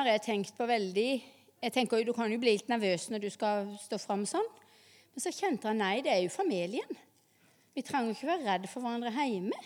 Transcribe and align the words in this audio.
har 0.00 0.08
jeg 0.14 0.22
tenkt 0.24 0.56
på 0.56 0.64
veldig 0.68 1.10
jeg 1.60 1.72
tenker 1.74 2.04
Du 2.04 2.12
kan 2.16 2.32
jo 2.32 2.38
bli 2.40 2.54
litt 2.56 2.70
nervøs 2.72 3.10
når 3.12 3.20
du 3.20 3.28
skal 3.32 3.76
stå 3.82 3.98
fram 4.00 4.24
sånn. 4.28 4.46
Men 5.12 5.20
så 5.20 5.30
kjente 5.34 5.68
han 5.68 5.78
nei, 5.82 6.00
det 6.00 6.10
er 6.14 6.22
jo 6.24 6.30
familien. 6.32 6.88
Vi 7.76 7.82
trenger 7.84 8.10
ikke 8.14 8.30
være 8.30 8.46
redd 8.46 8.64
for 8.70 8.80
hverandre 8.80 9.12
hjemme. 9.12 9.58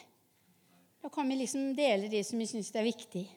Da 1.04 1.08
kan 1.12 1.28
vi 1.30 1.36
liksom 1.38 1.76
dele 1.76 2.08
det 2.10 2.24
som 2.26 2.38
vi 2.40 2.46
syns 2.50 2.74
er 2.74 2.84
viktig. 2.88 3.28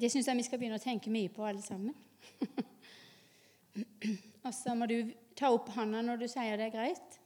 Det 0.00 0.08
syns 0.08 0.26
jeg 0.30 0.38
vi 0.38 0.46
skal 0.46 0.58
begynne 0.62 0.78
å 0.80 0.82
tenke 0.82 1.10
mye 1.12 1.28
på, 1.28 1.44
alle 1.44 1.60
sammen. 1.60 1.92
Og 4.46 4.52
så 4.56 4.72
må 4.78 4.86
du 4.88 5.12
ta 5.36 5.50
opp 5.52 5.68
hånda 5.74 6.00
når 6.06 6.16
du 6.22 6.28
sier 6.30 6.56
det 6.56 6.70
er 6.70 6.72
greit. 6.72 7.20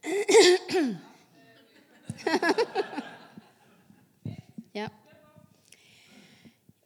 ja. 4.80 4.88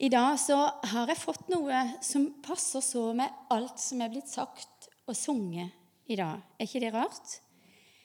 I 0.03 0.09
dag 0.11 0.39
så 0.43 0.57
har 0.91 1.11
jeg 1.11 1.21
fått 1.21 1.51
noe 1.53 1.81
som 2.03 2.27
passer 2.43 2.83
så 2.83 3.13
med 3.15 3.31
alt 3.55 3.79
som 3.79 4.01
er 4.03 4.11
blitt 4.11 4.31
sagt 4.31 4.89
og 5.07 5.15
sunget 5.15 6.11
i 6.11 6.17
dag. 6.19 6.41
Er 6.59 6.67
ikke 6.67 6.83
det 6.83 6.95
rart? 6.95 7.37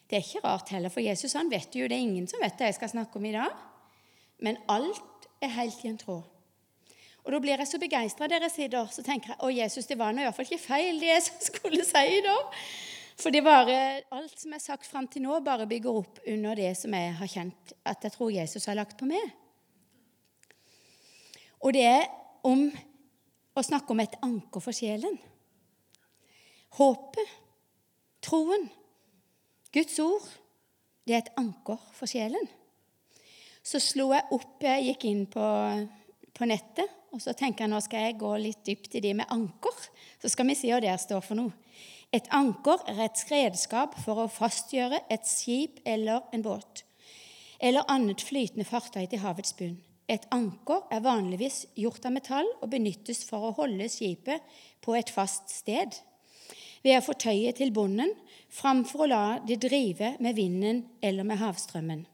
Det 0.09 0.17
er 0.17 0.25
ikke 0.25 0.43
rart 0.45 0.69
heller, 0.73 0.93
for 0.93 1.01
Jesus 1.01 1.33
han 1.37 1.49
vet 1.49 1.73
jo, 1.75 1.87
det 1.89 1.97
er 1.97 2.05
ingen 2.05 2.27
som 2.29 2.41
vet 2.41 2.57
det 2.59 2.69
jeg 2.69 2.77
skal 2.77 2.93
snakke 2.93 3.17
om 3.17 3.25
i 3.25 3.33
dag. 3.33 3.55
Men 4.45 4.61
alt 4.69 5.27
er 5.41 5.53
helt 5.57 5.81
i 5.85 5.89
en 5.89 5.97
tråd. 6.01 6.21
Og 7.25 7.33
Da 7.33 7.39
blir 7.41 7.59
jeg 7.61 7.67
så 7.67 7.77
begeistra 7.81 8.29
dere 8.29 8.49
sitter, 8.49 8.87
så 8.89 9.03
tenker 9.05 9.33
jeg 9.33 9.41
å 9.45 9.51
Jesus, 9.53 9.85
det 9.89 9.97
var 9.99 10.13
nå 10.13 10.23
iallfall 10.23 10.47
ikke 10.47 10.61
feil, 10.61 11.01
det 11.01 11.11
jeg 11.11 11.25
skulle 11.49 11.83
si 11.85 12.21
da. 12.25 12.37
For 13.19 13.33
det 13.33 13.43
bare, 13.43 13.75
alt 14.15 14.37
som 14.39 14.53
er 14.55 14.63
sagt 14.63 14.87
fram 14.87 15.09
til 15.11 15.25
nå, 15.25 15.41
bare 15.43 15.67
bygger 15.67 16.01
opp 16.05 16.21
under 16.25 16.55
det 16.55 16.71
som 16.79 16.93
jeg 16.95 17.17
har 17.19 17.29
kjent 17.29 17.73
at 17.83 18.05
jeg 18.05 18.15
tror 18.15 18.31
Jesus 18.31 18.69
har 18.69 18.77
lagt 18.79 18.97
på 18.97 19.09
meg. 19.09 19.33
Og 21.59 21.75
det 21.75 21.85
er 21.87 22.05
om 22.47 22.67
å 23.57 23.63
snakke 23.65 23.91
om 23.93 24.01
et 24.03 24.15
anker 24.23 24.63
for 24.63 24.75
sjelen. 24.75 25.17
Håpet, 26.79 27.33
troen, 28.23 28.69
Guds 29.73 29.99
ord, 30.01 30.29
det 31.05 31.15
er 31.15 31.23
et 31.23 31.35
anker 31.37 31.81
for 31.93 32.09
sjelen. 32.09 32.47
Så 33.65 33.81
slo 33.83 34.11
jeg 34.13 34.31
opp, 34.33 34.55
jeg 34.63 34.87
gikk 34.87 35.05
inn 35.09 35.25
på, 35.29 35.45
på 36.33 36.47
nettet 36.49 36.95
og 37.09 37.21
så 37.23 37.33
tenker 37.33 37.65
jeg 37.65 37.71
nå 37.71 37.79
skal 37.81 38.05
jeg 38.05 38.19
gå 38.21 38.31
litt 38.41 38.61
dypt 38.67 38.95
i 38.97 39.01
det 39.03 39.15
med 39.17 39.29
anker. 39.33 39.75
Så 40.21 40.29
skal 40.29 40.49
vi 40.49 40.57
se 40.57 40.69
hva 40.69 40.81
det 40.83 40.93
står 41.01 41.23
for 41.25 41.39
noe. 41.39 41.53
Et 42.13 42.25
anker 42.33 42.81
er 42.89 43.03
et 43.05 43.23
redskap 43.29 43.95
for 44.03 44.23
å 44.23 44.31
fastgjøre 44.31 45.03
et 45.13 45.27
skip 45.29 45.81
eller 45.85 46.25
en 46.33 46.45
båt 46.45 46.85
eller 47.59 47.83
annet 47.91 48.21
flytende 48.23 48.63
fartøy 48.63 49.03
til 49.11 49.19
havets 49.19 49.51
bunn. 49.57 49.75
Et 50.09 50.23
anker 50.33 50.87
er 50.89 51.05
vanligvis 51.05 51.67
gjort 51.77 52.07
av 52.09 52.15
metall 52.15 52.47
og 52.59 52.71
benyttes 52.71 53.21
for 53.27 53.49
å 53.49 53.55
holde 53.59 53.89
skipet 53.93 54.45
på 54.81 54.95
et 54.97 55.11
fast 55.13 55.51
sted 55.53 55.99
ved 56.81 56.97
å 56.97 57.03
få 57.03 57.13
tøyet 57.19 57.59
til 57.59 57.73
bunnen 57.75 58.13
framfor 58.49 59.05
å 59.05 59.09
la 59.11 59.25
det 59.45 59.59
drive 59.61 60.15
med 60.23 60.37
vinden 60.37 60.85
eller 61.05 61.27
med 61.27 61.41
havstrømmen. 61.41 62.07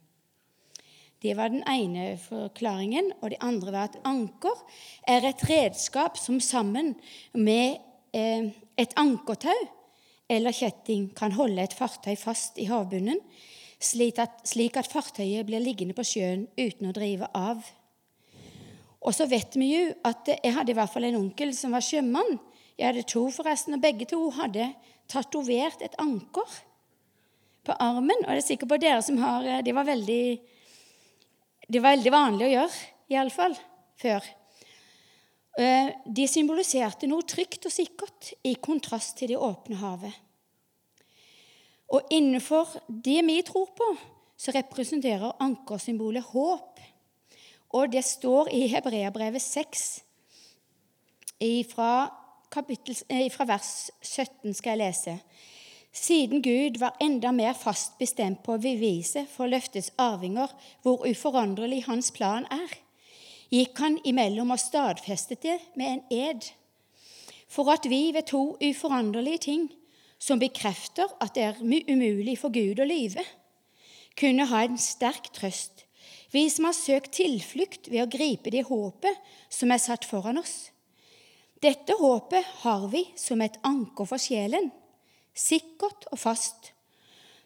Det 1.21 1.33
var 1.37 1.49
den 1.49 1.63
ene 1.69 2.17
forklaringen. 2.21 3.11
Og 3.21 3.31
det 3.31 3.41
andre 3.41 3.71
var 3.71 3.89
at 3.89 3.97
anker 4.05 4.59
er 5.09 5.25
et 5.25 5.45
redskap 5.49 6.19
som 6.21 6.41
sammen 6.43 6.93
med 7.33 7.79
eh, 8.13 8.51
et 8.77 8.93
ankertau 8.99 9.55
eller 10.29 10.53
kjetting 10.53 11.11
kan 11.17 11.33
holde 11.37 11.63
et 11.63 11.73
fartøy 11.77 12.15
fast 12.17 12.57
i 12.57 12.65
havbunnen, 12.69 13.19
slik 13.79 14.19
at, 14.21 14.41
slik 14.49 14.77
at 14.77 14.89
fartøyet 14.89 15.45
blir 15.45 15.61
liggende 15.61 15.93
på 15.97 16.05
sjøen 16.05 16.47
uten 16.57 16.89
å 16.89 16.95
drive 16.95 17.29
av. 17.37 17.61
Og 19.05 19.13
så 19.13 19.27
vet 19.29 19.53
vi 19.59 19.69
jo 19.69 19.93
at 20.07 20.31
Jeg 20.33 20.53
hadde 20.55 20.73
i 20.73 20.77
hvert 20.77 20.91
fall 20.91 21.05
en 21.07 21.19
onkel 21.19 21.53
som 21.53 21.75
var 21.75 21.85
sjømann. 21.85 22.39
Jeg 22.75 22.89
hadde 22.89 23.05
to, 23.07 23.27
forresten, 23.31 23.77
og 23.77 23.83
begge 23.83 24.07
to 24.09 24.19
hadde 24.35 24.71
tatovert 25.07 25.83
et 25.85 25.95
anker 26.01 26.57
på 27.65 27.75
armen. 27.79 28.25
Og 28.25 28.33
det 28.33 28.41
er 28.41 28.47
sikkert 28.47 28.73
på 28.73 28.81
dere 28.81 29.03
som 29.05 29.21
har 29.21 29.45
eh, 29.45 29.63
Det 29.65 29.75
var 29.75 29.87
veldig 29.87 30.25
det 31.65 31.81
var 31.81 31.95
veldig 31.95 32.11
vanlig 32.13 32.45
å 32.45 32.51
gjøre, 32.51 32.81
iallfall 33.09 33.55
før. 33.97 34.25
Eh, 35.57 35.87
de 36.05 36.25
symboliserte 36.29 37.09
noe 37.09 37.25
trygt 37.25 37.65
og 37.65 37.73
sikkert, 37.73 38.33
i 38.45 38.53
kontrast 38.61 39.15
til 39.17 39.33
det 39.33 39.39
åpne 39.41 39.79
havet. 39.79 40.19
Og 41.95 42.13
innenfor 42.13 42.69
det 42.89 43.21
vi 43.25 43.39
tror 43.45 43.71
på, 43.77 43.87
så 44.37 44.53
representerer 44.53 45.37
ankersymbolet 45.41 46.27
håp. 46.33 46.81
Og 47.75 47.91
det 47.91 48.05
står 48.07 48.47
i 48.55 48.67
Hebreabrevet 48.71 49.41
6, 49.41 50.03
fra, 51.67 52.07
kapittel, 52.51 52.95
eh, 53.09 53.31
fra 53.31 53.43
vers 53.45 53.91
17 54.01 54.53
skal 54.53 54.69
jeg 54.69 54.77
lese. 54.77 55.15
Siden 55.91 56.41
Gud 56.43 56.79
var 56.79 56.95
enda 57.01 57.31
mer 57.31 57.53
fast 57.53 57.97
bestemt 57.99 58.43
på 58.43 58.55
å 58.55 58.61
bevise 58.61 59.25
for 59.31 59.51
løftets 59.51 59.91
arvinger 59.97 60.51
hvor 60.83 61.03
uforanderlig 61.07 61.85
hans 61.87 62.11
plan 62.11 62.47
er, 62.51 62.73
gikk 63.51 63.79
han 63.79 63.99
imellom 64.03 64.51
og 64.51 64.59
stadfestet 64.59 65.43
det 65.43 65.59
med 65.75 65.91
en 65.91 66.03
ed, 66.11 66.49
for 67.47 67.71
at 67.71 67.87
vi 67.89 68.11
ved 68.15 68.27
to 68.31 68.57
uforanderlige 68.59 69.43
ting, 69.47 69.69
som 70.19 70.39
bekrefter 70.39 71.11
at 71.21 71.35
det 71.35 71.43
er 71.43 71.59
umulig 71.63 72.39
for 72.39 72.51
Gud 72.51 72.79
å 72.79 72.87
lyve, 72.87 73.23
kunne 74.19 74.47
ha 74.47 74.63
en 74.63 74.77
sterk 74.79 75.31
trøst, 75.35 75.84
vi 76.35 76.49
som 76.51 76.67
har 76.67 76.75
søkt 76.75 77.15
tilflukt 77.15 77.87
ved 77.87 78.03
å 78.03 78.11
gripe 78.11 78.51
det 78.51 78.65
håpet 78.67 79.35
som 79.49 79.71
er 79.71 79.81
satt 79.81 80.07
foran 80.07 80.41
oss. 80.41 80.69
Dette 81.63 81.95
håpet 81.97 82.43
har 82.65 82.89
vi 82.91 83.05
som 83.17 83.41
et 83.41 83.55
anker 83.65 84.07
for 84.09 84.21
sjelen 84.21 84.69
sikkert 85.35 86.07
og 86.11 86.19
fast, 86.19 86.71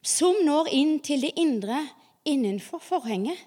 som 0.02 0.38
når 0.46 0.70
inn 0.78 1.00
til 1.04 1.26
det 1.26 1.34
indre 1.42 1.82
innenfor 2.30 2.82
forhenget, 2.84 3.38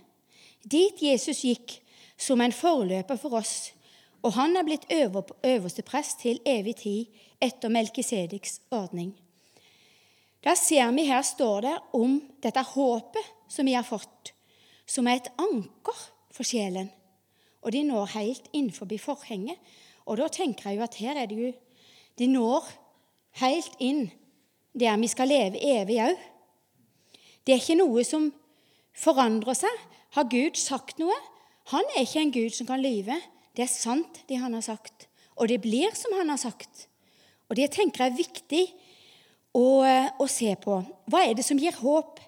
dit 0.62 0.98
Jesus 1.03 1.44
gikk 1.47 1.78
som 2.19 2.42
en 2.42 2.54
forløper 2.54 3.19
for 3.19 3.38
oss, 3.38 3.72
og 4.22 4.34
han 4.36 4.54
er 4.59 4.66
blitt 4.66 4.86
øverste 4.91 5.82
prest 5.86 6.20
til 6.22 6.42
evig 6.47 6.76
tid 6.82 7.22
etter 7.42 7.72
Melkisediks 7.72 8.60
ordning. 8.74 9.12
Da 10.42 10.54
ser 10.59 10.91
vi 10.94 11.06
her 11.06 11.22
står 11.26 11.59
det 11.62 11.74
om 11.98 12.19
dette 12.42 12.62
håpet 12.74 13.32
som 13.50 13.66
vi 13.66 13.74
har 13.74 13.86
fått, 13.86 14.31
som 14.92 15.08
er 15.08 15.20
et 15.20 15.30
anker 15.41 16.03
for 16.34 16.44
sjelen. 16.47 16.91
Og 17.62 17.72
de 17.72 17.84
når 17.86 18.12
helt 18.16 18.48
innenfor 18.53 18.91
forhenget. 18.98 19.56
Og 20.04 20.19
da 20.19 20.28
tenker 20.28 20.70
jeg 20.70 20.78
jo 20.78 20.84
at 20.84 20.98
her 21.00 21.16
er 21.16 21.26
det 21.26 21.38
jo 21.38 21.53
De 22.19 22.26
når 22.26 22.66
helt 23.41 23.72
inn 23.80 24.10
der 24.76 24.97
vi 25.00 25.08
skal 25.08 25.28
leve 25.28 25.60
evig 25.60 25.97
òg. 26.00 26.19
Det 27.47 27.54
er 27.54 27.60
ikke 27.60 27.78
noe 27.80 28.04
som 28.04 28.28
forandrer 28.92 29.56
seg. 29.56 29.78
Har 30.12 30.28
Gud 30.28 30.56
sagt 30.60 31.00
noe? 31.00 31.14
Han 31.72 31.84
er 31.97 32.04
ikke 32.04 32.20
en 32.20 32.34
Gud 32.34 32.53
som 32.53 32.69
kan 32.69 32.82
lyve. 32.82 33.16
Det 33.56 33.64
er 33.64 33.72
sant, 33.72 34.22
det 34.28 34.41
han 34.41 34.53
har 34.53 34.64
sagt. 34.64 35.09
Og 35.36 35.48
det 35.48 35.60
blir 35.64 35.94
som 35.97 36.12
han 36.19 36.28
har 36.28 36.41
sagt. 36.41 36.86
Og 37.48 37.56
det 37.56 37.70
tenker 37.72 38.04
jeg 38.04 38.12
er 38.12 38.20
viktig 38.20 38.62
å, 39.56 39.64
å 40.20 40.26
se 40.28 40.53
på. 40.60 40.78
Hva 41.09 41.24
er 41.24 41.36
det 41.36 41.44
som 41.48 41.60
gir 41.60 41.76
håp? 41.80 42.20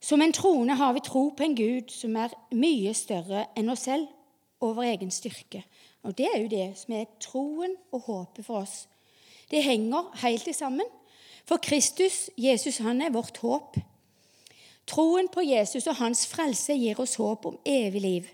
Som 0.00 0.22
en 0.22 0.32
troende 0.32 0.74
har 0.74 0.92
vi 0.96 1.02
tro 1.04 1.28
på 1.36 1.44
en 1.44 1.56
Gud 1.56 1.92
som 1.92 2.16
er 2.16 2.32
mye 2.56 2.94
større 2.96 3.44
enn 3.58 3.68
oss 3.72 3.84
selv 3.84 4.08
og 4.60 4.78
vår 4.78 4.94
egen 4.94 5.12
styrke. 5.12 5.62
Og 6.02 6.16
Det 6.16 6.28
er 6.34 6.40
jo 6.40 6.48
det 6.48 6.78
som 6.78 6.94
er 6.96 7.10
troen 7.20 7.76
og 7.92 8.00
håpet 8.08 8.44
for 8.44 8.62
oss. 8.62 8.88
Det 9.50 9.62
henger 9.62 10.12
helt 10.22 10.48
sammen. 10.56 10.86
For 11.44 11.56
Kristus, 11.56 12.30
Jesus, 12.38 12.78
han 12.78 13.02
er 13.02 13.10
vårt 13.10 13.38
håp. 13.42 13.76
Troen 14.86 15.28
på 15.28 15.42
Jesus 15.44 15.86
og 15.86 15.96
hans 16.00 16.26
frelse 16.26 16.74
gir 16.74 17.00
oss 17.00 17.16
håp 17.20 17.46
om 17.46 17.58
evig 17.66 18.00
liv. 18.00 18.28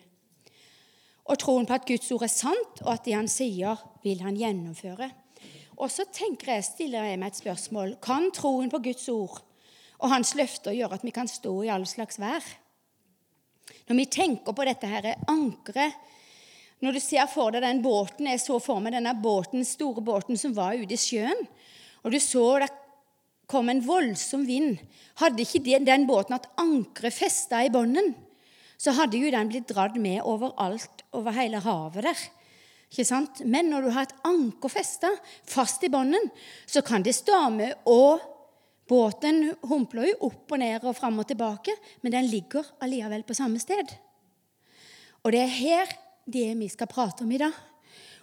Og 1.27 1.39
troen 1.39 1.67
på 1.67 1.75
at 1.75 1.87
Guds 1.87 2.11
ord 2.13 2.23
er 2.23 2.31
sant, 2.31 2.83
og 2.85 2.93
at 2.93 3.05
det 3.05 3.17
han 3.17 3.29
sier, 3.29 3.81
vil 4.05 4.23
han 4.23 4.37
gjennomføre. 4.39 5.11
Og 5.77 5.91
så 5.91 6.07
tenker 6.13 6.53
jeg, 6.55 6.65
stiller 6.65 7.05
jeg 7.05 7.19
meg 7.19 7.35
et 7.35 7.41
spørsmål. 7.41 7.97
Kan 8.03 8.31
troen 8.33 8.71
på 8.71 8.79
Guds 8.85 9.09
ord 9.09 9.43
og 10.01 10.13
hans 10.13 10.35
løfter 10.37 10.77
gjør 10.77 10.97
at 10.97 11.05
vi 11.07 11.15
kan 11.15 11.29
stå 11.31 11.53
i 11.65 11.71
all 11.73 11.87
slags 11.89 12.21
vær? 12.21 12.45
Når 13.89 13.99
vi 13.99 14.07
tenker 14.11 14.55
på 14.55 14.67
dette 14.67 14.89
her 14.91 15.15
ankeret 15.31 15.95
Når 16.85 16.93
du 16.93 17.01
ser 17.01 17.27
for 17.31 17.55
deg 17.55 17.65
den 17.65 17.81
båten 17.83 18.29
Jeg 18.29 18.43
så 18.43 18.59
for 18.63 18.83
meg 18.85 18.93
denne 18.95 19.15
båten, 19.19 19.65
store 19.65 20.03
båten 20.05 20.37
som 20.39 20.55
var 20.55 20.77
ute 20.77 20.95
i 20.95 21.01
sjøen. 21.01 21.47
Og 22.05 22.13
du 22.13 22.19
så 22.21 22.45
det 22.63 22.69
kom 23.51 23.71
en 23.71 23.83
voldsom 23.87 24.45
vind. 24.47 24.77
Hadde 25.23 25.43
ikke 25.43 25.81
den 25.87 26.07
båten 26.07 26.37
hatt 26.37 26.51
ankeret 26.61 27.15
festa 27.15 27.63
i 27.65 27.73
bånden, 27.73 28.13
så 28.77 28.93
hadde 28.93 29.19
jo 29.19 29.31
den 29.33 29.49
blitt 29.49 29.71
dratt 29.71 29.97
med 29.97 30.21
overalt, 30.27 31.05
over 31.17 31.33
hele 31.33 31.63
havet 31.65 32.05
der. 32.05 32.25
Ikke 32.91 33.07
sant? 33.09 33.41
Men 33.49 33.71
når 33.73 33.87
du 33.87 33.93
har 33.95 34.07
et 34.07 34.27
anker 34.29 34.71
festa 34.71 35.11
fast 35.49 35.83
i 35.87 35.91
bånden, 35.91 36.29
så 36.67 36.83
kan 36.87 37.03
det 37.07 37.17
storme, 37.17 37.73
og 37.89 38.21
båten 38.89 39.55
humpler 39.67 40.11
jo 40.11 40.31
opp 40.31 40.53
og 40.55 40.61
ned 40.63 40.85
og 40.85 40.97
fram 40.97 41.19
og 41.23 41.29
tilbake, 41.29 41.75
men 42.03 42.15
den 42.15 42.29
ligger 42.31 42.67
allikevel 42.83 43.25
på 43.27 43.35
samme 43.35 43.61
sted. 43.63 43.95
Og 45.25 45.33
det 45.35 45.43
er 45.43 45.57
her 45.59 45.95
det 46.27 46.49
vi 46.59 46.69
skal 46.71 46.91
prate 46.91 47.25
om 47.25 47.33
i 47.33 47.41
dag. 47.43 47.55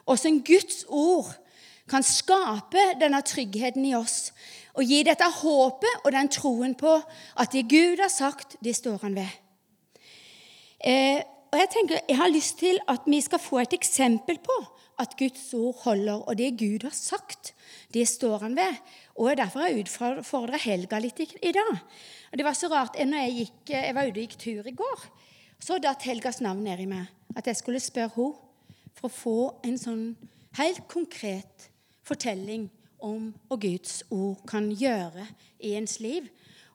Åssen 0.08 0.42
Guds 0.44 0.84
ord 0.88 1.32
kan 1.90 2.04
skape 2.04 2.84
denne 3.00 3.20
tryggheten 3.28 3.86
i 3.86 3.96
oss 3.96 4.32
og 4.74 4.88
gi 4.88 5.04
dette 5.06 5.28
håpet 5.42 6.04
og 6.04 6.12
den 6.16 6.32
troen 6.32 6.74
på 6.80 6.96
at 7.40 7.52
det 7.54 7.68
Gud 7.72 8.02
har 8.02 8.12
sagt, 8.12 8.58
det 8.64 8.76
står 8.76 9.04
han 9.04 9.16
ved. 9.20 9.30
Eh, 10.84 11.20
og 11.54 11.60
Jeg 11.60 11.70
tenker, 11.70 12.00
jeg 12.10 12.18
har 12.18 12.32
lyst 12.34 12.58
til 12.58 12.80
at 12.90 13.06
vi 13.06 13.20
skal 13.22 13.40
få 13.40 13.60
et 13.62 13.74
eksempel 13.74 14.40
på 14.42 14.56
at 15.00 15.14
Guds 15.20 15.54
ord 15.54 15.76
holder, 15.84 16.24
og 16.28 16.38
det 16.38 16.58
Gud 16.58 16.84
har 16.84 16.96
sagt, 16.96 17.53
det 17.94 18.06
står 18.10 18.48
han 18.48 18.56
ved. 18.58 18.80
Og 19.16 19.38
Derfor 19.38 19.64
har 19.64 19.72
jeg 19.72 19.86
utfordra 19.86 20.60
Helga 20.62 21.00
litt 21.02 21.20
i, 21.22 21.28
i, 21.42 21.52
dag. 21.54 21.74
Og 22.32 22.38
Det 22.38 22.46
var 22.46 22.58
så 22.58 22.70
rart. 22.72 22.98
når 22.98 23.26
jeg, 23.26 23.36
gikk, 23.38 23.70
jeg 23.70 23.96
var 23.96 24.08
ute 24.08 24.18
og 24.18 24.24
gikk 24.24 24.38
tur 24.40 24.68
i 24.68 24.78
går, 24.78 25.04
så 25.60 25.80
datt 25.80 26.04
Helgas 26.04 26.42
navn 26.42 26.64
ned 26.64 26.80
i 26.80 26.90
meg. 26.90 27.08
At 27.36 27.48
jeg 27.48 27.60
skulle 27.62 27.80
spørre 27.80 28.14
henne 28.16 28.34
for 28.94 29.10
å 29.10 29.14
få 29.14 29.38
en 29.66 29.78
sånn 29.78 30.04
helt 30.58 30.86
konkret 30.88 31.70
fortelling 32.06 32.70
om 33.04 33.32
hva 33.50 33.58
Guds 33.60 34.04
ord 34.14 34.44
kan 34.48 34.70
gjøre 34.72 35.26
i 35.60 35.74
ens 35.78 36.00
liv, 36.04 36.28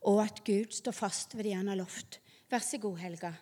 og 0.03 0.23
at 0.25 0.43
Gud 0.47 0.73
står 0.75 0.97
fast 0.97 1.37
ved 1.37 1.49
det 1.49 1.57
han 1.57 1.71
har 1.71 1.79
lovt. 1.81 2.21
Vær 2.51 2.65
så 2.65 2.81
god, 2.81 2.99
Helga. 3.03 3.33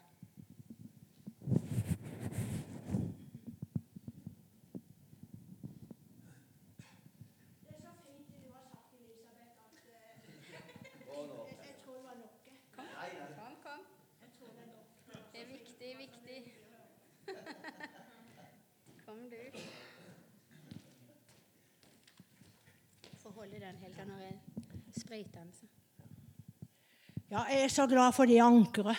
Ja, 27.31 27.43
jeg 27.51 27.65
er 27.65 27.69
så 27.69 27.87
glad 27.91 28.13
for 28.15 28.29
det 28.29 28.39
ankeret. 28.43 28.99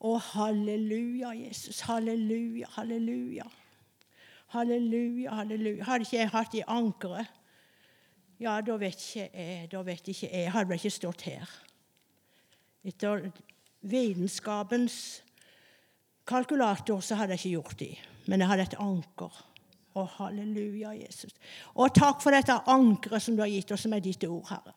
Å, 0.00 0.14
halleluja, 0.30 1.34
Jesus. 1.36 1.82
Halleluja, 1.84 2.70
halleluja. 2.76 3.44
Halleluja, 4.54 5.34
halleluja. 5.40 5.84
Hadde 5.84 6.06
ikke 6.06 6.16
jeg 6.16 6.32
hatt 6.32 6.54
det 6.54 6.64
ankeret, 6.66 7.36
ja, 8.40 8.54
da 8.64 8.76
vet 8.80 8.96
ikke 8.96 9.26
jeg 9.28 9.68
da 9.68 9.82
vet 9.84 10.06
ikke 10.08 10.30
jeg, 10.30 10.52
hadde 10.54 10.70
vel 10.70 10.80
ikke 10.80 10.94
stått 10.94 11.26
her. 11.28 11.50
Etter 12.88 13.26
vitenskapens 13.84 14.96
kalkulator 16.24 17.02
så 17.04 17.18
hadde 17.20 17.36
jeg 17.36 17.42
ikke 17.42 17.52
gjort 17.58 17.78
det. 17.82 17.92
Men 18.32 18.40
jeg 18.40 18.48
hadde 18.48 18.66
et 18.70 18.78
anker. 18.80 19.42
Å, 20.00 20.06
halleluja, 20.16 20.94
Jesus. 20.96 21.34
Og 21.76 21.92
takk 21.96 22.22
for 22.24 22.34
dette 22.34 22.56
ankeret 22.72 23.24
som 23.24 23.36
du 23.36 23.44
har 23.44 23.52
gitt 23.52 23.72
oss, 23.74 23.84
som 23.84 23.94
er 23.96 24.04
ditt 24.04 24.24
ord, 24.28 24.46
Herre. 24.50 24.74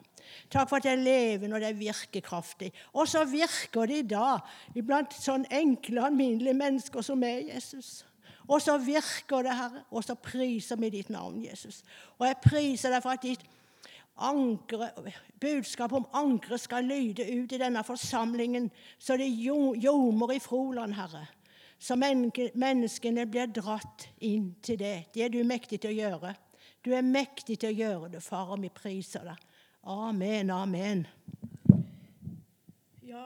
Takk 0.52 0.70
for 0.70 0.80
at 0.80 0.86
det 0.88 0.94
er 0.94 1.04
levende 1.04 1.58
og 1.58 1.64
det 1.64 1.70
er 1.72 1.80
virkekraftig. 1.80 2.72
Og 2.94 3.08
så 3.10 3.24
virker 3.30 3.90
det 3.90 4.00
i 4.00 4.08
dag 4.16 4.78
iblant 4.80 5.14
sånn 5.16 5.46
enkle, 5.52 6.06
alminnelige 6.08 6.58
mennesker 6.58 7.06
som 7.06 7.24
er 7.28 7.44
Jesus. 7.54 8.02
Og 8.48 8.62
så 8.62 8.78
virker 8.82 9.46
det, 9.46 9.56
Herre, 9.56 9.84
og 9.92 10.04
så 10.04 10.16
priser 10.20 10.80
vi 10.80 10.92
ditt 10.98 11.12
navn, 11.14 11.42
Jesus. 11.44 11.84
Og 12.20 12.28
jeg 12.28 12.42
priser 12.44 12.92
deg 12.92 13.04
for 13.04 13.16
at 13.16 13.24
ditt 13.24 13.46
ankre, 14.24 14.92
budskap 15.42 15.94
om 15.96 16.06
ankeret 16.14 16.62
skal 16.62 16.86
lyde 16.86 17.26
ut 17.34 17.54
i 17.56 17.62
denne 17.62 17.84
forsamlingen, 17.88 18.70
så 19.00 19.18
det 19.18 19.32
ljomer 19.32 20.36
i 20.36 20.44
Froland, 20.44 20.94
Herre. 20.98 21.26
Så 21.84 21.98
menneskene 22.00 23.26
blir 23.28 23.50
dratt 23.52 24.06
inn 24.24 24.54
til 24.64 24.78
det. 24.80 25.10
Det 25.12 25.26
er 25.26 25.32
du 25.34 25.42
mektig 25.44 25.82
til 25.84 25.92
å 25.92 25.98
gjøre. 25.98 26.30
Du 26.84 26.94
er 26.96 27.04
mektig 27.04 27.58
til 27.60 27.74
å 27.74 27.76
gjøre 27.76 28.12
det, 28.14 28.22
far, 28.24 28.54
og 28.56 28.62
vi 28.64 28.70
priser 28.72 29.26
deg. 29.28 29.42
Amen, 29.92 30.52
amen. 30.52 31.02
Ja 33.04 33.26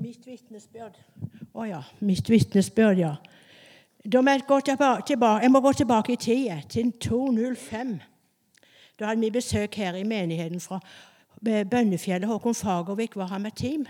Mitt 0.00 0.24
vitnesbyrd. 0.26 0.96
Å 1.52 1.60
oh, 1.60 1.66
ja. 1.68 1.82
Mitt 2.04 2.28
vitnesbyrd, 2.28 2.98
ja. 3.00 3.12
Da 4.04 4.20
må 4.20 4.34
jeg, 4.34 4.44
gå 4.48 4.58
tilbake, 4.68 5.16
jeg 5.16 5.52
må 5.52 5.60
gå 5.64 5.72
tilbake 5.76 6.12
i 6.12 6.20
tid, 6.20 6.64
til 6.72 6.92
205. 7.00 7.94
Da 9.00 9.08
hadde 9.10 9.24
vi 9.24 9.30
besøk 9.32 9.76
her 9.80 9.96
i 9.96 10.04
menigheten 10.08 10.60
fra 10.60 10.80
Bønnefjellet. 11.44 12.28
Håkon 12.28 12.56
Fagervik 12.56 13.16
var 13.16 13.32
her 13.32 13.44
med 13.44 13.56
team. 13.56 13.86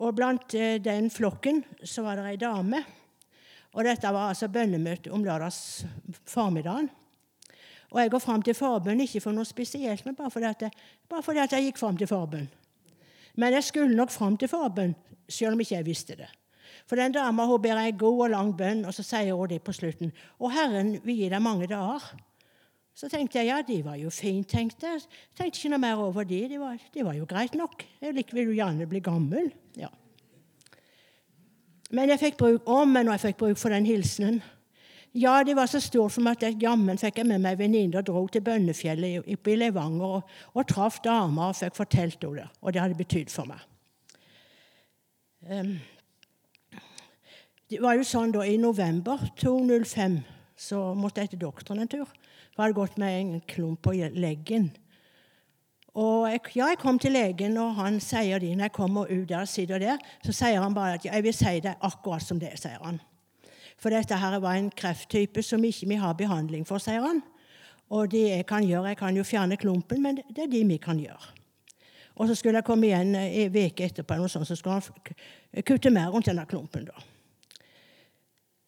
Og 0.00 0.16
blant 0.16 0.54
eh, 0.56 0.78
den 0.82 1.10
flokken 1.12 1.62
så 1.84 2.04
var 2.06 2.16
det 2.16 2.30
ei 2.30 2.40
dame. 2.40 2.80
Og 3.76 3.86
dette 3.86 4.10
var 4.10 4.32
altså 4.32 4.48
bønnemøte 4.50 5.12
om 5.14 5.24
lørdags 5.24 5.84
formiddagen. 6.26 6.88
Og 7.90 8.00
jeg 8.00 8.10
går 8.10 8.22
fram 8.22 8.42
til 8.42 8.54
forbønn 8.54 9.02
ikke 9.02 9.22
for 9.22 9.34
noe 9.34 9.46
spesielt, 9.46 10.04
men 10.06 10.16
bare 10.18 10.30
fordi, 10.30 10.50
jeg, 10.62 10.70
bare 11.10 11.26
fordi 11.26 11.42
jeg 11.42 11.68
gikk 11.68 11.78
fram 11.78 11.98
til 11.98 12.10
forbønn. 12.10 12.48
Men 13.38 13.54
jeg 13.54 13.66
skulle 13.66 13.96
nok 13.96 14.12
fram 14.14 14.36
til 14.38 14.50
forbønn, 14.50 14.94
selv 15.30 15.54
om 15.54 15.62
ikke 15.62 15.76
jeg 15.76 15.86
visste 15.86 16.16
det. 16.18 16.28
For 16.86 16.98
den 16.98 17.14
dama 17.14 17.46
hun 17.46 17.62
ber 17.62 17.78
ei 17.82 17.92
god 17.98 18.24
og 18.26 18.32
lang 18.32 18.52
bønn, 18.56 18.84
og 18.86 18.94
så 18.94 19.04
sier 19.06 19.34
hun 19.34 19.50
det 19.50 19.60
på 19.66 19.74
slutten. 19.74 20.14
Og 20.38 20.54
Herren 20.54 20.96
vil 21.04 21.18
gi 21.18 21.30
deg 21.30 21.42
mange 21.42 21.68
dager. 21.70 22.06
Så 23.00 23.08
tenkte 23.08 23.38
jeg 23.40 23.48
ja, 23.48 23.62
de 23.64 23.78
var 23.84 23.96
jo 23.96 24.10
fint, 24.12 24.44
tenkte 24.50 24.90
jeg. 24.90 25.00
Tenkte 25.38 25.56
ikke 25.56 25.72
noe 25.72 25.80
mer 25.80 26.00
over 26.04 26.26
de. 26.28 26.42
De 26.50 26.58
var, 26.60 26.76
de 26.92 27.04
var 27.06 27.14
jo 27.16 27.24
greit 27.28 27.54
nok. 27.56 27.86
Jeg 28.02 28.12
vil 28.12 28.50
jo 28.50 28.56
gjerne 28.58 28.88
bli 28.90 29.00
gammel. 29.00 29.48
Ja. 29.80 29.88
Men 31.96 32.12
jeg 32.12 32.20
fikk 32.20 32.36
bruk 32.42 32.68
om, 32.68 32.92
men 32.92 33.08
jeg 33.14 33.22
fikk 33.22 33.38
bruk 33.40 33.60
for 33.60 33.72
den 33.72 33.88
hilsenen. 33.88 34.42
Ja, 35.16 35.40
det 35.46 35.56
var 35.56 35.66
så 35.66 35.80
stort 35.80 36.12
for 36.12 36.22
meg 36.22 36.36
at 36.36 36.44
jeg 36.44 36.60
jammen 36.62 37.00
fikk 37.00 37.16
jeg 37.18 37.26
med 37.26 37.40
meg 37.42 37.56
venninne 37.58 37.98
og 37.98 38.06
dro 38.06 38.20
til 38.30 38.44
Bønnefjellet 38.46 39.26
i 39.26 39.56
Levanger 39.56 40.20
og, 40.20 40.36
og 40.54 40.68
traff 40.68 41.00
damer 41.02 41.50
og 41.50 41.56
fikk 41.58 41.80
fortalt 41.80 42.20
henne 42.22 42.44
det. 42.44 42.48
Og 42.60 42.74
det 42.76 42.84
hadde 42.84 43.00
betydd 43.00 43.32
for 43.32 43.48
meg. 43.48 43.64
Um, 45.48 45.78
det 47.72 47.80
var 47.80 47.96
jo 47.96 48.04
sånn 48.04 48.36
da, 48.36 48.44
I 48.44 48.60
november 48.60 49.24
2005 49.40 50.20
så 50.60 50.90
måtte 50.94 51.24
jeg 51.24 51.32
til 51.32 51.46
doktoren 51.48 51.80
en 51.80 51.90
tur. 51.90 52.19
Jeg 52.60 52.66
hadde 52.66 52.76
gått 52.76 52.98
med 53.00 53.14
en 53.16 53.28
klump 53.48 53.80
på 53.86 53.94
leggen. 53.96 54.66
Og 55.96 56.26
jeg, 56.28 56.40
ja, 56.58 56.66
jeg 56.68 56.78
kom 56.78 56.98
til 57.00 57.14
legen, 57.16 57.56
og 57.56 57.78
han 57.78 57.96
sier 58.04 58.38
det 58.38 58.50
når 58.52 58.68
jeg 58.68 58.74
kommer 58.76 59.08
ut 59.08 59.28
der, 59.30 59.46
sitter 59.48 59.80
der, 59.80 60.02
så 60.20 60.34
sier 60.36 60.60
han 60.60 60.74
bare 60.76 60.98
at 60.98 61.06
jeg 61.08 61.24
vil 61.24 61.34
si 61.34 61.54
det 61.64 61.72
akkurat 61.80 62.22
som 62.22 62.38
det, 62.38 62.52
sier 62.60 62.76
han. 62.84 63.00
For 63.80 63.88
dette 63.88 64.18
her 64.20 64.36
var 64.44 64.58
en 64.60 64.68
krefttype 64.76 65.40
som 65.42 65.64
ikke 65.64 65.88
vi 65.88 65.98
har 66.02 66.18
behandling 66.18 66.66
for, 66.68 66.78
sier 66.84 67.00
han. 67.00 67.22
Og 67.90 68.10
det 68.12 68.26
jeg 68.28 68.46
kan 68.46 68.66
gjøre, 68.68 68.92
jeg 68.92 69.00
kan 69.00 69.16
jo 69.16 69.24
fjerne 69.24 69.56
klumpen, 69.56 70.02
men 70.04 70.20
det 70.20 70.44
er 70.44 70.52
det 70.52 70.66
vi 70.68 70.76
kan 70.76 71.00
gjøre. 71.00 71.32
Og 72.20 72.28
så 72.28 72.36
skulle 72.36 72.60
jeg 72.60 72.68
komme 72.68 72.90
igjen 72.90 73.16
en 73.16 73.56
uke 73.56 73.88
etterpå, 73.88 74.20
noe 74.20 74.28
sånt, 74.28 74.44
så 74.46 74.58
skulle 74.58 74.76
han 74.76 75.64
kutte 75.64 75.90
mer 75.90 76.12
rundt 76.12 76.28
denne 76.28 76.44
klumpen. 76.44 76.84
da. 76.92 77.08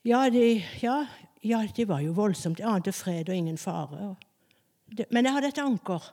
Ja, 0.09 0.25
de, 0.33 0.63
ja, 0.81 1.03
ja, 1.43 1.67
det 1.77 1.89
var 1.89 2.01
jo 2.01 2.13
voldsomt. 2.15 2.61
Jeg 2.61 2.69
ante 2.71 2.93
fred 2.93 3.29
og 3.29 3.37
ingen 3.37 3.59
fare. 3.59 4.15
Men 5.11 5.27
jeg 5.27 5.35
hadde 5.35 5.49
et 5.49 5.59
anker. 5.59 6.13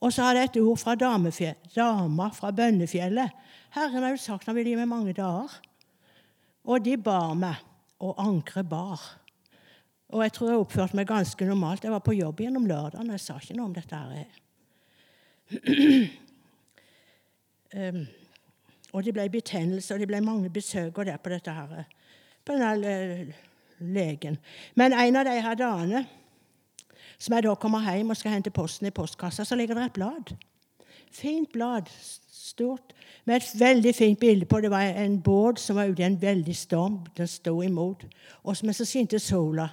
Og 0.00 0.12
så 0.12 0.24
hadde 0.24 0.40
jeg 0.40 0.50
et 0.50 0.60
ord 0.62 0.78
fra 0.80 0.94
dama 0.94 2.28
fra 2.32 2.50
Bønnefjellet. 2.50 3.30
Herren 3.74 4.02
har 4.02 4.10
jo 4.10 4.20
sagt 4.20 4.46
han 4.48 4.56
vil 4.56 4.66
gi 4.72 4.76
meg 4.76 4.88
mange 4.88 5.12
dager. 5.16 5.60
Og 6.64 6.84
de 6.84 6.96
bar 6.96 7.34
meg 7.34 7.56
og 8.00 8.14
ankeret 8.20 8.68
bar. 8.68 9.00
Og 10.10 10.22
jeg 10.22 10.32
tror 10.32 10.48
jeg 10.50 10.62
oppførte 10.62 10.96
meg 10.96 11.06
ganske 11.08 11.44
normalt. 11.46 11.84
Jeg 11.84 11.92
var 11.92 12.02
på 12.04 12.16
jobb 12.16 12.40
gjennom 12.40 12.66
lørdagen, 12.66 13.10
og 13.12 13.16
jeg 13.16 13.20
sa 13.20 13.36
ikke 13.38 13.56
noe 13.56 13.68
om 13.68 13.76
dette. 13.76 13.96
her. 13.96 14.26
um, 17.76 18.00
og 18.94 19.04
det 19.04 19.14
ble 19.14 19.28
betennelse, 19.30 19.94
og 19.94 20.00
det 20.00 20.08
ble 20.10 20.20
mange 20.24 20.50
besøk 20.50 20.96
der 21.06 21.16
på 21.16 21.30
dette 21.30 21.54
her, 21.54 21.84
på 22.44 22.56
denne 22.58 23.49
legen. 23.80 24.38
Men 24.74 24.92
en 24.92 25.16
av 25.16 25.24
de 25.24 25.40
her 25.40 25.58
dagene 25.58 26.04
som 27.20 27.34
jeg 27.36 27.44
da 27.44 27.54
kommer 27.60 27.84
hjem 27.84 28.12
og 28.12 28.16
skal 28.16 28.32
hente 28.32 28.52
posten 28.54 28.88
i 28.88 28.94
postkassa, 28.94 29.44
så 29.44 29.56
ligger 29.56 29.76
det 29.76 29.90
et 29.90 29.98
blad. 29.98 30.32
Fint 31.12 31.50
blad 31.52 31.90
stort, 32.30 32.94
med 33.24 33.36
et 33.36 33.60
veldig 33.60 33.92
fint 33.94 34.20
bilde 34.20 34.46
på. 34.48 34.60
Det 34.60 34.70
var 34.70 34.94
en 35.02 35.18
båt 35.22 35.60
som 35.60 35.76
var 35.76 35.90
ute 35.90 36.02
i 36.02 36.06
en 36.06 36.22
veldig 36.22 36.56
storm. 36.56 37.00
Den 37.16 37.28
sto 37.28 37.60
imot. 37.62 38.06
Og 38.44 38.56
men 38.64 38.74
så 38.74 38.86
skinte 38.88 39.18
sola, 39.18 39.68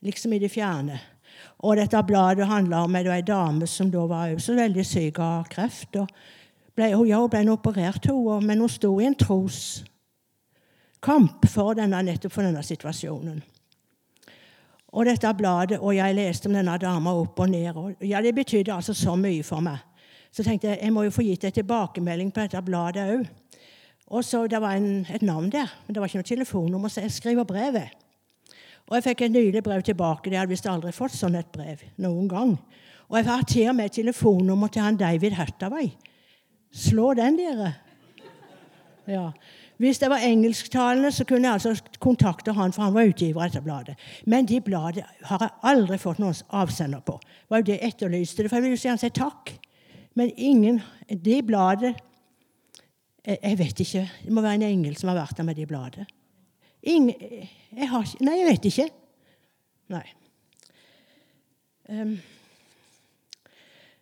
liksom 0.00 0.32
i 0.32 0.38
det 0.38 0.50
fjerne. 0.50 0.98
Og 1.58 1.76
dette 1.76 2.02
bladet 2.06 2.48
handla 2.48 2.84
om 2.84 2.96
ei 2.96 3.20
dame 3.22 3.66
som 3.66 3.90
da 3.90 4.06
var 4.06 4.32
også 4.32 4.54
veldig 4.56 4.86
syk 4.86 5.18
av 5.18 5.44
kreft. 5.52 5.96
og 5.96 6.08
ble, 6.76 6.90
ja, 7.08 7.20
hun 7.20 7.30
ble 7.30 7.52
operert, 7.52 8.06
hun, 8.06 8.46
men 8.46 8.60
hun 8.60 8.68
sto 8.68 8.98
i 9.00 9.06
en 9.08 9.14
troskamp 11.06 11.46
for 11.48 11.74
denne, 11.74 12.02
nettopp 12.02 12.32
for 12.32 12.42
denne 12.42 12.62
situasjonen. 12.62 13.42
Og 14.96 15.04
dette 15.06 15.32
bladet, 15.36 15.78
og 15.78 15.94
jeg 15.94 16.14
leste 16.14 16.48
om 16.48 16.54
denne 16.54 16.78
dama 16.78 17.12
opp 17.12 17.38
og 17.40 17.50
ned. 17.50 17.76
Og, 17.76 17.94
ja, 18.00 18.20
Det 18.20 18.34
betydde 18.34 18.72
altså 18.72 18.94
så 18.94 19.16
mye 19.16 19.42
for 19.42 19.60
meg. 19.60 19.78
Så 20.32 20.42
tenkte 20.42 20.68
jeg 20.68 20.78
jeg 20.82 20.92
må 20.92 21.02
jo 21.02 21.10
få 21.10 21.22
gitt 21.22 21.44
en 21.44 21.52
tilbakemelding 21.52 22.32
på 22.32 22.40
dette 22.40 22.62
bladet 22.62 23.10
òg. 23.10 23.26
Og 24.08 24.24
så 24.24 24.48
Det 24.48 24.60
var 24.60 24.76
en, 24.76 25.06
et 25.10 25.22
navn 25.22 25.50
der, 25.50 25.68
men 25.86 25.94
det 25.94 26.00
var 26.00 26.06
ikke 26.06 26.18
noe 26.18 26.36
telefonnummer, 26.36 26.88
så 26.88 27.00
jeg 27.00 27.12
skriver 27.12 27.44
brevet. 27.44 27.88
Og 28.88 28.96
jeg 28.96 29.02
fikk 29.02 29.22
et 29.22 29.32
nylig 29.32 29.62
brev 29.62 29.82
tilbake. 29.82 30.30
Jeg 30.30 30.38
hadde 30.38 30.50
visst 30.50 30.66
aldri 30.66 30.92
fått 30.92 31.12
sånn 31.12 31.34
et 31.34 31.52
brev 31.52 31.82
noen 31.96 32.28
gang. 32.28 32.58
Og 33.08 33.16
jeg 33.16 33.26
har 33.26 33.42
til 33.42 33.68
og 33.68 33.74
med 33.76 33.90
telefonnummer 33.90 34.68
til 34.68 34.82
han 34.82 34.96
David 34.96 35.32
Hattaway. 35.32 35.90
Slå 36.72 37.14
den, 37.14 37.36
dere. 37.36 37.74
Ja. 39.06 39.30
Hvis 39.76 39.98
det 40.00 40.08
var 40.08 40.24
engelsktalende, 40.24 41.10
så 41.12 41.24
kunne 41.28 41.48
jeg 41.48 41.52
altså 41.52 41.98
kontakte 42.00 42.52
han, 42.56 42.72
for 42.72 42.82
han 42.82 42.94
var 42.94 43.10
utgiver 43.10 43.44
dette 43.44 43.60
bladet. 43.60 43.96
Men 44.26 44.48
de 44.48 44.60
bladet 44.60 45.04
har 45.28 45.42
jeg 45.42 45.52
aldri 45.62 45.98
fått 46.00 46.20
noen 46.22 46.36
avsender 46.48 47.02
på. 47.04 47.18
Det 47.20 47.52
var 47.52 47.60
jo 47.60 47.68
det 47.68 47.76
jeg 47.76 47.92
etterlyste. 47.92 48.48
For 48.48 48.56
jeg 48.56 48.64
vil 48.64 48.76
jo 48.76 48.82
gjerne 48.86 49.02
si 49.04 49.10
takk. 49.12 49.52
Men 50.16 50.32
ingen 50.36 50.82
De 51.08 51.42
bladet 51.42 51.94
Jeg 53.26 53.58
vet 53.58 53.80
ikke. 53.80 54.10
Det 54.24 54.32
må 54.32 54.40
være 54.40 54.54
en 54.54 54.62
engel 54.62 54.96
som 54.96 55.10
har 55.10 55.18
vært 55.18 55.36
der 55.36 55.44
med 55.44 55.56
de 55.58 55.66
bladet. 55.66 56.06
Ingen, 56.82 57.14
jeg 57.74 57.88
har 57.90 58.14
Nei, 58.20 58.38
jeg 58.38 58.48
vet 58.48 58.68
ikke. 58.70 58.88
Nei. 59.90 60.04
Um, 61.88 62.16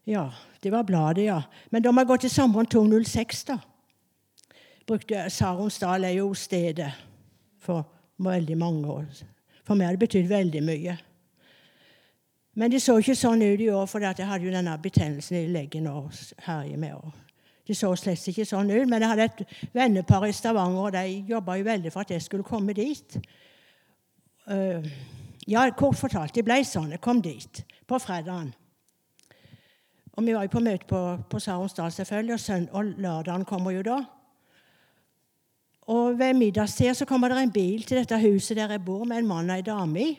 ja, 0.07 0.29
det 0.63 0.73
var 0.73 0.85
bladet, 0.85 1.25
ja. 1.25 1.41
Men 1.71 1.83
da 1.83 1.91
må 1.91 2.05
jeg 2.05 2.09
gå 2.13 2.17
til 2.17 2.31
Samråd 2.31 2.71
206, 2.73 3.45
da. 3.49 3.59
Brukte 4.87 5.31
Saronsdal 5.31 6.05
er 6.05 6.19
jo 6.19 6.35
stedet 6.35 6.93
for 7.61 7.87
veldig 8.19 8.57
mange 8.59 8.89
år. 8.89 9.05
For 9.65 9.75
meg 9.75 9.87
har 9.87 9.97
det 9.97 10.05
betydd 10.05 10.29
veldig 10.29 10.63
mye. 10.65 10.97
Men 12.55 12.71
det 12.71 12.83
så 12.85 12.99
ikke 13.01 13.17
sånn 13.19 13.43
ut 13.43 13.61
i 13.61 13.71
år, 13.73 13.87
for 13.91 14.05
jeg 14.05 14.29
hadde 14.29 14.47
jo 14.47 14.53
denne 14.55 14.75
betennelsen 14.79 15.41
i 15.41 15.47
leggen 15.51 15.89
og 15.91 16.13
herje 16.47 16.77
med. 16.79 17.23
Det 17.67 17.75
så 17.77 17.95
slett 17.97 18.29
ikke 18.29 18.45
sånn 18.47 18.71
ut, 18.71 18.85
men 18.87 19.01
jeg 19.01 19.11
hadde 19.11 19.25
et 19.31 19.71
vennepar 19.73 20.27
i 20.29 20.35
Stavanger, 20.37 20.85
og 20.85 20.93
de 20.93 21.25
jobba 21.33 21.57
jo 21.59 21.67
veldig 21.67 21.93
for 21.93 22.05
at 22.05 22.13
jeg 22.13 22.23
skulle 22.23 22.47
komme 22.47 22.77
dit. 22.77 23.17
Uh, 24.45 24.85
ja, 25.49 25.65
kort 25.73 25.97
fortalt, 25.97 26.35
det 26.37 26.45
ble 26.45 26.61
sånn. 26.69 26.93
Jeg 26.93 27.03
kom 27.03 27.25
dit 27.25 27.65
på 27.89 27.99
fredagen. 27.99 28.53
Og 30.15 30.23
vi 30.29 30.37
var 30.37 30.45
jo 30.45 30.53
på 30.53 30.63
møte 30.63 30.87
på, 30.87 31.01
på 31.31 31.41
Saronsdal, 31.43 31.91
selvfølgelig, 31.91 32.37
og, 32.37 32.41
søn, 32.45 32.69
og 32.71 32.93
lørdagen 33.03 33.49
kommer 33.49 33.75
jo 33.75 33.83
da. 33.83 34.03
Og 35.87 36.19
ved 36.19 36.35
middagstid 36.35 36.95
så 36.95 37.05
kommer 37.05 37.29
det 37.29 37.43
en 37.43 37.53
bil 37.53 37.83
til 37.85 37.99
dette 38.01 38.21
huset 38.23 38.57
der 38.57 38.71
jeg 38.73 38.85
bor, 38.85 39.05
med 39.05 39.19
en 39.21 39.27
mann 39.29 39.51
og 39.51 39.57
ei 39.57 39.65
dame 39.67 40.01
i. 40.01 40.15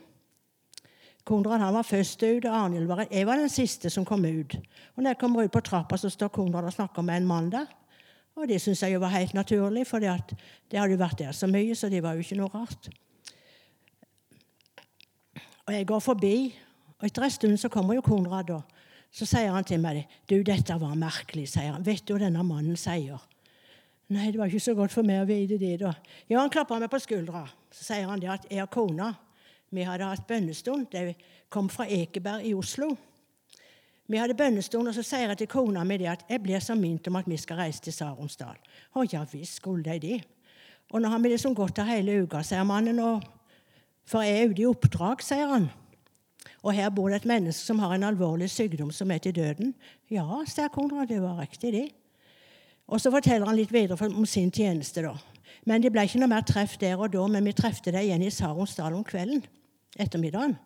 Konrad 1.26 1.60
han 1.60 1.74
var 1.74 1.88
først 1.88 2.22
ut, 2.22 2.46
og 2.46 2.54
Arnhild 2.54 2.86
var 2.86 3.08
Jeg 3.12 3.26
var 3.26 3.36
den 3.42 3.50
siste 3.50 3.90
som 3.90 4.06
kom 4.06 4.26
ut. 4.26 4.56
Og 4.96 5.04
når 5.04 5.10
jeg 5.10 5.18
kommer 5.18 5.44
ut 5.44 5.52
på 5.52 5.60
trappa, 5.60 5.98
så 5.98 6.10
står 6.10 6.28
Konrad 6.28 6.66
og 6.70 6.74
snakker 6.74 7.02
med 7.02 7.18
en 7.18 7.28
mann 7.28 7.50
der. 7.52 7.66
Og 8.36 8.48
det 8.48 8.62
syns 8.62 8.84
jeg 8.84 8.94
jo 8.94 9.00
var 9.00 9.16
helt 9.16 9.34
naturlig, 9.34 9.88
for 9.88 10.00
det 10.00 10.10
hadde 10.80 10.92
jo 10.92 11.00
vært 11.00 11.20
der 11.20 11.32
så 11.32 11.48
mye, 11.48 11.76
så 11.76 11.90
det 11.90 12.04
var 12.04 12.14
jo 12.14 12.20
ikke 12.20 12.38
noe 12.38 12.52
rart. 12.54 12.90
Og 15.66 15.74
jeg 15.74 15.88
går 15.88 16.00
forbi, 16.00 16.56
og 17.00 17.06
etter 17.08 17.24
en 17.24 17.32
stund 17.32 17.58
så 17.58 17.70
kommer 17.70 17.96
jo 17.96 18.06
Konrad, 18.06 18.52
da. 18.52 18.62
Så 19.12 19.26
sier 19.26 19.54
han 19.56 19.64
til 19.64 19.80
meg 19.80 19.96
det. 19.96 20.06
du, 20.30 20.44
dette 20.44 20.76
var 20.80 20.96
merkelig. 20.96 21.48
sier 21.50 21.72
han. 21.72 21.86
Vet 21.86 22.06
du 22.06 22.14
hva 22.14 22.26
denne 22.26 22.44
mannen 22.44 22.76
sier? 22.78 23.18
Nei, 24.14 24.30
det 24.30 24.38
var 24.38 24.52
ikke 24.52 24.62
så 24.62 24.76
godt 24.78 24.94
for 24.94 25.08
meg 25.08 25.24
å 25.24 25.30
vite 25.30 25.58
det, 25.58 25.80
da. 25.82 25.96
Ja, 26.30 26.40
Han 26.40 26.52
klapper 26.54 26.80
meg 26.80 26.92
på 26.94 27.02
skuldra. 27.02 27.48
Så 27.74 27.88
sier 27.88 28.06
han 28.10 28.22
det 28.22 28.30
at 28.30 28.46
jeg 28.52 28.62
og 28.62 28.74
kona 28.74 29.14
vi 29.74 29.84
hadde 29.84 30.08
hatt 30.08 30.28
bønnestund. 30.28 30.86
De 30.92 31.16
kom 31.50 31.68
fra 31.70 31.88
Ekeberg 31.90 32.46
i 32.46 32.54
Oslo. 32.56 32.92
Vi 34.08 34.20
hadde 34.22 34.38
bønnestund, 34.38 34.88
og 34.88 34.94
så 34.94 35.04
sier 35.04 35.32
jeg 35.34 35.40
til 35.42 35.50
kona 35.50 35.84
mi 35.84 35.98
det 35.98 36.12
at 36.12 36.26
jeg 36.30 36.44
blir 36.44 36.62
så 36.62 36.76
minnet 36.78 37.08
om 37.10 37.18
at 37.18 37.28
vi 37.28 37.40
skal 37.42 37.58
reise 37.64 37.82
til 37.82 37.96
Saronsdal. 37.96 38.60
Å 38.94 39.06
ja 39.10 39.24
visst 39.32 39.58
skulle 39.58 39.84
de 39.84 39.98
det. 40.00 40.20
Og 40.94 41.02
nå 41.02 41.10
har 41.10 41.20
vi 41.24 41.34
liksom 41.34 41.56
gått 41.58 41.80
der 41.80 41.90
hele 41.90 42.22
uka, 42.22 42.44
sier 42.46 42.64
mannen. 42.64 43.02
Og 43.02 43.26
for 44.06 44.22
jeg 44.22 44.38
er 44.38 44.54
ute 44.54 44.62
i 44.62 44.70
oppdrag, 44.70 45.26
sier 45.26 45.50
han. 45.50 45.68
Og 46.62 46.76
her 46.78 46.94
bor 46.94 47.10
det 47.10 47.24
et 47.24 47.30
menneske 47.30 47.66
som 47.66 47.82
har 47.82 47.96
en 47.96 48.06
alvorlig 48.06 48.52
sykdom 48.54 48.94
som 48.94 49.10
er 49.12 49.24
til 49.26 49.34
døden. 49.36 49.74
Ja, 50.14 50.44
sier 50.46 50.70
kona, 50.74 51.08
det 51.10 51.24
var 51.24 51.42
riktig, 51.42 51.74
det. 51.74 51.88
Og 52.86 53.02
så 53.02 53.12
forteller 53.14 53.50
han 53.50 53.58
litt 53.58 53.74
videre 53.74 54.10
om 54.12 54.26
sin 54.30 54.52
tjeneste, 54.54 55.02
da. 55.02 55.16
Men 55.66 55.82
det 55.82 55.92
ble 55.94 56.04
ikke 56.06 56.22
noe 56.22 56.30
mer 56.30 56.46
treff 56.46 56.78
der 56.82 57.00
og 57.00 57.14
da, 57.16 57.26
men 57.32 57.48
vi 57.48 57.56
trefte 57.58 57.94
det 57.94 58.04
igjen 58.06 58.26
i 58.26 58.34
Saronsdal 58.34 58.94
om 58.94 59.04
kvelden. 59.06 59.44
ettermiddagen. 59.96 60.58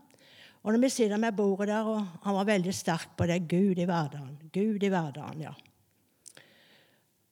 Og 0.64 0.74
når 0.74 0.80
vi 0.82 0.90
sitter 0.90 1.18
med 1.18 1.36
bordet 1.38 1.68
der, 1.68 1.86
og 1.86 2.08
han 2.24 2.36
var 2.36 2.48
veldig 2.50 2.74
sterk 2.74 3.12
på 3.18 3.28
det 3.30 3.48
Gud 3.48 3.78
i 3.78 3.86
hverdagen. 3.86 4.40
Gud 4.54 4.84
i 4.84 4.90
hverdagen, 4.90 5.42
ja. 5.42 5.54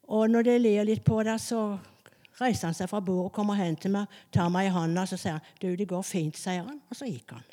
Og 0.04 0.30
når 0.30 0.42
det 0.42 0.62
ler 0.62 0.84
litt 0.84 1.04
på 1.04 1.24
det, 1.24 1.40
så 1.42 1.80
reiser 2.40 2.70
han 2.70 2.78
seg 2.78 2.90
fra 2.90 3.02
bordet, 3.02 3.34
kommer 3.34 3.58
hen 3.58 3.76
til 3.76 3.92
meg, 3.98 4.06
tar 4.32 4.52
meg 4.54 4.70
i 4.70 4.72
hånda 4.72 5.06
så 5.10 5.18
sier 5.18 5.40
han, 5.40 5.42
'Du, 5.60 5.76
det 5.76 5.88
går 5.88 6.02
fint', 6.02 6.38
sier 6.38 6.64
han. 6.64 6.80
Og 6.90 6.96
så 6.96 7.06
gikk 7.06 7.32
han. 7.32 7.44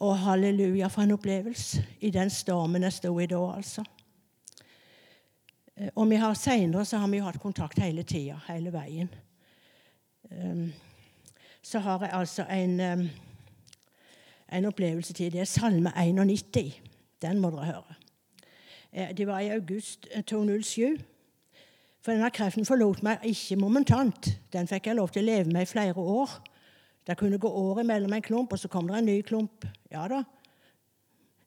Og 0.00 0.18
halleluja 0.18 0.88
for 0.88 1.02
en 1.02 1.12
opplevelse 1.12 1.84
i 2.00 2.10
den 2.10 2.30
stormen 2.30 2.82
jeg 2.82 2.92
sto 2.92 3.18
i 3.20 3.26
da, 3.26 3.40
altså. 3.56 3.84
Eh, 5.76 5.88
og 5.94 6.10
vi 6.10 6.20
har 6.20 6.34
Senere 6.34 6.84
så 6.84 6.98
har 6.98 7.08
vi 7.08 7.20
jo 7.20 7.24
hatt 7.24 7.40
kontakt 7.40 7.78
hele 7.82 8.02
tida, 8.02 8.38
hele 8.48 8.72
veien. 8.72 9.10
Um, 10.30 10.72
så 11.62 11.78
har 11.78 12.00
jeg 12.00 12.12
altså 12.12 12.44
en, 12.50 12.80
um, 12.80 13.08
en 14.52 14.64
opplevelse 14.64 15.12
til. 15.12 15.32
Det 15.32 15.40
er 15.40 15.44
Salme 15.44 15.92
91. 15.96 16.80
Den 17.22 17.40
må 17.40 17.50
dere 17.50 17.64
høre. 17.64 17.96
Eh, 18.92 19.16
det 19.16 19.26
var 19.26 19.40
i 19.40 19.48
august 19.48 20.08
2007. 20.26 20.92
Eh, 20.92 20.98
for 22.02 22.12
denne 22.12 22.30
kreften 22.34 22.66
forlot 22.66 23.02
meg 23.06 23.22
ikke 23.24 23.56
momentant. 23.56 24.32
Den 24.52 24.68
fikk 24.68 24.90
jeg 24.90 24.98
lov 24.98 25.12
til 25.14 25.22
å 25.22 25.28
leve 25.30 25.52
med 25.52 25.62
i 25.62 25.70
flere 25.70 25.94
år. 26.02 26.30
Det 27.06 27.16
kunne 27.18 27.38
gå 27.38 27.48
år 27.48 27.80
imellom 27.82 28.12
en 28.12 28.22
klump, 28.22 28.52
og 28.52 28.58
så 28.58 28.68
kom 28.68 28.88
det 28.88 28.98
en 28.98 29.06
ny 29.06 29.20
klump. 29.22 29.66
Ja 29.90 30.08
da. 30.10 30.22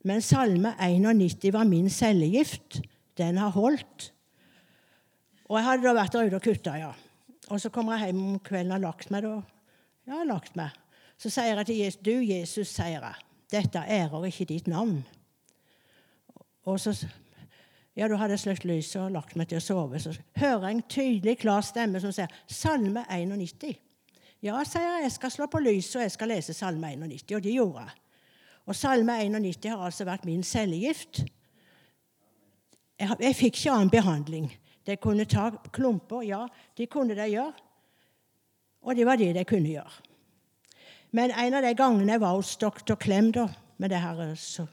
Men 0.04 0.22
Salme 0.22 0.72
91 0.80 1.52
var 1.52 1.64
min 1.68 1.90
cellegift. 1.90 2.80
Den 3.18 3.36
har 3.36 3.52
holdt. 3.52 4.12
Og 5.46 5.58
jeg 5.58 5.66
hadde 5.66 5.86
da 5.86 5.94
vært 5.94 6.16
der 6.16 6.30
ute 6.30 6.40
og 6.40 6.46
kutta, 6.46 6.78
ja. 6.80 6.92
Og 7.54 7.60
så 7.62 7.70
kommer 7.70 7.96
jeg 7.96 8.10
hjem 8.10 8.24
om 8.32 8.40
kvelden 8.42 8.72
og 8.72 8.78
har 8.78 8.84
lagt 8.88 9.12
meg. 9.14 9.22
da. 9.22 9.36
Ja, 10.06 10.18
jeg 10.18 10.30
lagt 10.30 10.56
meg. 10.58 10.74
Så 11.16 11.30
sier 11.32 11.56
jeg 11.56 11.66
til 11.66 11.76
Jesus, 11.76 12.00
'Du, 12.02 12.16
Jesus', 12.20 12.74
sier 12.74 13.00
jeg, 13.00 13.14
'dette 13.50 13.78
ærer 13.78 14.24
ikke 14.24 14.44
ditt 14.44 14.68
navn'. 14.68 15.04
Og 16.64 16.80
så 16.80 17.06
ja, 17.96 18.08
da 18.08 18.16
hadde 18.16 18.34
jeg 18.36 18.40
sløkt 18.40 18.64
lyset 18.64 19.00
og 19.00 19.12
lagt 19.14 19.36
meg 19.36 19.48
til 19.48 19.56
å 19.56 19.64
sove. 19.64 20.00
Så 20.00 20.12
hører 20.36 20.68
jeg 20.68 20.74
en 20.76 20.82
tydelig, 20.82 21.38
klar 21.38 21.60
stemme 21.64 22.00
som 22.00 22.12
sier 22.12 22.28
'Salme 22.46 23.04
91'. 23.08 23.76
Ja, 24.42 24.64
sier 24.64 24.82
jeg, 24.82 25.02
jeg 25.02 25.12
skal 25.12 25.30
slå 25.30 25.46
på 25.46 25.58
lyset, 25.58 25.96
og 25.96 26.02
jeg 26.02 26.10
skal 26.10 26.28
lese 26.28 26.52
Salme 26.52 26.92
91. 26.92 27.36
Og 27.36 27.42
det 27.42 27.54
gjorde 27.54 27.80
jeg. 27.80 27.90
Og 28.66 28.76
Salme 28.76 29.12
91 29.22 29.68
har 29.70 29.84
altså 29.84 30.04
vært 30.04 30.24
min 30.24 30.42
cellegift. 30.42 31.24
Jeg, 33.00 33.16
jeg 33.20 33.36
fikk 33.36 33.56
ikke 33.56 33.72
annen 33.72 33.90
behandling. 33.90 34.50
De 34.86 34.96
kunne 34.96 35.24
ta 35.24 35.50
klumper, 35.72 36.22
ja, 36.22 36.46
de 36.78 36.86
kunne 36.86 37.16
de 37.18 37.28
gjøre. 37.32 37.52
Og 38.86 38.96
det 38.96 39.06
var 39.06 39.18
det 39.18 39.32
de 39.34 39.44
kunne 39.44 39.72
gjøre. 39.72 40.02
Men 41.10 41.30
en 41.30 41.54
av 41.58 41.64
de 41.64 41.74
gangene 41.74 42.12
jeg 42.12 42.22
var 42.22 42.36
hos 42.36 42.56
doktor 42.60 42.98
Klem 43.00 43.32
da, 43.34 43.48
med 43.78 43.90
det 43.90 44.00
her, 44.00 44.34
så, 44.38 44.66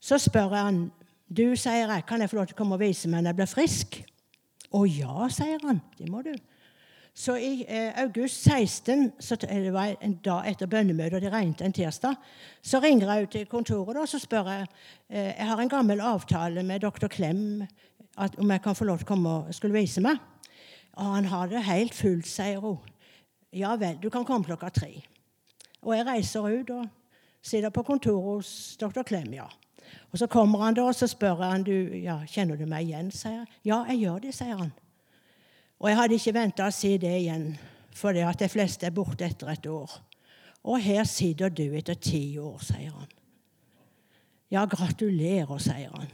så 0.00 0.18
spør 0.18 0.54
jeg 0.54 0.68
han 0.70 0.80
du, 1.26 1.56
sier 1.58 1.90
jeg, 1.90 2.04
kan 2.06 2.22
jeg 2.22 2.30
få 2.30 2.38
lov 2.38 2.46
til 2.46 2.54
å 2.54 2.58
komme 2.60 2.76
og 2.76 2.84
vise 2.84 3.08
meg 3.10 3.24
når 3.24 3.32
jeg 3.32 3.38
blir 3.40 3.50
frisk? 3.50 3.96
Å 4.70 4.82
ja, 4.86 5.26
sier 5.32 5.62
han. 5.66 5.80
Det 5.98 6.06
må 6.10 6.20
du. 6.22 6.30
Så 7.16 7.34
i 7.40 7.64
eh, 7.64 7.96
august 8.02 8.44
16, 8.44 9.08
så 9.24 9.38
det 9.40 9.72
var 9.72 9.94
en 10.04 10.18
dag 10.22 10.46
etter 10.50 10.68
bønnemøtet, 10.68 11.16
og 11.16 11.24
det 11.24 11.32
regnet 11.32 11.62
en 11.64 11.74
tirsdag, 11.74 12.18
så 12.60 12.78
ringer 12.84 13.08
jeg 13.08 13.24
ut 13.24 13.32
til 13.32 13.46
kontoret 13.48 14.02
og 14.02 14.08
så 14.10 14.20
spør 14.20 14.50
jeg 14.52 14.66
eh, 15.08 15.32
jeg 15.32 15.48
har 15.48 15.62
en 15.62 15.72
gammel 15.72 16.02
avtale 16.04 16.62
med 16.62 16.84
doktor 16.84 17.08
Klem 17.08 17.64
at, 18.16 18.38
om 18.38 18.50
jeg 18.50 18.62
kan 18.62 18.76
få 18.76 18.84
lov 18.88 18.98
til 18.98 19.06
å 19.06 19.12
komme 19.12 19.34
og 19.40 19.54
skulle 19.54 19.76
vise 19.76 20.00
meg. 20.04 20.18
Og 20.96 21.04
han 21.14 21.28
har 21.28 21.50
det 21.50 21.64
helt 21.66 21.94
fullt, 21.94 22.26
sier 22.28 22.60
hun. 22.62 22.78
Ja 23.52 23.74
vel, 23.76 23.98
du 24.02 24.08
kan 24.10 24.24
komme 24.24 24.44
klokka 24.44 24.70
tre. 24.72 24.90
Og 25.82 25.94
jeg 25.96 26.06
reiser 26.06 26.48
ut 26.48 26.70
og 26.74 26.88
sitter 27.42 27.70
på 27.70 27.84
kontoret 27.86 28.24
hos 28.24 28.50
doktor 28.80 29.06
Klem, 29.06 29.32
ja. 29.36 29.46
Og 30.10 30.18
Så 30.18 30.26
kommer 30.26 30.64
han 30.64 30.74
da, 30.74 30.82
og 30.82 30.94
så 30.94 31.06
spør 31.06 31.42
han 31.44 31.62
du, 31.62 31.72
ja, 31.94 32.18
kjenner 32.26 32.56
du 32.56 32.66
meg 32.66 32.88
igjen. 32.88 33.10
sier 33.10 33.32
jeg. 33.32 33.46
Ja, 33.64 33.84
jeg 33.88 34.00
gjør 34.00 34.18
det, 34.18 34.34
sier 34.34 34.56
han. 34.56 34.72
Og 35.78 35.88
jeg 35.88 35.96
hadde 35.96 36.14
ikke 36.14 36.34
venta 36.34 36.66
å 36.66 36.74
si 36.74 36.96
det 36.98 37.12
igjen, 37.20 37.50
for 37.94 38.12
det 38.12 38.24
at 38.26 38.40
de 38.40 38.48
fleste 38.48 38.86
er 38.86 38.94
borte 38.96 39.24
etter 39.24 39.52
et 39.52 39.66
år. 39.66 39.92
Og 40.64 40.80
her 40.82 41.04
sitter 41.04 41.52
du 41.52 41.68
etter 41.76 41.94
ti 41.94 42.38
år, 42.38 42.58
sier 42.64 42.90
han. 42.90 43.12
Ja, 44.50 44.64
gratulerer, 44.64 45.58
sier 45.58 45.92
han. 45.94 46.10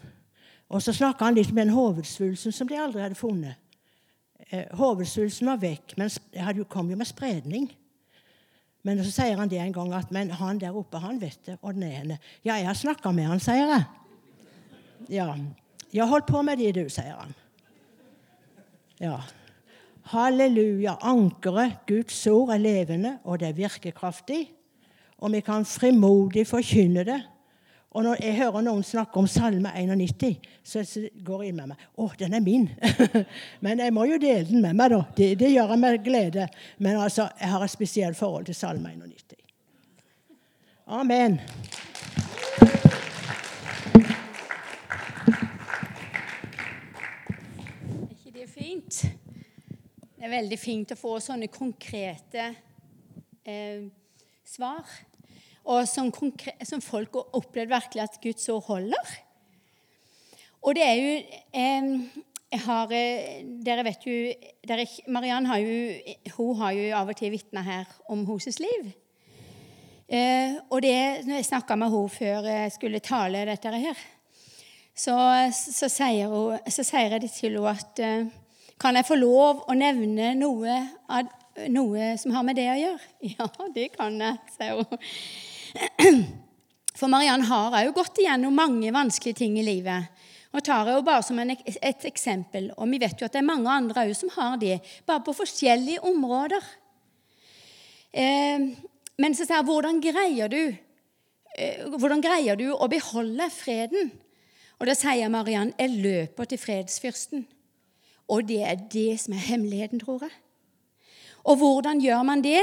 Og 0.73 0.81
så 0.81 0.95
snakka 0.97 1.29
han 1.29 1.37
litt 1.37 1.53
med 1.53 1.67
den 1.67 1.77
hovedsvulsten 1.77 2.55
som 2.55 2.69
de 2.69 2.79
aldri 2.81 3.03
hadde 3.05 3.19
funnet. 3.19 3.61
Eh, 4.49 4.69
hovedsvulsten 4.77 5.51
var 5.51 5.61
vekk, 5.61 5.97
men 6.01 6.11
det 6.33 6.69
kom 6.73 6.91
jo 6.91 6.97
med 6.97 7.09
spredning. 7.09 7.69
Men 8.83 9.03
så 9.05 9.13
sier 9.13 9.39
han 9.39 9.51
det 9.51 9.61
en 9.63 9.75
gang 9.75 9.93
at 9.95 10.11
men 10.11 10.33
han 10.41 10.59
der 10.59 10.75
oppe, 10.77 10.99
han 10.99 11.21
vet 11.21 11.39
det, 11.47 11.59
og 11.63 11.77
den 11.77 11.85
henne. 11.87 12.19
Ja, 12.43 12.57
jeg 12.57 12.67
har 12.67 12.79
snakka 12.79 13.13
med 13.15 13.29
han, 13.31 13.43
sier 13.43 13.69
jeg. 13.69 13.85
Ja. 15.13 15.29
Ja, 15.93 16.09
hold 16.09 16.25
på 16.27 16.43
med 16.43 16.59
det, 16.59 16.73
du, 16.75 16.89
sier 16.91 17.15
han. 17.21 17.37
Ja. 19.03 19.21
Halleluja. 20.11 20.97
Ankeret, 21.05 21.85
Guds 21.87 22.27
ord, 22.27 22.51
er 22.55 22.63
levende, 22.63 23.19
og 23.25 23.39
det 23.41 23.53
er 23.53 23.61
virkekraftig. 23.61 24.47
Og 25.23 25.33
vi 25.33 25.41
kan 25.45 25.69
frimodig 25.69 26.47
forkynne 26.49 27.05
det. 27.07 27.21
Og 27.93 28.07
når 28.07 28.23
jeg 28.25 28.39
hører 28.39 28.65
noen 28.65 28.85
snakke 28.87 29.21
om 29.21 29.27
Salme 29.29 29.69
91, 29.77 30.39
så 30.65 30.81
går 31.25 31.43
jeg 31.45 31.57
med 31.57 31.75
meg 31.75 31.83
Å, 32.01 32.07
den 32.17 32.33
er 32.39 32.45
min! 32.45 32.71
Men 33.65 33.83
jeg 33.85 33.93
må 33.93 34.07
jo 34.09 34.17
dele 34.23 34.47
den 34.49 34.65
med 34.65 34.79
meg, 34.79 34.95
da. 34.95 35.03
Det, 35.17 35.29
det 35.43 35.51
gjør 35.53 35.75
jeg 35.75 35.83
med 35.83 35.99
glede. 36.05 36.47
Men 36.81 36.97
altså, 37.03 37.29
jeg 37.37 37.53
har 37.53 37.65
et 37.65 37.75
spesielt 37.75 38.17
forhold 38.17 38.49
til 38.49 38.57
Salme 38.57 38.95
91. 38.97 39.37
Amen. 40.93 41.37
Er 48.01 48.09
ikke 48.17 48.33
det 48.41 48.49
fint? 48.51 49.05
Det 50.17 50.25
er 50.25 50.33
veldig 50.33 50.61
fint 50.61 50.97
å 50.97 51.01
få 51.03 51.19
sånne 51.21 51.53
konkrete 51.53 52.55
eh, 53.45 53.85
svar. 54.49 54.89
Og 55.65 55.87
som, 55.87 56.11
som, 56.67 56.83
folk 56.83 57.15
har 57.15 57.39
opplevd 57.39 57.71
virkelig 57.71 58.03
at 58.03 58.19
Guds 58.23 58.49
ord 58.51 58.65
holder. 58.67 59.15
Og 60.63 60.75
det 60.75 60.83
er 60.87 60.99
jo 60.99 61.13
eh, 61.55 62.23
har, 62.61 62.93
eh, 62.93 63.45
Dere 63.65 63.85
vet 63.87 64.07
jo 64.07 64.17
dere, 64.67 64.87
Mariann 65.09 65.47
har 65.47 65.59
jo, 65.59 65.77
hun 66.37 66.57
har 66.61 66.73
jo 66.77 66.91
av 66.97 67.09
og 67.09 67.17
til 67.17 67.33
vitna 67.33 67.63
her 67.63 67.87
om 68.09 68.27
hennes 68.27 68.59
liv. 68.61 68.91
Eh, 70.09 70.59
og 70.69 70.83
det, 70.83 71.25
når 71.27 71.39
jeg 71.39 71.49
snakka 71.49 71.77
med 71.77 71.93
henne 71.95 72.13
før 72.13 72.49
jeg 72.51 72.73
skulle 72.75 73.01
tale 73.01 73.47
dette 73.49 73.73
her, 73.73 74.03
så, 74.93 75.17
så, 75.57 75.89
sier, 75.89 76.29
hun, 76.29 76.59
så 76.69 76.85
sier, 76.85 77.17
jeg 77.17 77.31
til 77.31 77.57
henne 77.57 77.73
at 77.73 78.03
eh, 78.03 78.39
Kan 78.83 78.97
jeg 78.99 79.07
få 79.07 79.15
lov 79.15 79.61
å 79.71 79.75
nevne 79.79 80.33
noe, 80.35 80.77
noe, 81.71 82.07
som 82.19 82.33
har 82.35 82.43
med 82.43 82.57
det 82.59 82.67
å 82.67 82.79
gjøre? 82.81 83.11
Ja, 83.37 83.47
det 83.77 83.93
kan 83.95 84.17
jeg, 84.19 84.41
sier 84.57 84.81
hun. 84.81 84.99
For 86.99 87.11
Mariann 87.11 87.47
har 87.49 87.75
òg 87.81 87.95
gått 87.97 88.21
igjennom 88.23 88.55
mange 88.55 88.93
vanskelige 88.95 89.41
ting 89.41 89.57
i 89.59 89.65
livet. 89.67 90.11
Og 90.53 90.61
tar 90.65 90.89
jeg 90.89 90.99
jo 90.99 91.05
bare 91.07 91.25
som 91.25 91.39
en, 91.41 91.55
et 91.55 92.05
eksempel, 92.05 92.69
og 92.77 92.91
vi 92.93 93.01
vet 93.01 93.17
jo 93.17 93.27
at 93.27 93.33
det 93.33 93.41
er 93.41 93.49
mange 93.49 93.73
andre 93.73 94.05
òg 94.05 94.13
som 94.17 94.33
har 94.35 94.59
det, 94.61 94.83
bare 95.09 95.25
på 95.25 95.35
forskjellige 95.37 96.03
områder. 96.05 96.67
Eh, 98.13 98.67
men 99.23 99.37
så 99.37 99.47
sier 99.47 99.63
jeg, 99.63 99.69
hvordan 99.71 100.03
greier 100.05 100.53
du 100.53 100.61
eh, 101.57 101.89
hvordan 101.89 102.21
greier 102.25 102.61
du 102.61 102.69
å 102.75 102.91
beholde 102.93 103.49
freden? 103.55 104.13
Og 104.81 104.89
da 104.91 104.97
sier 104.99 105.33
Mariann 105.33 105.73
jeg 105.79 106.03
løper 106.05 106.49
til 106.51 106.61
fredsfyrsten. 106.61 107.47
Og 108.33 108.47
det 108.49 108.63
er 108.67 108.81
det 108.93 109.21
som 109.25 109.35
er 109.37 109.47
hemmeligheten, 109.49 110.01
tror 110.03 110.27
jeg. 110.27 110.37
Og 111.49 111.59
hvordan 111.59 112.01
gjør 112.03 112.23
man 112.27 112.45
det? 112.45 112.61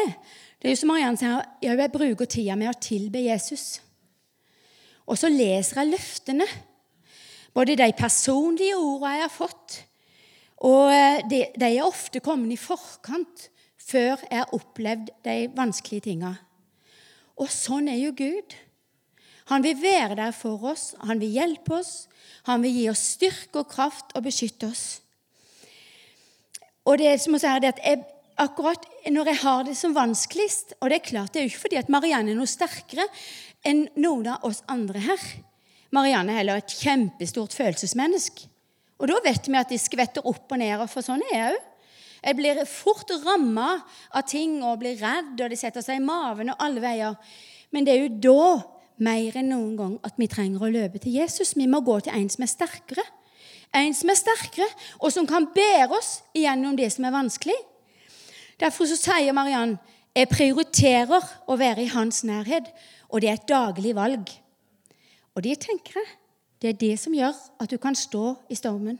Det 0.59 0.67
er 0.67 0.73
jo 0.75 0.79
som 0.81 0.89
Mariann 0.91 1.17
sier, 1.19 1.45
jeg 1.63 1.91
bruker 1.93 2.27
tida 2.27 2.55
med 2.59 2.73
å 2.73 2.79
tilbe 2.83 3.21
Jesus. 3.23 3.79
Og 5.07 5.15
så 5.17 5.31
leser 5.31 5.79
jeg 5.79 5.93
løftene. 5.93 6.47
Både 7.55 7.77
de 7.79 7.87
personlige 7.97 8.75
ordene 8.77 9.15
jeg 9.15 9.23
har 9.25 9.31
fått, 9.33 9.77
og 10.59 10.91
eh, 10.91 11.21
de, 11.31 11.39
de 11.55 11.69
er 11.69 11.87
ofte 11.87 12.21
kommet 12.21 12.53
i 12.53 12.59
forkant 12.59 13.47
før 13.79 14.19
jeg 14.27 14.37
har 14.37 14.53
opplevd 14.53 15.09
de 15.25 15.35
vanskelige 15.55 16.09
tinga. 16.11 16.33
Og 17.39 17.49
sånn 17.49 17.87
er 17.89 17.97
jo 18.03 18.11
Gud. 18.13 18.53
Han 19.49 19.63
vil 19.65 19.79
være 19.81 20.19
der 20.19 20.35
for 20.35 20.61
oss, 20.69 20.91
han 21.01 21.21
vil 21.23 21.33
hjelpe 21.39 21.79
oss, 21.79 21.93
han 22.45 22.61
vil 22.61 22.75
gi 22.75 22.85
oss 22.91 23.05
styrke 23.15 23.63
og 23.63 23.71
kraft 23.71 24.13
og 24.13 24.27
beskytte 24.27 24.69
oss. 24.69 24.85
Og 26.85 26.99
det 27.01 27.15
som 27.23 27.33
å 27.33 27.41
si 27.41 27.49
er 27.49 27.65
at 27.71 27.81
jeg, 27.81 28.03
akkurat 28.39 28.85
når 29.11 29.31
jeg 29.31 29.41
har 29.43 29.65
det 29.67 29.75
som 29.77 29.95
vanskeligst 29.95 30.75
Og 30.79 30.89
det 30.89 30.99
er 30.99 31.09
klart, 31.09 31.33
det 31.33 31.41
er 31.41 31.47
jo 31.47 31.53
ikke 31.53 31.65
fordi 31.67 31.79
at 31.81 31.91
Marianne 31.91 32.33
er 32.33 32.39
noe 32.39 32.49
sterkere 32.49 33.05
enn 33.67 33.87
noen 33.99 34.29
av 34.31 34.45
oss 34.47 34.61
andre 34.71 35.01
her. 35.03 35.23
Marianne 35.91 36.31
er 36.31 36.41
heller 36.41 36.61
et 36.61 36.75
kjempestort 36.79 37.55
følelsesmenneske. 37.57 38.47
Og 38.99 39.09
da 39.11 39.17
vet 39.23 39.47
vi 39.47 39.57
at 39.59 39.71
de 39.71 39.79
skvetter 39.79 40.25
opp 40.27 40.51
og 40.51 40.59
ned, 40.59 40.83
for 40.91 41.03
sånn 41.03 41.23
er 41.29 41.35
jeg 41.35 41.57
òg. 41.57 41.65
Jeg 42.19 42.35
blir 42.35 42.57
fort 42.67 43.11
ramma 43.23 43.69
av 44.11 44.25
ting 44.27 44.57
og 44.59 44.81
blir 44.81 44.97
redd, 44.99 45.37
og 45.39 45.51
det 45.51 45.59
setter 45.59 45.83
seg 45.83 46.01
i 46.01 46.03
maven 46.03 46.51
og 46.51 46.63
alle 46.63 46.83
veier. 46.83 47.15
Men 47.71 47.87
det 47.87 47.93
er 47.95 48.01
jo 48.03 48.17
da, 48.27 48.49
mer 48.99 49.37
enn 49.39 49.53
noen 49.53 49.75
gang, 49.79 49.93
at 50.03 50.19
vi 50.19 50.27
trenger 50.27 50.65
å 50.65 50.71
løpe 50.73 50.99
til 50.99 51.15
Jesus. 51.15 51.55
Vi 51.55 51.69
må 51.71 51.79
gå 51.87 51.95
til 52.03 52.15
en 52.15 52.27
som 52.31 52.43
er 52.43 52.51
sterkere. 52.51 53.05
En 53.75 53.95
som 53.95 54.11
er 54.11 54.19
sterkere, 54.19 54.67
og 54.99 55.13
som 55.15 55.27
kan 55.29 55.47
bære 55.55 55.93
oss 55.95 56.17
gjennom 56.35 56.75
det 56.75 56.89
som 56.91 57.07
er 57.07 57.15
vanskelig. 57.15 57.55
Derfor 58.59 58.89
så 58.89 58.97
sier 58.99 59.35
Mariann 59.35 59.77
jeg 60.17 60.29
prioriterer 60.31 61.25
å 61.47 61.55
være 61.59 61.85
i 61.85 61.91
hans 61.93 62.23
nærhet, 62.27 62.65
og 63.07 63.21
det 63.21 63.29
er 63.29 63.37
et 63.37 63.49
daglig 63.49 63.93
valg. 63.95 64.31
Og 65.37 65.45
det 65.45 65.59
tenker 65.63 65.99
jeg, 65.99 66.09
det 66.59 66.71
er 66.73 66.79
det 66.81 66.95
som 66.99 67.13
gjør 67.15 67.37
at 67.61 67.71
du 67.71 67.77
kan 67.79 67.95
stå 67.95 68.33
i 68.51 68.57
stormen. 68.57 68.97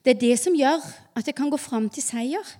Det 0.00 0.14
er 0.14 0.20
det 0.20 0.36
som 0.40 0.54
gjør 0.56 0.80
at 1.18 1.26
jeg 1.28 1.36
kan 1.36 1.50
gå 1.52 1.58
fram 1.60 1.90
til 1.92 2.04
seier. 2.04 2.54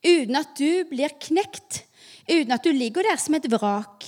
Uten 0.00 0.38
at 0.38 0.54
du 0.56 0.86
blir 0.88 1.12
knekt. 1.20 1.82
Uten 2.30 2.54
at 2.54 2.64
du 2.64 2.72
ligger 2.72 3.04
der 3.04 3.20
som 3.20 3.36
et 3.36 3.50
vrak. 3.52 4.06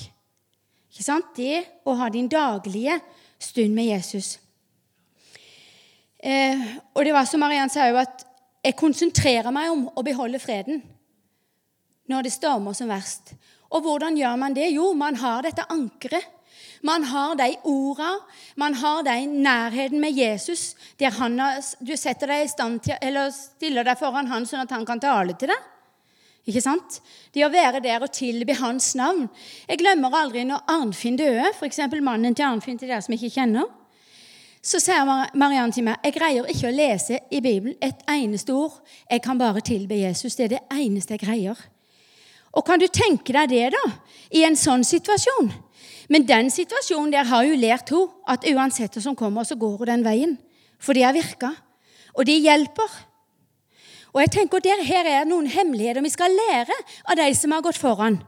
Ikke 0.90 1.04
sant? 1.04 1.34
Det 1.36 1.60
å 1.84 1.96
ha 1.98 2.08
din 2.08 2.30
daglige 2.30 2.96
stund 3.40 3.76
med 3.76 3.90
Jesus. 3.90 4.38
Eh, 6.20 6.62
og 6.94 7.04
det 7.04 7.12
var 7.16 7.28
som 7.28 7.42
Mariann 7.44 7.72
sa 7.72 7.84
at 8.00 8.24
jeg 8.64 8.80
konsentrerer 8.80 9.52
meg 9.52 9.72
om 9.72 9.86
å 9.92 10.04
beholde 10.04 10.40
freden 10.40 10.80
når 12.10 12.26
det 12.26 12.34
stormer 12.34 12.76
som 12.76 12.90
verst. 12.90 13.34
Og 13.70 13.84
hvordan 13.86 14.18
gjør 14.18 14.36
man 14.40 14.54
det? 14.56 14.72
Jo, 14.74 14.90
man 14.98 15.16
har 15.22 15.46
dette 15.46 15.66
ankeret 15.70 16.26
man 16.82 17.04
har 17.04 17.34
de 17.36 17.56
orda, 17.64 18.18
man 18.56 18.74
har 18.74 19.02
den 19.02 19.42
nærheten 19.42 20.00
med 20.00 20.16
Jesus, 20.16 20.74
der 20.98 21.10
han, 21.10 21.36
du 21.80 21.96
setter 21.96 22.30
deg 22.30 22.44
i 22.44 22.48
stand 22.48 22.80
til, 22.86 22.96
eller 23.02 23.28
stiller 23.34 23.84
deg 23.84 23.98
foran 24.00 24.30
han 24.30 24.46
sånn 24.48 24.64
at 24.64 24.72
han 24.72 24.86
kan 24.88 25.02
tale 25.02 25.36
til 25.36 25.52
deg. 25.52 25.66
Ikke 26.48 26.62
sant? 26.64 27.02
Det 27.34 27.44
å 27.44 27.50
være 27.52 27.82
der 27.84 28.00
og 28.00 28.12
tilbe 28.16 28.56
hans 28.56 28.94
navn. 28.96 29.26
Jeg 29.68 29.82
glemmer 29.82 30.16
aldri 30.22 30.46
når 30.48 30.64
Arnfinn 30.72 31.18
døde, 31.20 31.50
f.eks. 31.52 31.82
mannen 32.00 32.34
til 32.34 32.48
Arnfinn, 32.48 32.80
til 32.80 32.88
dere 32.88 33.04
som 33.04 33.14
ikke 33.14 33.34
kjenner. 33.34 33.68
Så 34.64 34.80
sier 34.80 35.04
Mariann 35.40 35.72
til 35.72 35.86
meg 35.86 36.00
jeg 36.04 36.16
greier 36.16 36.48
ikke 36.52 36.68
å 36.68 36.74
lese 36.74 37.20
i 37.32 37.40
Bibelen 37.44 37.76
et 37.84 38.00
eneste 38.08 38.56
ord. 38.56 38.80
Jeg 39.08 39.22
kan 39.24 39.38
bare 39.40 39.60
tilbe 39.64 40.00
Jesus. 40.00 40.36
Det 40.36 40.48
er 40.48 40.56
det 40.56 40.64
eneste 40.80 41.16
jeg 41.16 41.24
greier. 41.26 41.60
Og 42.56 42.66
kan 42.66 42.80
du 42.82 42.86
tenke 42.90 43.34
deg 43.34 43.50
det, 43.52 43.66
da? 43.74 43.82
I 44.34 44.44
en 44.46 44.58
sånn 44.58 44.82
situasjon? 44.86 45.52
Men 46.10 46.26
den 46.26 46.50
situasjonen 46.50 47.12
der 47.14 47.28
har 47.30 47.46
jo 47.46 47.58
lært 47.58 47.92
henne 47.94 48.10
at 48.26 48.46
uansett 48.50 48.96
hva 48.96 49.02
som 49.04 49.18
kommer, 49.18 49.46
så 49.46 49.54
går 49.58 49.76
hun 49.78 49.90
den 49.92 50.06
veien. 50.06 50.34
For 50.82 50.96
det 50.96 51.06
har 51.06 51.14
virka. 51.14 51.52
Og 52.18 52.26
det 52.26 52.40
hjelper. 52.42 52.90
Og 54.10 54.18
jeg 54.24 54.32
tenker 54.34 54.58
at 54.58 54.86
Her 54.86 55.06
er 55.06 55.28
noen 55.28 55.46
hemmeligheter 55.46 56.02
vi 56.02 56.10
skal 56.10 56.34
lære 56.34 56.74
av 57.06 57.18
de 57.20 57.28
som 57.38 57.54
har 57.54 57.62
gått 57.62 57.78
foran. 57.78 58.18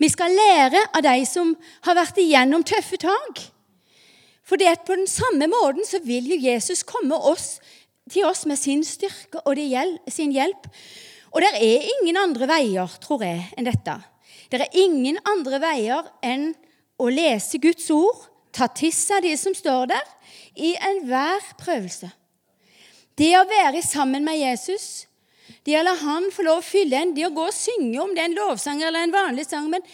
Vi 0.00 0.08
skal 0.10 0.34
lære 0.34 0.80
av 0.96 1.04
de 1.06 1.26
som 1.28 1.52
har 1.86 1.98
vært 1.98 2.18
igjennom 2.18 2.64
tøffe 2.66 2.98
tak. 2.98 3.44
For 4.42 4.58
det 4.58 4.66
at 4.66 4.86
på 4.86 4.96
den 4.98 5.06
samme 5.06 5.46
måten 5.46 5.86
så 5.86 6.00
vil 6.02 6.26
jo 6.32 6.40
Jesus 6.40 6.82
komme 6.82 7.14
oss, 7.14 7.60
til 8.10 8.26
oss 8.26 8.42
med 8.48 8.58
sin 8.58 8.82
styrke 8.82 9.44
og 9.46 9.60
sin 10.10 10.32
hjelp. 10.34 10.66
Og 11.30 11.42
det 11.44 11.50
er 11.56 11.90
ingen 11.96 12.18
andre 12.18 12.48
veier, 12.50 12.96
tror 13.02 13.22
jeg, 13.24 13.44
enn 13.56 13.68
dette. 13.68 13.96
Det 14.50 14.58
er 14.58 14.80
ingen 14.82 15.20
andre 15.30 15.60
veier 15.62 16.08
enn 16.26 16.50
å 17.00 17.06
lese 17.12 17.60
Guds 17.62 17.86
ord, 17.94 18.26
ta 18.50 18.66
til 18.74 18.92
seg 18.94 19.22
de 19.24 19.36
som 19.38 19.54
står 19.54 19.92
der, 19.92 20.08
i 20.58 20.74
enhver 20.90 21.44
prøvelse. 21.60 22.10
Det 23.14 23.30
å 23.38 23.46
være 23.46 23.82
sammen 23.84 24.26
med 24.26 24.40
Jesus, 24.40 25.06
det 25.66 25.76
å 25.78 25.84
la 25.84 25.94
han 26.00 26.30
få 26.34 26.44
lov 26.46 26.62
å 26.62 26.66
fylle 26.66 26.98
en, 26.98 27.14
det 27.14 27.26
å 27.28 27.34
gå 27.34 27.46
og 27.46 27.54
synge 27.54 28.00
om 28.02 28.14
det 28.14 28.24
er 28.24 28.30
en 28.30 28.38
lovsang 28.38 28.82
eller 28.82 29.04
en 29.04 29.14
vanlig 29.14 29.46
sang, 29.46 29.68
men 29.70 29.84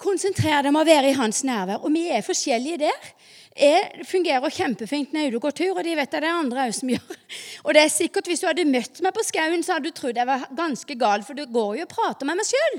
konsentrer 0.00 0.62
deg 0.62 0.70
om 0.72 0.80
å 0.80 0.86
være 0.86 1.10
i 1.10 1.16
hans 1.16 1.42
nærvær. 1.46 1.82
Og 1.84 1.92
vi 1.94 2.06
er 2.12 2.24
forskjellige 2.26 2.80
der. 2.86 3.10
Jeg 3.56 4.04
fungerer 4.04 4.52
kjempefint 4.52 5.14
når 5.14 5.30
jeg 5.30 5.40
går 5.40 5.54
tur, 5.56 5.78
og 5.78 5.84
de 5.86 5.94
vet 5.96 6.10
at 6.10 6.20
det 6.20 6.28
er 6.28 6.36
andre 6.36 6.66
òg 6.66 6.74
som 6.76 6.90
gjør. 6.92 7.14
Og 7.64 7.72
det 7.72 7.82
er 7.86 7.92
sikkert 7.92 8.28
Hvis 8.28 8.42
du 8.42 8.46
hadde 8.50 8.66
møtt 8.68 9.00
meg 9.02 9.14
på 9.16 9.24
skauen, 9.24 9.64
så 9.64 9.76
hadde 9.76 9.88
du 9.88 9.96
trodd 9.96 10.18
jeg 10.20 10.28
var 10.28 10.44
ganske 10.58 10.96
gal, 11.00 11.24
for 11.24 11.38
du 11.38 11.46
går 11.48 11.78
jo 11.80 11.86
og 11.86 11.90
prater 11.94 12.28
med 12.28 12.36
meg 12.36 12.48
sjøl. 12.50 12.76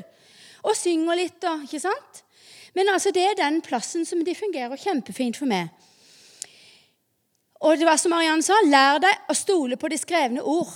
Og 0.69 0.77
synger 0.77 1.17
litt, 1.17 1.41
og, 1.49 1.65
ikke 1.65 1.81
sant? 1.81 2.21
Men 2.77 2.93
altså, 2.93 3.09
det 3.15 3.25
er 3.25 3.39
den 3.39 3.57
plassen 3.65 4.05
som 4.05 4.21
de 4.21 4.37
fungerer 4.37 4.77
kjempefint 4.77 5.39
for 5.39 5.49
meg. 5.49 5.73
Og 7.65 7.79
det 7.79 7.87
var 7.89 7.97
som 7.97 8.13
Mariann 8.13 8.45
sa, 8.45 8.59
lær 8.69 9.01
deg 9.01 9.31
å 9.31 9.35
stole 9.37 9.79
på 9.81 9.89
de 9.89 9.97
skrevne 9.97 10.45
ord. 10.45 10.75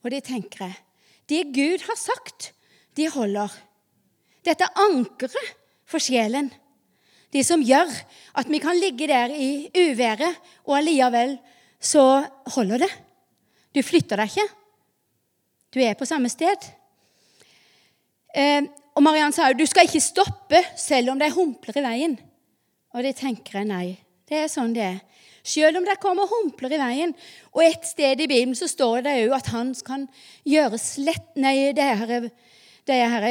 Og 0.00 0.12
de 0.14 0.22
tenker 0.24 0.64
jeg. 0.64 0.78
Det 1.28 1.42
Gud 1.52 1.84
har 1.84 1.98
sagt, 2.00 2.54
de 2.96 3.10
holder. 3.12 3.52
Dette 4.46 4.64
er 4.64 4.84
ankeret 4.86 5.36
for 5.88 6.02
sjelen. 6.02 6.50
De 7.32 7.42
som 7.44 7.62
gjør 7.64 7.90
at 8.40 8.48
vi 8.48 8.60
kan 8.62 8.78
ligge 8.78 9.08
der 9.08 9.32
i 9.32 9.68
uværet, 9.72 10.36
og 10.64 10.78
allikevel 10.78 11.36
så 11.80 12.24
holder 12.54 12.84
det. 12.84 12.90
Du 13.76 13.82
flytter 13.84 14.20
deg 14.20 14.32
ikke. 14.32 14.48
Du 15.74 15.80
er 15.84 15.96
på 15.98 16.08
samme 16.08 16.30
sted. 16.32 16.64
Eh, 18.34 18.64
og 18.96 19.04
Mariann 19.04 19.34
sa 19.34 19.50
jo 19.50 19.58
du 19.60 19.66
skal 19.68 19.86
ikke 19.86 20.02
stoppe 20.02 20.62
selv 20.76 21.12
om 21.12 21.20
det 21.20 21.34
humpler 21.34 21.76
i 21.78 21.84
veien. 21.84 22.16
Og 22.96 23.04
det 23.04 23.18
tenker 23.20 23.60
jeg 23.60 23.68
nei. 23.68 23.86
Det 24.28 24.42
er 24.42 24.50
sånn 24.52 24.74
det 24.76 24.84
er. 24.84 24.98
Selv 25.48 25.78
om 25.80 25.86
det 25.86 26.00
kommer 26.02 26.28
humpler 26.28 26.74
i 26.74 26.80
veien. 26.80 27.14
Og 27.54 27.62
et 27.64 27.84
sted 27.88 28.20
i 28.20 28.26
Bibelen 28.26 28.56
så 28.58 28.68
står 28.68 29.04
det 29.06 29.14
jo 29.20 29.36
at 29.36 29.48
han 29.52 29.70
kan 29.86 30.08
gjøre 30.48 30.80
slett, 30.80 31.30
nei, 31.40 31.70
det 31.76 31.86
her, 32.00 32.28
det 32.88 32.98
her 32.98 33.28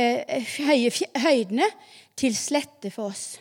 høye 0.69 0.93
høydene 1.25 1.67
til 2.17 2.35
slette 2.35 2.91
for 2.93 3.11
oss. 3.11 3.37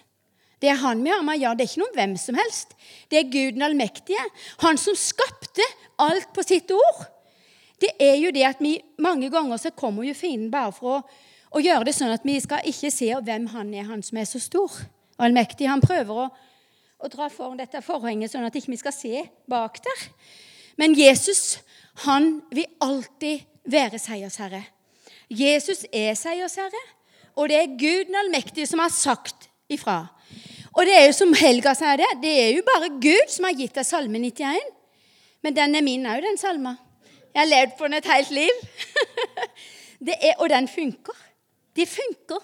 Det 0.60 0.70
er 0.72 0.80
han 0.80 1.02
vi 1.04 1.12
har 1.12 1.24
med 1.24 1.36
å 1.36 1.40
gjøre. 1.40 1.58
Det 1.58 1.64
er 1.64 1.70
ikke 1.70 1.82
noen 1.82 1.98
hvem 1.98 2.14
som 2.20 2.38
helst. 2.38 2.72
Det 3.12 3.18
er 3.20 3.28
Gud 3.28 3.58
den 3.58 3.66
allmektige. 3.66 4.22
Han 4.64 4.80
som 4.80 4.96
skapte 4.96 5.64
alt 6.00 6.32
på 6.36 6.44
sitt 6.46 6.70
ord. 6.72 7.04
Det 7.80 7.92
er 8.00 8.16
jo 8.22 8.32
det 8.32 8.46
at 8.48 8.60
vi 8.64 8.78
mange 9.04 9.28
ganger 9.32 9.60
så 9.60 9.72
kommer 9.76 10.06
jo 10.06 10.16
fienden 10.16 10.50
bare 10.52 10.72
for 10.72 10.94
å, 10.94 11.00
å, 11.52 11.60
gjøre 11.60 11.88
det 11.88 11.96
sånn 11.96 12.14
at 12.14 12.24
vi 12.24 12.38
skal 12.40 12.64
ikke 12.64 12.92
se 12.92 13.10
hvem 13.12 13.50
han 13.52 13.74
er, 13.76 13.84
han 13.90 14.04
som 14.04 14.16
er 14.16 14.28
så 14.28 14.40
stor 14.40 14.78
allmektig. 15.20 15.68
Han 15.68 15.84
prøver 15.84 16.22
å, 16.24 16.26
å 16.96 17.10
dra 17.12 17.28
foran 17.32 17.60
dette 17.60 17.84
forhenget 17.84 18.32
sånn 18.32 18.48
at 18.48 18.56
ikke 18.56 18.72
vi 18.72 18.80
skal 18.80 18.96
se 18.96 19.26
bak 19.50 19.82
der. 19.84 20.06
Men 20.80 20.96
Jesus, 20.96 21.58
han 22.08 22.38
vil 22.48 22.68
alltid 22.80 23.44
være 23.68 24.00
seiersherre. 24.00 24.62
Jesus 25.28 25.84
er 25.92 26.14
seiersherre, 26.16 26.82
og 27.36 27.50
det 27.52 27.58
er 27.60 27.74
Gud 27.78 28.08
den 28.08 28.16
allmektige 28.22 28.66
som 28.68 28.80
har 28.80 28.92
sagt 28.92 29.50
ifra. 29.68 30.06
Og 30.76 30.86
det 30.88 30.94
er 30.96 31.06
jo 31.06 31.14
som 31.16 31.34
Helga 31.36 31.72
sier 31.76 32.00
det, 32.00 32.08
det 32.22 32.32
er 32.40 32.50
jo 32.56 32.64
bare 32.66 32.92
Gud 33.00 33.32
som 33.32 33.46
har 33.48 33.56
gitt 33.56 33.76
deg 33.76 33.86
Salme 33.88 34.20
91. 34.20 34.72
Men 35.44 35.56
den 35.56 35.78
er 35.78 35.84
min 35.84 36.08
òg, 36.08 36.24
den 36.24 36.40
salma. 36.40 36.74
Jeg 37.32 37.42
har 37.42 37.48
levd 37.48 37.76
på 37.78 37.86
den 37.86 37.98
et 37.98 38.08
helt 38.10 38.32
liv. 38.34 38.62
er, 40.16 40.32
og 40.38 40.48
den 40.50 40.68
funker. 40.68 41.18
Det 41.76 41.86
funker. 41.88 42.42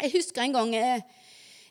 Jeg 0.00 0.12
husker 0.14 0.42
en 0.42 0.54
gang 0.54 0.72
jeg, 0.74 1.02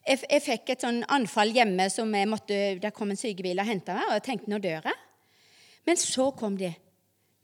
jeg, 0.08 0.20
jeg 0.30 0.44
fikk 0.44 0.74
et 0.74 0.84
sånn 0.84 1.02
anfall 1.12 1.52
hjemme 1.56 1.88
som 1.92 2.12
jeg 2.16 2.30
måtte, 2.30 2.60
der 2.84 2.94
kom 2.96 3.12
en 3.12 3.20
sykebil 3.20 3.60
og 3.64 3.68
henta 3.68 3.96
meg. 3.98 4.12
Og 4.12 4.20
jeg 4.20 4.26
tenkte 4.28 4.52
nå 4.52 4.60
dør 4.64 4.92
jeg. 4.92 5.00
Men 5.88 6.00
så 6.00 6.30
kom 6.36 6.60
de. 6.60 6.72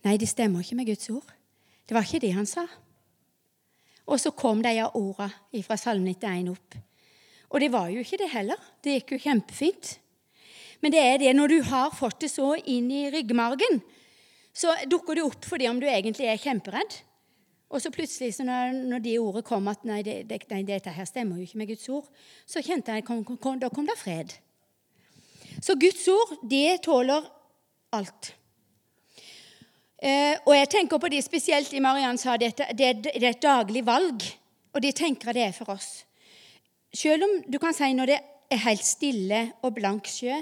Nei, 0.06 0.16
det 0.20 0.30
stemmer 0.32 0.64
ikke 0.64 0.78
med 0.80 0.92
Guds 0.92 1.10
ord. 1.12 1.34
Det 1.88 1.96
var 1.96 2.06
ikke 2.06 2.22
det 2.24 2.36
han 2.36 2.48
sa. 2.48 2.68
Og 4.10 4.18
så 4.18 4.32
kom 4.34 4.64
de 4.66 4.74
av 4.82 4.96
orda 4.98 5.30
fra 5.66 5.78
Salme 5.78 6.16
91 6.16 6.50
opp. 6.52 6.78
Og 7.50 7.62
det 7.62 7.70
var 7.74 7.90
jo 7.94 8.02
ikke 8.02 8.20
det 8.22 8.30
heller. 8.34 8.58
Det 8.82 8.98
gikk 8.98 9.16
jo 9.16 9.24
kjempefint. 9.26 9.94
Men 10.82 10.94
det 10.94 11.04
er 11.04 11.22
det 11.22 11.36
når 11.36 11.54
du 11.54 11.60
har 11.70 11.94
fått 11.94 12.24
det 12.24 12.32
så 12.32 12.54
inn 12.58 12.90
i 12.94 13.08
ryggmargen, 13.14 13.82
så 14.56 14.74
dukker 14.90 15.18
det 15.18 15.26
opp 15.28 15.46
fordi 15.46 15.70
om 15.70 15.80
du 15.82 15.88
egentlig 15.90 16.30
er 16.30 16.42
kjemperedd. 16.42 16.98
Og 17.70 17.84
så 17.84 17.92
plutselig, 17.94 18.34
så 18.34 18.46
når, 18.48 18.74
når 18.90 19.02
de 19.06 19.18
ordene 19.22 19.46
kom 19.46 19.68
at 19.70 19.84
nei, 19.86 20.00
det, 20.06 20.24
det, 20.30 20.42
nei, 20.50 20.64
dette 20.66 20.94
her 20.94 21.06
stemmer 21.06 21.38
jo 21.38 21.46
ikke 21.46 21.60
med 21.62 21.70
Guds 21.70 21.86
ord, 21.94 22.08
så 22.50 22.64
kjente 22.66 22.96
jeg 22.98 23.06
kom, 23.06 23.22
kom, 23.38 23.60
da 23.62 23.70
kom 23.70 23.86
det 23.86 23.98
fred. 24.00 24.34
Så 25.62 25.76
Guds 25.78 26.02
ord, 26.10 26.34
det 26.50 26.80
tåler 26.88 27.28
alt. 27.94 28.32
Eh, 30.00 30.38
og 30.46 30.54
jeg 30.56 30.70
tenker 30.72 31.00
på 31.02 31.10
det 31.12 31.24
spesielt 31.26 31.74
i 31.76 31.82
Mariann 31.84 32.18
sa 32.18 32.38
dette, 32.40 32.70
det, 32.72 32.94
det 33.04 33.18
er 33.20 33.34
et 33.34 33.44
daglig 33.44 33.84
valg. 33.88 34.24
Og 34.74 34.84
de 34.84 34.94
tenker 34.96 35.36
det 35.36 35.50
er 35.50 35.56
for 35.56 35.74
oss. 35.76 36.06
Selv 36.96 37.26
om 37.26 37.36
du 37.46 37.60
kan 37.62 37.76
si 37.76 37.92
når 37.94 38.14
det 38.14 38.20
er 38.50 38.64
helt 38.64 38.86
stille 38.86 39.42
og 39.62 39.76
blank 39.76 40.08
sjø, 40.10 40.38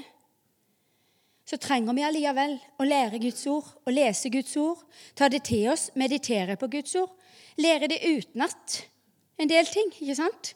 så 1.48 1.58
trenger 1.64 1.96
vi 1.96 2.04
allikevel 2.04 2.58
å 2.80 2.86
lære 2.88 3.22
Guds 3.24 3.46
ord 3.48 3.72
å 3.88 3.94
lese 3.94 4.30
Guds 4.32 4.56
ord, 4.60 4.84
ta 5.16 5.30
det 5.32 5.46
til 5.48 5.70
oss, 5.72 5.90
meditere 5.96 6.58
på 6.60 6.68
Guds 6.72 6.96
ord, 7.00 7.14
lære 7.58 7.88
det 7.92 8.04
utenat 8.04 8.82
en 9.40 9.50
del 9.50 9.70
ting. 9.72 9.94
ikke 9.96 10.18
sant? 10.20 10.54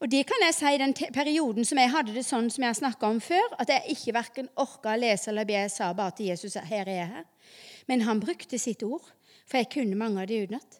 Og 0.00 0.10
det 0.10 0.24
kan 0.28 0.42
jeg 0.46 0.56
si 0.56 0.72
i 0.74 0.80
den 0.80 0.96
perioden 1.14 1.68
som 1.68 1.78
jeg 1.80 1.92
hadde 1.92 2.16
det 2.16 2.24
sånn 2.26 2.48
som 2.52 2.64
jeg 2.64 2.72
har 2.72 2.80
snakka 2.80 3.08
om 3.08 3.20
før, 3.22 3.54
at 3.60 3.70
jeg 3.70 3.94
ikke 3.94 4.16
verken 4.16 4.50
orka 4.60 4.94
å 4.94 5.00
lese 5.00 5.30
eller 5.30 5.46
be. 5.48 5.56
Jeg 5.60 5.72
sa 5.76 5.92
bare 5.96 6.16
til 6.16 6.32
Jesus 6.32 6.56
her 6.56 6.88
er 6.88 6.98
jeg 6.98 7.12
her. 7.14 7.28
Men 7.90 8.04
han 8.06 8.22
brukte 8.22 8.58
sitt 8.60 8.82
ord, 8.86 9.04
for 9.44 9.60
jeg 9.60 9.72
kunne 9.74 9.98
mange 9.98 10.22
av 10.22 10.28
de 10.30 10.42
utenat. 10.44 10.78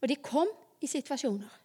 Og 0.00 0.08
de 0.08 0.16
kom 0.24 0.48
i 0.80 0.88
situasjoner. 0.88 1.60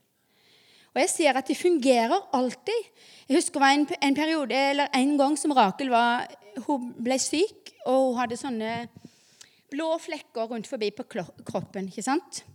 Og 0.95 1.01
jeg 1.03 1.11
ser 1.11 1.35
at 1.35 1.47
det 1.47 1.57
fungerer 1.59 2.29
alltid. 2.35 2.91
Jeg 3.27 3.35
husker 3.35 3.59
det 3.59 3.65
var 3.65 3.75
en, 3.75 3.87
en, 4.07 4.15
periode, 4.15 4.55
eller 4.71 4.91
en 4.95 5.17
gang 5.19 5.35
som 5.39 5.51
Rakel 5.55 5.91
var, 5.91 6.23
hun 6.67 6.93
ble 7.03 7.17
syk, 7.19 7.73
og 7.83 8.11
hun 8.11 8.19
hadde 8.21 8.39
sånne 8.39 8.75
blå 9.71 9.89
flekker 9.99 10.47
rundt 10.47 10.69
forbi 10.71 10.93
på 10.95 11.03
kroppen. 11.11 11.91
ikke 11.91 12.05
sant? 12.05 12.45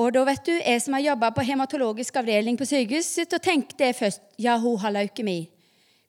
Og 0.00 0.12
da 0.12 0.24
vet 0.28 0.44
du, 0.44 0.52
Jeg 0.52 0.82
som 0.84 0.96
har 0.96 1.06
jobba 1.12 1.30
på 1.32 1.44
hematologisk 1.44 2.16
avdeling 2.20 2.60
på 2.60 2.68
sykehuset, 2.68 3.32
og 3.32 3.42
tenkte 3.42 3.88
jeg 3.88 3.96
først 3.96 4.22
ja, 4.36 4.58
hun 4.60 4.78
har 4.80 4.92
leukemi. 4.92 5.48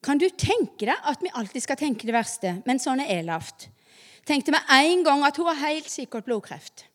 Kan 0.04 0.20
du 0.20 0.28
tenke 0.36 0.88
deg 0.88 0.96
at 1.08 1.22
vi 1.24 1.32
alltid 1.32 1.64
skal 1.64 1.80
tenke 1.80 2.08
det 2.08 2.16
verste, 2.16 2.58
men 2.66 2.80
sånn 2.80 3.04
er 3.04 3.24
lavt? 3.24 3.71
Tenkte 4.28 4.54
med 4.54 4.70
en 4.70 5.04
gang 5.04 5.26
at 5.26 5.38
hun 5.38 5.50
har 5.50 5.68
helt 5.68 5.90
sikkert 5.90 6.26
blodkreft. 6.28 6.86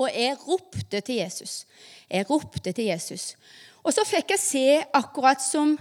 Og 0.00 0.08
jeg 0.08 0.38
ropte 0.46 1.00
til 1.00 1.20
Jesus. 1.20 1.66
Jeg 2.10 2.28
ropte 2.30 2.72
til 2.72 2.84
Jesus. 2.88 3.36
Og 3.82 3.92
så 3.94 4.04
fikk 4.06 4.32
jeg 4.34 4.40
se 4.40 4.66
akkurat 4.94 5.42
som 5.42 5.78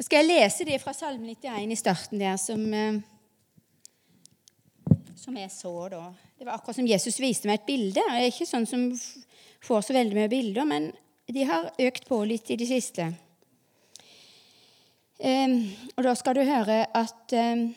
Skal 0.00 0.24
jeg 0.24 0.40
lese 0.40 0.64
det 0.66 0.80
fra 0.82 0.90
Salme 0.90 1.36
91 1.36 1.70
i 1.70 1.76
starten 1.78 2.18
der, 2.18 2.34
som, 2.36 2.62
eh, 2.74 2.96
som 5.14 5.36
jeg 5.38 5.50
så 5.54 5.88
da? 5.88 6.00
Det 6.34 6.46
var 6.46 6.56
akkurat 6.56 6.76
som 6.80 6.88
Jesus 6.88 7.20
viste 7.22 7.46
meg 7.46 7.60
et 7.60 7.66
bilde. 7.68 8.02
Jeg 8.02 8.24
er 8.24 8.32
ikke 8.32 8.48
sånn 8.48 8.66
som 8.66 8.88
får 9.62 9.86
så 9.86 9.94
veldig 9.94 10.16
mye 10.18 10.32
bilder, 10.32 10.66
men 10.66 10.90
de 11.30 11.46
har 11.46 11.70
økt 11.78 12.08
på 12.08 12.18
litt 12.26 12.50
i 12.50 12.58
det 12.58 12.66
siste. 12.66 13.06
Um, 15.22 15.54
og 15.94 16.02
da 16.08 16.16
skal 16.18 16.34
du 16.34 16.42
høre 16.42 16.80
at 16.90 17.36
um, 17.38 17.68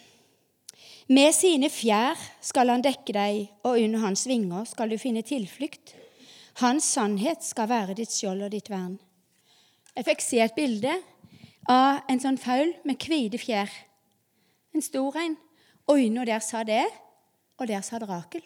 med 1.08 1.34
sine 1.36 1.70
fjær 1.72 2.20
skal 2.44 2.72
han 2.74 2.84
dekke 2.84 3.16
deg, 3.16 3.48
og 3.64 3.80
under 3.80 4.04
hans 4.04 4.26
vinger 4.28 4.68
skal 4.68 4.92
du 4.92 4.98
finne 5.00 5.24
tilflukt. 5.24 5.96
Hans 6.60 6.88
sannhet 6.98 7.46
skal 7.46 7.70
være 7.70 7.96
ditt 8.00 8.12
skjold 8.12 8.48
og 8.48 8.54
ditt 8.54 8.70
vern. 8.72 8.98
Jeg 9.96 10.06
fikk 10.08 10.24
se 10.26 10.42
et 10.44 10.56
bilde 10.58 10.94
av 11.70 12.04
en 12.10 12.22
sånn 12.22 12.40
faul 12.42 12.74
med 12.88 13.02
hvite 13.02 13.40
fjær. 13.42 13.72
En 14.76 14.84
stor 14.84 15.16
en. 15.22 15.38
Og 15.88 16.04
under 16.04 16.28
der 16.28 16.44
sa 16.44 16.64
det, 16.68 16.84
og 17.58 17.70
der 17.70 17.82
sa 17.86 18.00
Rakel. 18.04 18.44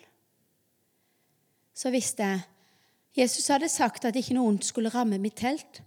Så 1.73 1.89
visste 1.89 2.27
jeg 2.27 2.47
Jesus 3.17 3.49
hadde 3.51 3.67
sagt 3.67 4.05
at 4.07 4.15
ikke 4.15 4.37
noe 4.37 4.53
ondt 4.53 4.69
skulle 4.69 4.91
ramme 4.93 5.17
mitt 5.19 5.35
telt. 5.41 5.81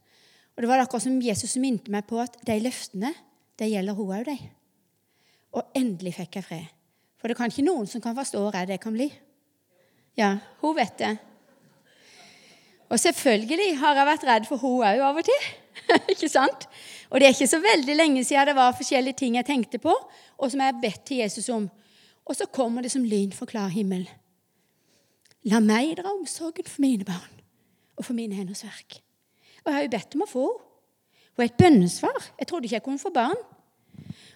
Og 0.55 0.63
det 0.63 0.69
var 0.69 0.83
akkurat 0.83 1.07
som 1.07 1.23
Jesus 1.23 1.57
minte 1.57 1.93
meg 1.93 2.05
på 2.09 2.19
at 2.21 2.37
de 2.45 2.59
løftene, 2.61 3.15
det 3.57 3.71
gjelder 3.71 3.97
hun 3.97 4.13
òg, 4.13 4.27
de. 4.29 4.37
Og 5.55 5.77
endelig 5.79 6.17
fikk 6.19 6.41
jeg 6.41 6.47
fred. 6.47 6.73
For 7.21 7.31
det 7.31 7.39
kan 7.39 7.53
ikke 7.53 7.65
noen 7.67 7.87
som 7.89 8.03
kan 8.05 8.17
forstå 8.17 8.41
hvor 8.43 8.55
redd 8.55 8.73
jeg 8.75 8.83
kan 8.83 8.95
bli. 8.97 9.07
Ja, 10.19 10.37
hun 10.61 10.77
vet 10.77 10.99
det. 10.99 11.15
Og 12.93 13.01
selvfølgelig 13.01 13.77
har 13.81 13.97
jeg 13.99 14.07
vært 14.07 14.27
redd 14.29 14.49
for 14.49 14.61
hun 14.61 14.85
òg 14.87 15.01
av 15.03 15.21
og 15.23 15.27
til. 15.27 15.47
ikke 16.13 16.29
sant? 16.31 16.67
Og 17.11 17.19
det 17.19 17.29
er 17.29 17.37
ikke 17.37 17.51
så 17.51 17.63
veldig 17.63 17.97
lenge 17.97 18.27
siden 18.27 18.51
det 18.51 18.57
var 18.59 18.77
forskjellige 18.77 19.19
ting 19.23 19.39
jeg 19.39 19.49
tenkte 19.49 19.81
på, 19.83 19.95
og 20.39 20.51
som 20.51 20.61
jeg 20.61 20.71
har 20.71 20.83
bedt 20.83 21.07
til 21.09 21.23
Jesus 21.23 21.49
om. 21.55 21.71
Og 22.25 22.37
så 22.37 22.47
kommer 22.47 22.85
det 22.85 22.93
som 22.93 23.07
lyn 23.07 23.33
for 23.35 23.51
klar 23.51 23.73
himmel. 23.73 24.07
La 25.51 25.61
meg 25.61 25.97
dra 25.99 26.13
omsorgen 26.15 26.69
for 26.69 26.85
mine 26.85 27.05
barn 27.05 27.43
og 27.99 28.07
for 28.07 28.17
mine 28.17 28.37
henders 28.37 28.65
verk. 28.65 29.01
Og 29.65 29.71
jeg 29.71 29.77
har 29.77 29.85
jo 29.85 29.93
bedt 29.97 30.17
om 30.17 30.25
å 30.25 30.31
få 30.31 30.47
henne. 30.51 30.71
Og 31.35 31.43
et 31.43 31.57
bønnesvar. 31.59 32.15
Jeg 32.39 32.47
trodde 32.47 32.69
ikke 32.69 32.77
jeg 32.77 32.83
kunne 32.85 33.03
få 33.03 33.11
barn. 33.11 33.41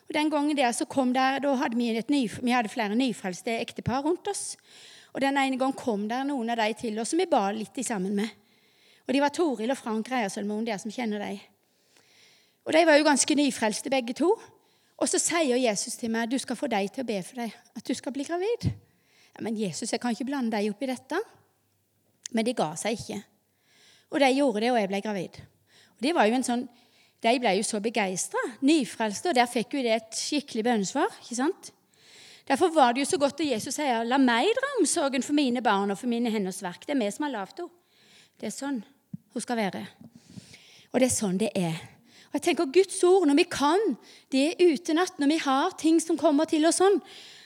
Og 0.09 0.15
Den 0.15 0.31
gangen 0.31 0.57
der 0.57 0.73
så 0.73 0.85
kom 0.89 1.13
der, 1.13 1.39
da 1.39 1.55
hadde 1.55 1.77
vi, 1.77 1.93
ny, 2.09 2.23
vi 2.43 2.51
hadde 2.51 2.73
flere 2.73 2.97
nyfrelste 2.97 3.59
ektepar 3.61 4.03
rundt 4.03 4.29
oss. 4.29 4.57
Og 5.13 5.21
Den 5.21 5.37
ene 5.37 5.59
gang 5.59 5.75
kom 5.77 6.09
der 6.09 6.25
noen 6.25 6.51
av 6.51 6.57
de 6.57 6.73
til 6.81 6.99
oss 6.99 7.13
som 7.13 7.21
vi 7.21 7.27
ba 7.29 7.51
litt 7.53 7.77
sammen 7.85 8.15
med. 8.17 8.29
Og 9.07 9.15
De 9.15 9.21
var 9.21 9.33
Toril 9.33 9.71
og 9.71 9.77
Frank 9.77 10.09
Reierselmoen, 10.11 10.65
dere 10.65 10.81
som 10.81 10.93
kjenner 10.93 11.21
dem. 11.21 11.39
Og 12.65 12.73
De 12.73 12.85
var 12.87 12.97
jo 12.97 13.05
ganske 13.05 13.35
nyfrelste, 13.35 13.91
begge 13.91 14.17
to. 14.17 14.33
Og 14.99 15.09
så 15.09 15.21
sier 15.23 15.57
Jesus 15.57 15.97
til 15.97 16.11
meg 16.11 16.31
du 16.31 16.39
skal 16.41 16.57
få 16.59 16.69
deg 16.69 16.91
til 16.93 17.05
å 17.05 17.09
be 17.09 17.21
for 17.23 17.41
deg, 17.43 17.55
at 17.77 17.85
du 17.87 17.95
skal 17.95 18.13
bli 18.13 18.27
gravid. 18.29 18.69
Ja, 19.35 19.43
Men 19.45 19.57
Jesus, 19.57 19.93
jeg 19.93 20.01
kan 20.01 20.13
ikke 20.13 20.27
blande 20.29 20.57
deg 20.57 20.73
opp 20.73 20.83
i 20.83 20.91
dette. 20.91 21.21
Men 22.33 22.45
de 22.45 22.57
ga 22.57 22.73
seg 22.77 22.99
ikke. 22.99 23.23
Og 24.11 24.21
de 24.21 24.33
gjorde 24.33 24.61
det, 24.65 24.73
og 24.73 24.81
jeg 24.81 24.91
ble 24.91 25.01
gravid. 25.05 25.39
Og 25.97 26.03
Det 26.03 26.15
var 26.15 26.27
jo 26.27 26.35
en 26.35 26.45
sånn 26.45 26.69
de 27.23 27.35
ble 27.43 27.57
jo 27.59 27.65
så 27.67 27.81
begeistra, 27.83 28.41
nyfrelste, 28.63 29.33
og 29.33 29.39
der 29.39 29.51
fikk 29.51 29.75
jo 29.75 29.83
det 29.83 29.97
et 29.97 30.19
skikkelig 30.19 30.65
bønnesvar. 30.65 31.17
ikke 31.23 31.39
sant? 31.39 31.73
Derfor 32.49 32.71
var 32.73 32.93
det 32.93 33.03
jo 33.03 33.11
så 33.11 33.19
godt 33.19 33.41
at 33.41 33.51
Jesus 33.51 33.75
sier, 33.75 34.05
'La 34.05 34.19
meg 34.19 34.47
dra 34.57 34.69
omsorgen 34.79 35.23
for 35.23 35.33
mine 35.33 35.63
barn 35.63 35.91
og 35.91 35.99
for 35.99 36.07
mine 36.07 36.31
henders 36.31 36.63
verk'. 36.63 36.87
Det 36.87 36.95
er 36.95 37.05
vi 37.05 37.11
som 37.11 37.25
har 37.25 37.33
lagd 37.33 37.59
henne. 37.59 37.71
Det 38.41 38.47
er 38.47 38.55
sånn 38.55 38.85
hun 39.33 39.43
skal 39.43 39.57
være. 39.57 39.87
Og 40.93 41.01
det 41.01 41.07
er 41.11 41.15
sånn 41.15 41.39
det 41.39 41.51
er. 41.55 41.77
Og 42.29 42.35
jeg 42.35 42.43
tenker 42.43 42.73
Guds 42.73 43.03
ord, 43.05 43.27
når 43.27 43.35
vi 43.35 43.47
kan 43.51 43.97
det 44.33 44.55
utenat, 44.61 45.19
når 45.19 45.27
vi 45.27 45.39
har 45.39 45.71
ting 45.79 46.01
som 46.01 46.17
kommer 46.17 46.45
til 46.45 46.67
oss 46.67 46.81
sånn, 46.81 47.01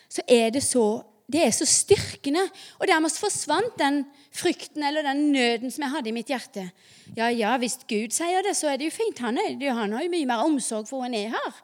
så 0.08 0.22
er 0.28 0.50
det 0.50 0.62
så 0.62 1.02
det 1.30 1.42
er 1.46 1.52
så 1.54 1.66
styrkende. 1.68 2.42
Og 2.80 2.88
dermed 2.88 3.14
forsvant 3.14 3.76
den 3.78 4.02
frykten 4.34 4.84
eller 4.84 5.04
den 5.06 5.30
nøden 5.32 5.70
som 5.70 5.86
jeg 5.86 5.94
hadde 5.94 6.10
i 6.10 6.16
mitt 6.16 6.32
hjerte. 6.32 6.68
Ja, 7.16 7.28
ja, 7.28 7.56
hvis 7.60 7.78
Gud 7.88 8.14
sier 8.14 8.44
det, 8.44 8.56
så 8.56 8.72
er 8.72 8.80
det 8.80 8.90
jo 8.90 8.96
fint. 8.96 9.20
Han, 9.24 9.38
er, 9.38 9.56
han 9.72 9.92
har 9.92 10.04
jo 10.04 10.12
mye 10.12 10.28
mer 10.28 10.44
omsorg 10.46 10.88
for 10.88 11.04
henne 11.06 11.24
jeg 11.24 11.34
har. 11.34 11.60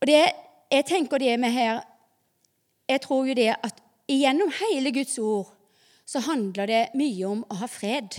Og 0.00 0.08
det, 0.08 0.20
jeg 0.72 0.86
tenker 0.88 1.20
det 1.20 1.38
med 1.40 1.52
her 1.52 1.82
Jeg 2.88 3.00
tror 3.04 3.26
jo 3.28 3.34
det 3.38 3.52
at 3.54 3.76
gjennom 4.10 4.50
hele 4.50 4.90
Guds 4.90 5.18
ord 5.18 5.52
så 6.10 6.18
handler 6.26 6.66
det 6.66 6.80
mye 6.98 7.26
om 7.28 7.44
å 7.46 7.60
ha 7.60 7.68
fred. 7.70 8.16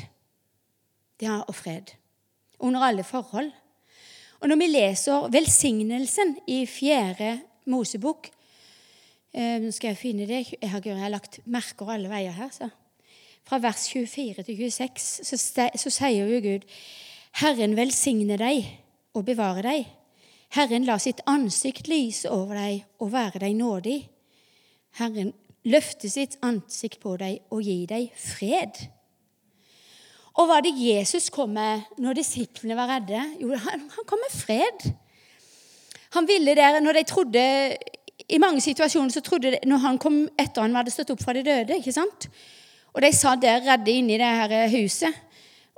Det 1.20 1.28
å 1.28 1.52
fred. 1.52 1.92
Under 2.64 2.86
alle 2.88 3.04
forhold. 3.04 3.50
Og 4.40 4.48
når 4.48 4.60
vi 4.62 4.70
leser 4.72 5.28
velsignelsen 5.34 6.38
i 6.48 6.64
fjerde 6.70 7.34
Mosebok 7.68 8.30
Nå 9.32 9.72
skal 9.72 9.94
jeg 9.94 10.00
finne 10.02 10.28
det. 10.28 10.42
Jeg 10.58 10.70
har, 10.70 10.82
jeg 10.84 11.00
har 11.00 11.12
lagt 11.14 11.40
merker 11.48 11.94
alle 11.94 12.12
veier 12.12 12.36
her. 12.36 12.50
Så. 12.52 12.68
Fra 13.48 13.62
vers 13.64 13.88
24 13.90 14.44
til 14.44 14.60
26 14.72 15.06
så, 15.30 15.40
så 15.76 15.94
sier 15.94 16.28
jo 16.28 16.42
Gud 16.44 16.68
Herren 17.40 17.78
velsigne 17.78 18.36
deg 18.40 18.68
og 19.16 19.26
bevare 19.28 19.64
deg. 19.64 19.86
Herren 20.52 20.84
la 20.84 20.98
sitt 21.00 21.22
ansikt 21.32 21.88
lyse 21.88 22.28
over 22.32 22.58
deg 22.60 22.84
og 23.00 23.14
være 23.14 23.46
deg 23.46 23.56
nådig. 23.56 24.00
Herren 25.00 25.32
løfte 25.64 26.10
sitt 26.12 26.36
ansikt 26.44 27.00
på 27.00 27.16
deg 27.22 27.40
og 27.54 27.64
gi 27.64 27.86
deg 27.88 28.12
fred. 28.20 28.82
Og 30.40 30.48
hva 30.48 30.60
det 30.64 30.74
Jesus 30.76 31.30
kom 31.32 31.56
med 31.56 31.88
når 32.00 32.20
disiplene 32.20 32.76
var 32.76 32.92
redde? 32.98 33.24
Jo, 33.40 33.52
han, 33.56 33.88
kom 34.08 34.20
med 34.24 34.36
fred. 34.36 34.86
Han 36.16 36.28
ville 36.28 36.56
der, 36.56 36.80
når 36.84 37.00
de 37.00 37.04
trodde 37.08 37.44
I 38.32 38.40
mange 38.40 38.62
situasjoner 38.64 39.12
så 39.12 39.24
trodde 39.26 39.52
de, 39.52 39.60
når 39.68 39.84
han 39.84 40.00
kom 40.00 40.22
etter 40.40 40.64
han 40.64 40.76
hadde 40.78 40.94
stått 40.94 41.12
opp 41.12 41.24
fra 41.24 41.36
de 41.36 41.44
døde 41.44 41.78
ikke 41.78 41.94
sant? 41.96 42.30
Og 42.96 43.04
de 43.04 43.12
satt 43.16 43.44
der 43.44 43.64
redde 43.66 43.92
inne 43.92 44.16
i 44.16 44.20
det 44.20 44.30
her 44.40 44.72
huset. 44.72 45.16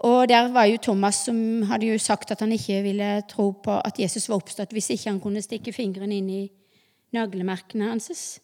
Og 0.04 0.28
der 0.30 0.50
var 0.54 0.68
jo 0.68 0.82
Thomas 0.82 1.24
som 1.28 1.38
hadde 1.70 1.88
jo 1.88 2.00
sagt 2.02 2.34
at 2.34 2.42
han 2.44 2.52
ikke 2.52 2.82
ville 2.86 3.10
tro 3.30 3.52
på 3.64 3.78
at 3.86 4.00
Jesus 4.02 4.28
var 4.30 4.42
oppstått 4.42 4.74
hvis 4.76 4.92
ikke 4.94 5.10
han 5.12 5.22
kunne 5.24 5.44
stikke 5.46 5.74
fingeren 5.74 6.12
inn 6.12 6.30
i 6.30 6.42
naglemerkene 7.14 7.92
hans. 7.92 8.40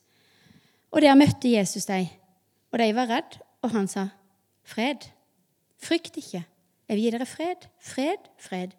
Og 0.93 1.01
der 1.01 1.17
møtte 1.17 1.51
Jesus 1.51 1.85
dem. 1.89 2.07
Og 2.71 2.79
de 2.79 2.93
var 2.93 3.09
redd, 3.09 3.39
og 3.65 3.71
han 3.73 3.87
sa, 3.87 4.07
'Fred. 4.63 5.09
Frykt 5.81 6.17
ikke. 6.17 6.43
Jeg 6.87 6.95
vil 6.95 7.03
gi 7.03 7.11
dere 7.11 7.25
fred. 7.25 7.65
Fred, 7.81 8.29
fred.' 8.37 8.77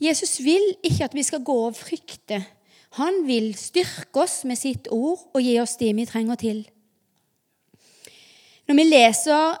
Jesus 0.00 0.38
vil 0.44 0.76
ikke 0.82 1.04
at 1.04 1.14
vi 1.14 1.22
skal 1.22 1.44
gå 1.44 1.56
og 1.66 1.76
frykte. 1.76 2.44
Han 2.98 3.22
vil 3.26 3.52
styrke 3.54 4.24
oss 4.24 4.42
med 4.48 4.58
sitt 4.58 4.88
ord 4.90 5.20
og 5.30 5.42
gi 5.44 5.54
oss 5.62 5.76
det 5.78 5.92
vi 5.94 6.06
trenger 6.08 6.40
til. 6.40 6.64
Når 8.66 8.78
vi 8.78 8.86
leser 8.88 9.58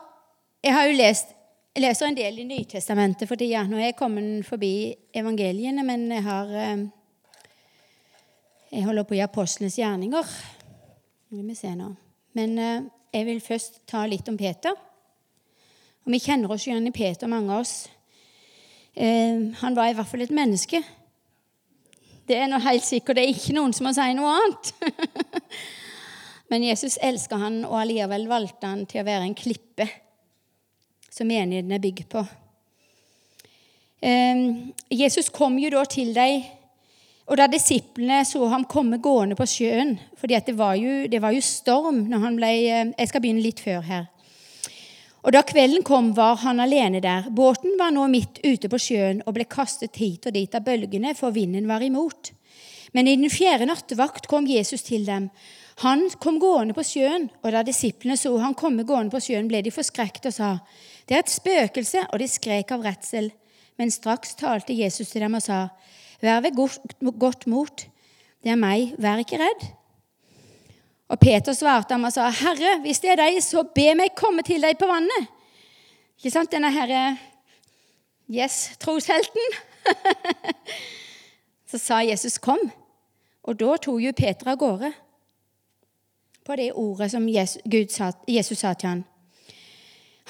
Jeg 0.60 0.74
har 0.76 0.88
jo 0.90 0.96
lest 0.98 1.36
jeg 1.70 1.84
leser 1.84 2.08
en 2.10 2.16
del 2.18 2.38
i 2.42 2.44
Nytestamentet 2.48 3.28
for 3.30 3.38
tida. 3.38 3.60
Nå 3.62 3.78
er 3.78 3.92
jeg 3.92 3.98
kommet 3.98 4.42
forbi 4.42 4.90
evangeliene, 5.14 5.84
men 5.86 6.08
jeg 6.10 6.24
har 6.26 6.48
eh, 6.50 6.82
Jeg 8.72 8.84
holder 8.84 9.06
på 9.06 9.14
i 9.14 9.22
apostlenes 9.22 9.78
gjerninger. 9.78 10.32
Nå 11.30 11.44
vi 11.46 11.54
se 11.54 11.70
nå. 11.78 11.92
Men 12.34 12.58
eh, 12.58 12.82
jeg 13.14 13.26
vil 13.28 13.40
først 13.40 13.80
ta 13.86 14.02
litt 14.10 14.28
om 14.28 14.36
Peter. 14.38 14.74
Og 16.02 16.10
Vi 16.10 16.18
kjenner 16.18 16.50
oss 16.50 16.66
igjen 16.66 16.90
i 16.90 16.94
Peter, 16.94 17.30
mange 17.30 17.54
av 17.54 17.62
oss. 17.62 17.88
Eh, 18.94 19.54
han 19.62 19.78
var 19.78 19.92
i 19.92 19.94
hvert 19.94 20.10
fall 20.10 20.26
et 20.26 20.34
menneske. 20.34 20.82
Det 22.30 22.36
er 22.38 22.46
noe 22.46 22.62
helt 22.62 22.86
sikkert. 22.86 23.18
Det 23.18 23.24
er 23.24 23.32
ikke 23.34 23.56
noen 23.56 23.72
som 23.74 23.88
må 23.88 23.90
si 23.96 24.04
noe 24.14 24.34
annet. 24.38 24.68
Men 26.50 26.62
Jesus 26.62 26.94
elsker 27.02 27.40
han, 27.42 27.64
og 27.66 27.74
allikevel 27.80 28.28
valgte 28.30 28.70
han 28.70 28.84
til 28.90 29.02
å 29.02 29.06
være 29.08 29.26
en 29.26 29.34
klippe 29.38 29.88
som 31.10 31.26
menigheten 31.26 31.74
er 31.74 31.82
bygd 31.82 32.06
på. 32.12 32.22
Eh, 34.06 34.44
Jesus 34.94 35.32
kom 35.34 35.58
jo 35.58 35.72
da 35.74 35.82
til 35.90 36.14
dem, 36.14 36.46
og 37.26 37.38
da 37.38 37.48
disiplene 37.50 38.22
så 38.26 38.46
ham 38.50 38.62
komme 38.66 38.98
gående 39.02 39.36
på 39.38 39.44
sjøen 39.46 39.92
For 40.18 40.26
det, 40.26 40.40
det 40.48 40.54
var 40.56 41.34
jo 41.34 41.42
storm 41.44 42.00
når 42.10 42.22
han 42.24 42.38
ble 42.38 42.48
eh, 42.64 42.88
Jeg 42.96 43.10
skal 43.10 43.22
begynne 43.22 43.44
litt 43.44 43.60
før 43.62 43.84
her. 43.86 44.08
Og 45.20 45.32
Da 45.32 45.42
kvelden 45.44 45.82
kom, 45.84 46.14
var 46.16 46.38
han 46.40 46.60
alene 46.60 47.00
der. 47.04 47.28
Båten 47.30 47.76
var 47.78 47.92
nå 47.92 48.06
midt 48.08 48.40
ute 48.44 48.70
på 48.72 48.78
sjøen 48.80 49.20
og 49.26 49.34
ble 49.36 49.44
kastet 49.44 49.98
hit 50.00 50.26
og 50.26 50.32
dit 50.32 50.54
av 50.54 50.64
bølgene, 50.64 51.12
for 51.14 51.34
vinden 51.34 51.68
var 51.68 51.84
imot. 51.84 52.32
Men 52.96 53.06
i 53.06 53.16
den 53.16 53.30
fjerde 53.30 53.68
nattevakt 53.68 54.26
kom 54.30 54.48
Jesus 54.48 54.82
til 54.86 55.04
dem. 55.06 55.28
Han 55.84 56.08
kom 56.20 56.40
gående 56.40 56.74
på 56.76 56.84
sjøen, 56.84 57.28
og 57.44 57.52
da 57.52 57.62
disiplene 57.64 58.16
så 58.18 58.32
han 58.40 58.56
komme 58.56 58.84
gående 58.88 59.12
på 59.12 59.20
sjøen, 59.22 59.48
ble 59.48 59.62
de 59.64 59.72
forskrekket 59.72 60.26
og 60.26 60.32
sa, 60.32 60.58
'Det 61.06 61.14
er 61.14 61.20
et 61.20 61.36
spøkelse', 61.40 62.06
og 62.12 62.18
de 62.18 62.28
skrek 62.28 62.72
av 62.72 62.82
redsel. 62.84 63.32
Men 63.78 63.90
straks 63.90 64.34
talte 64.34 64.74
Jesus 64.74 65.10
til 65.10 65.20
dem 65.20 65.34
og 65.34 65.42
sa, 65.42 65.68
'Vær 66.22 66.40
ved 66.42 66.54
godt 67.18 67.46
mot. 67.46 67.86
Det 68.42 68.50
er 68.50 68.56
meg. 68.56 68.94
Vær 68.98 69.18
ikke 69.18 69.38
redd.' 69.38 69.79
Og 71.10 71.18
Peter 71.18 71.52
svarte 71.52 71.94
ham 71.94 72.06
og 72.06 72.12
sa, 72.14 72.28
'Herre, 72.30 72.80
hvis 72.80 73.00
det 73.02 73.10
er 73.10 73.16
deg, 73.16 73.42
så 73.42 73.64
be 73.74 73.94
meg 73.94 74.14
komme 74.16 74.42
til 74.46 74.62
deg 74.62 74.78
på 74.78 74.86
vannet.' 74.86 75.28
Ikke 76.18 76.30
sant, 76.30 76.52
denne 76.52 76.70
herre 76.70 77.18
Yes, 78.30 78.76
troshelten. 78.78 79.56
så 81.70 81.78
sa 81.78 82.00
Jesus, 82.06 82.38
'Kom.' 82.38 82.70
Og 83.42 83.56
da 83.58 83.76
tok 83.76 84.02
jo 84.02 84.12
Peter 84.12 84.48
av 84.52 84.58
gårde 84.60 84.92
på 86.44 86.56
det 86.56 86.72
ordet 86.72 87.10
som 87.10 87.28
Jesus 87.28 87.94
sa, 87.94 88.12
Jesus 88.28 88.58
sa 88.58 88.74
til 88.74 88.88
ham. 88.88 89.04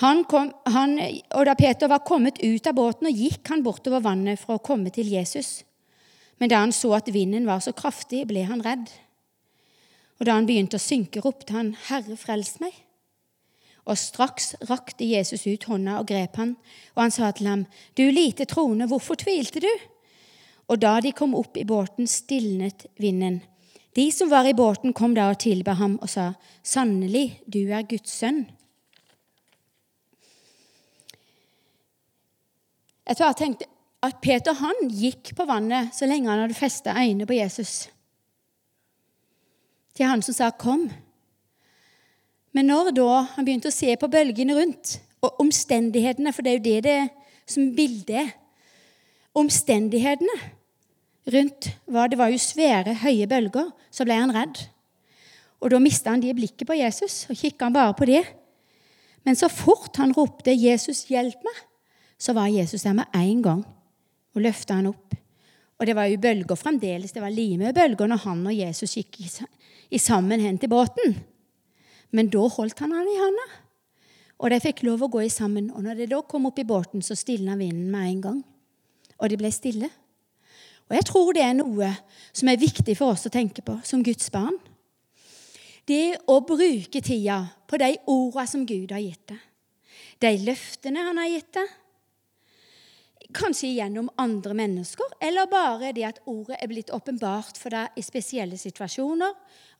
Han 0.00 0.24
kom, 0.24 0.52
han, 0.66 0.94
og 1.34 1.46
da 1.46 1.54
Peter 1.54 1.88
var 1.88 2.06
kommet 2.06 2.38
ut 2.42 2.66
av 2.66 2.74
båten, 2.74 3.06
og 3.06 3.12
gikk 3.12 3.48
han 3.48 3.62
bortover 3.62 4.00
vannet 4.00 4.40
for 4.40 4.56
å 4.56 4.62
komme 4.64 4.90
til 4.94 5.10
Jesus. 5.12 5.64
Men 6.38 6.48
da 6.48 6.62
han 6.62 6.72
så 6.72 6.94
at 6.96 7.12
vinden 7.12 7.46
var 7.46 7.60
så 7.60 7.72
kraftig, 7.76 8.26
ble 8.30 8.46
han 8.48 8.62
redd. 8.64 8.88
Og 10.20 10.28
da 10.28 10.37
han 10.37 10.46
begynte 10.46 10.76
å 10.76 10.83
synke, 10.83 11.22
ropte 11.24 11.54
han, 11.56 11.72
'Herre, 11.88 12.16
frels 12.16 12.61
meg.' 12.61 12.76
Og 13.88 13.96
straks 13.96 14.52
rakte 14.68 15.09
Jesus 15.09 15.46
ut 15.48 15.64
hånda 15.64 15.98
og 15.98 16.06
grep 16.06 16.37
han, 16.37 16.56
og 16.94 17.02
han 17.02 17.11
sa 17.11 17.30
til 17.33 17.48
ham, 17.48 17.66
'Du 17.96 18.04
lite 18.11 18.44
troende, 18.44 18.87
hvorfor 18.87 19.16
tvilte 19.16 19.61
du?' 19.61 19.80
Og 20.68 20.78
da 20.78 21.00
de 21.00 21.12
kom 21.12 21.35
opp 21.35 21.56
i 21.56 21.64
båten, 21.64 22.06
stilnet 22.06 22.87
vinden. 23.00 23.40
De 23.96 24.11
som 24.12 24.30
var 24.30 24.44
i 24.46 24.54
båten, 24.54 24.92
kom 24.92 25.14
da 25.14 25.30
og 25.30 25.40
tilba 25.40 25.72
ham 25.72 25.98
og 26.02 26.09
sa, 26.09 26.35
'Sannelig, 26.62 27.40
du 27.48 27.72
er 27.72 27.83
Guds 27.83 28.11
sønn.' 28.11 28.46
Jeg 33.09 33.16
bare 33.16 33.35
tenkte 33.35 33.66
at 34.02 34.20
Peter 34.22 34.52
han 34.52 34.88
gikk 34.88 35.35
på 35.35 35.44
vannet 35.44 35.90
så 35.94 36.06
lenge 36.06 36.28
han 36.28 36.38
hadde 36.38 36.54
festa 36.54 36.94
øynene 36.94 37.26
på 37.26 37.35
Jesus 37.35 37.88
til 40.00 40.08
han 40.08 40.22
som 40.22 40.34
sa 40.34 40.50
'kom'. 40.50 40.90
Men 42.52 42.66
når 42.66 42.90
da 42.96 43.22
han 43.36 43.44
begynte 43.44 43.68
å 43.68 43.74
se 43.74 43.96
på 43.96 44.08
bølgene 44.08 44.56
rundt, 44.56 45.00
og 45.22 45.40
omstendighetene, 45.40 46.32
for 46.32 46.42
det 46.42 46.50
er 46.50 46.58
jo 46.58 46.64
det 46.64 46.84
det 46.84 47.10
som 47.46 47.74
bildet 47.76 48.32
Omstendighetene 49.34 50.36
rundt 51.32 51.68
var 51.86 52.08
Det 52.08 52.18
var 52.18 52.28
jo 52.32 52.38
svære, 52.38 52.94
høye 52.94 53.26
bølger. 53.26 53.70
Så 53.90 54.04
ble 54.04 54.14
han 54.14 54.34
redd. 54.34 54.58
Og 55.60 55.70
da 55.70 55.78
mista 55.78 56.10
han 56.10 56.20
det 56.20 56.34
blikket 56.34 56.66
på 56.66 56.74
Jesus 56.74 57.26
og 57.30 57.36
kikka 57.36 57.64
han 57.64 57.72
bare 57.72 57.94
på 57.94 58.06
det. 58.06 58.24
Men 59.24 59.36
så 59.36 59.48
fort 59.48 59.96
han 59.96 60.12
ropte 60.12 60.50
'Jesus, 60.50 61.04
hjelp 61.04 61.38
meg', 61.44 61.62
så 62.18 62.32
var 62.32 62.46
Jesus 62.48 62.82
der 62.82 62.92
med 62.92 63.04
en 63.14 63.42
gang 63.42 63.64
og 64.34 64.42
løfta 64.42 64.74
han 64.74 64.86
opp. 64.86 65.14
Og 65.78 65.86
det 65.86 65.96
var 65.96 66.04
jo 66.04 66.18
bølger 66.18 66.56
fremdeles. 66.56 67.12
Det 67.12 67.22
var 67.22 67.30
like 67.30 67.72
bølger 67.72 68.06
når 68.06 68.16
han 68.16 68.46
og 68.46 68.56
Jesus 68.56 68.94
gikk 68.94 69.20
i 69.90 69.98
sammen 69.98 70.59
til 70.59 70.70
båten. 70.70 71.16
Men 72.11 72.31
da 72.31 72.46
holdt 72.48 72.79
han 72.83 72.94
han 72.94 73.09
i 73.09 73.18
handa, 73.18 73.46
og 74.40 74.50
de 74.50 74.61
fikk 74.62 74.85
lov 74.87 75.05
å 75.05 75.11
gå 75.12 75.24
i 75.26 75.33
sammen. 75.33 75.68
Og 75.74 75.85
når 75.85 76.00
de 76.00 76.11
da 76.14 76.22
kom 76.24 76.48
opp 76.48 76.59
i 76.59 76.66
båten, 76.66 77.03
så 77.05 77.16
stilna 77.18 77.59
vinden 77.61 77.90
med 77.92 78.07
en 78.09 78.22
gang. 78.24 78.38
Og 79.20 79.29
de 79.29 79.37
ble 79.37 79.50
stille. 79.53 79.90
Og 80.88 80.96
jeg 80.96 81.07
tror 81.07 81.35
det 81.37 81.44
er 81.44 81.55
noe 81.59 81.90
som 82.33 82.48
er 82.50 82.61
viktig 82.61 82.96
for 82.98 83.14
oss 83.14 83.29
å 83.29 83.33
tenke 83.33 83.62
på 83.62 83.76
som 83.87 84.03
Guds 84.03 84.31
barn. 84.33 84.57
Det 85.87 86.16
å 86.31 86.40
bruke 86.46 87.03
tida 87.05 87.42
på 87.68 87.79
de 87.81 87.92
orda 88.11 88.46
som 88.48 88.64
Gud 88.66 88.90
har 88.94 89.03
gitt 89.03 89.31
deg. 89.31 89.38
De 90.20 90.33
løftene 90.46 91.05
han 91.05 91.20
har 91.20 91.31
gitt 91.31 91.53
deg 91.57 91.76
Kanskje 93.30 93.68
gjennom 93.76 94.08
andre 94.18 94.54
mennesker, 94.58 95.12
eller 95.22 95.46
bare 95.50 95.92
det 95.94 96.06
at 96.08 96.18
ordet 96.30 96.56
er 96.58 96.70
blitt 96.70 96.90
åpenbart 96.90 97.58
for 97.60 97.70
deg 97.70 97.98
i 97.98 98.02
spesielle 98.02 98.58
situasjoner. 98.58 99.36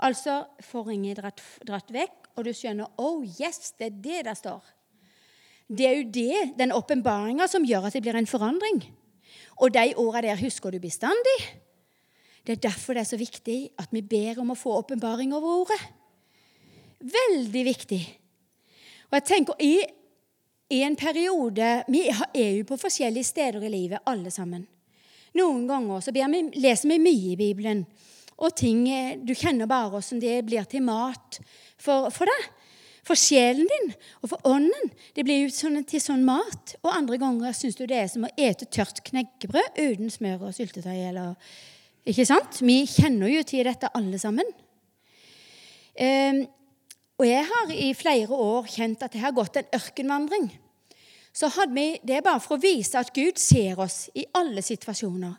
Altså 0.07 0.45
forhenget 0.63 1.19
dratt, 1.19 1.43
dratt 1.67 1.91
vekk, 1.91 2.31
og 2.37 2.47
du 2.47 2.53
skjønner 2.55 2.93
oh 3.03 3.25
yes, 3.25 3.73
det 3.79 3.89
er 3.89 3.97
det 4.05 4.21
der 4.29 4.39
står. 4.39 4.63
Det 5.71 5.87
er 5.87 5.99
jo 5.99 6.07
det, 6.15 6.39
den 6.59 6.75
åpenbaringa 6.75 7.47
som 7.51 7.67
gjør 7.67 7.89
at 7.89 7.99
det 7.99 8.05
blir 8.07 8.19
en 8.19 8.31
forandring. 8.31 8.85
Og 9.63 9.75
de 9.75 9.93
åra 9.99 10.23
der 10.25 10.39
husker 10.41 10.71
du 10.71 10.81
bestandig. 10.83 11.39
Det 12.47 12.57
er 12.57 12.65
derfor 12.71 12.95
det 12.95 13.05
er 13.05 13.11
så 13.11 13.19
viktig 13.21 13.59
at 13.79 13.91
vi 13.95 14.03
ber 14.03 14.41
om 14.43 14.55
å 14.55 14.59
få 14.59 14.79
åpenbaring 14.79 15.35
over 15.37 15.65
ordet. 15.65 15.81
Veldig 17.01 17.65
viktig. 17.67 18.01
Og 19.11 19.19
jeg 19.19 19.27
tenker 19.27 19.63
i, 20.71 20.83
en 20.83 20.97
periode 20.97 21.71
Vi 21.91 22.05
er 22.09 22.53
jo 22.59 22.67
på 22.69 22.79
forskjellige 22.81 23.27
steder 23.27 23.65
i 23.67 23.73
livet, 23.73 24.05
alle 24.07 24.31
sammen. 24.31 24.67
Noen 25.39 25.67
ganger 25.69 26.03
så 26.03 26.15
vi, 26.15 26.23
leser 26.59 26.91
vi 26.91 26.99
mye 27.03 27.35
i 27.35 27.39
Bibelen, 27.39 27.85
og 28.41 28.57
ting 28.57 28.87
du 29.27 29.35
kjenner 29.37 29.69
bare 29.71 29.91
hvordan 29.93 30.23
det 30.23 30.39
blir 30.47 30.65
til 30.71 30.83
mat 30.87 31.39
for, 31.79 32.09
for 32.15 32.31
deg. 32.31 32.49
For 33.07 33.19
sjelen 33.19 33.67
din 33.69 33.93
og 34.21 34.31
for 34.31 34.47
ånden. 34.49 34.93
Det 35.17 35.25
blir 35.27 35.43
jo 35.43 35.53
sånn, 35.53 35.81
til 35.89 36.03
sånn 36.05 36.25
mat. 36.27 36.77
Og 36.85 36.93
andre 36.93 37.17
ganger 37.21 37.57
syns 37.57 37.79
du 37.79 37.87
det 37.89 37.97
er 37.97 38.09
som 38.13 38.27
å 38.29 38.33
ete 38.39 38.69
tørt 38.71 39.01
knekkebrød 39.07 39.81
uten 39.81 40.13
smør 40.13 40.47
og 40.49 40.57
syltetøy. 40.57 40.99
Eller, 41.09 41.35
ikke 42.05 42.29
sant? 42.29 42.61
Vi 42.63 42.83
kjenner 42.89 43.33
jo 43.33 43.43
til 43.49 43.65
dette, 43.67 43.91
alle 43.97 44.21
sammen. 44.21 44.53
Um, 46.01 46.45
og 47.21 47.27
jeg 47.29 47.45
har 47.45 47.71
i 47.77 47.91
flere 47.93 48.33
år 48.33 48.69
kjent 48.73 49.03
at 49.05 49.13
jeg 49.13 49.21
har 49.21 49.35
gått 49.37 49.59
en 49.61 49.75
ørkenvandring. 49.77 50.47
Så 51.37 51.51
hadde 51.53 51.75
vi, 51.77 52.01
Det 52.03 52.17
er 52.17 52.25
bare 52.25 52.41
for 52.41 52.57
å 52.57 52.63
vise 52.63 52.97
at 52.99 53.13
Gud 53.13 53.37
ser 53.39 53.79
oss 53.79 54.09
i 54.17 54.25
alle 54.35 54.63
situasjoner. 54.65 55.37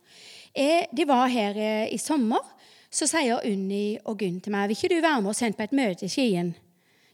Jeg, 0.54 0.88
de 0.94 1.08
var 1.08 1.26
her 1.28 1.58
eh, 1.58 1.89
i 1.89 1.98
sommer. 1.98 2.46
Så 2.91 3.08
sier 3.08 3.41
Unni 3.48 3.98
og 4.06 4.20
Gunn 4.20 4.39
til 4.44 4.54
meg 4.54 4.70
vil 4.70 4.78
ikke 4.78 4.91
du 4.91 5.02
være 5.02 5.24
med 5.24 5.32
oss 5.32 5.41
hen 5.41 5.58
på 5.58 5.63
et 5.63 5.74
møte 5.74 6.06
i 6.06 6.12
Skien. 6.12 6.54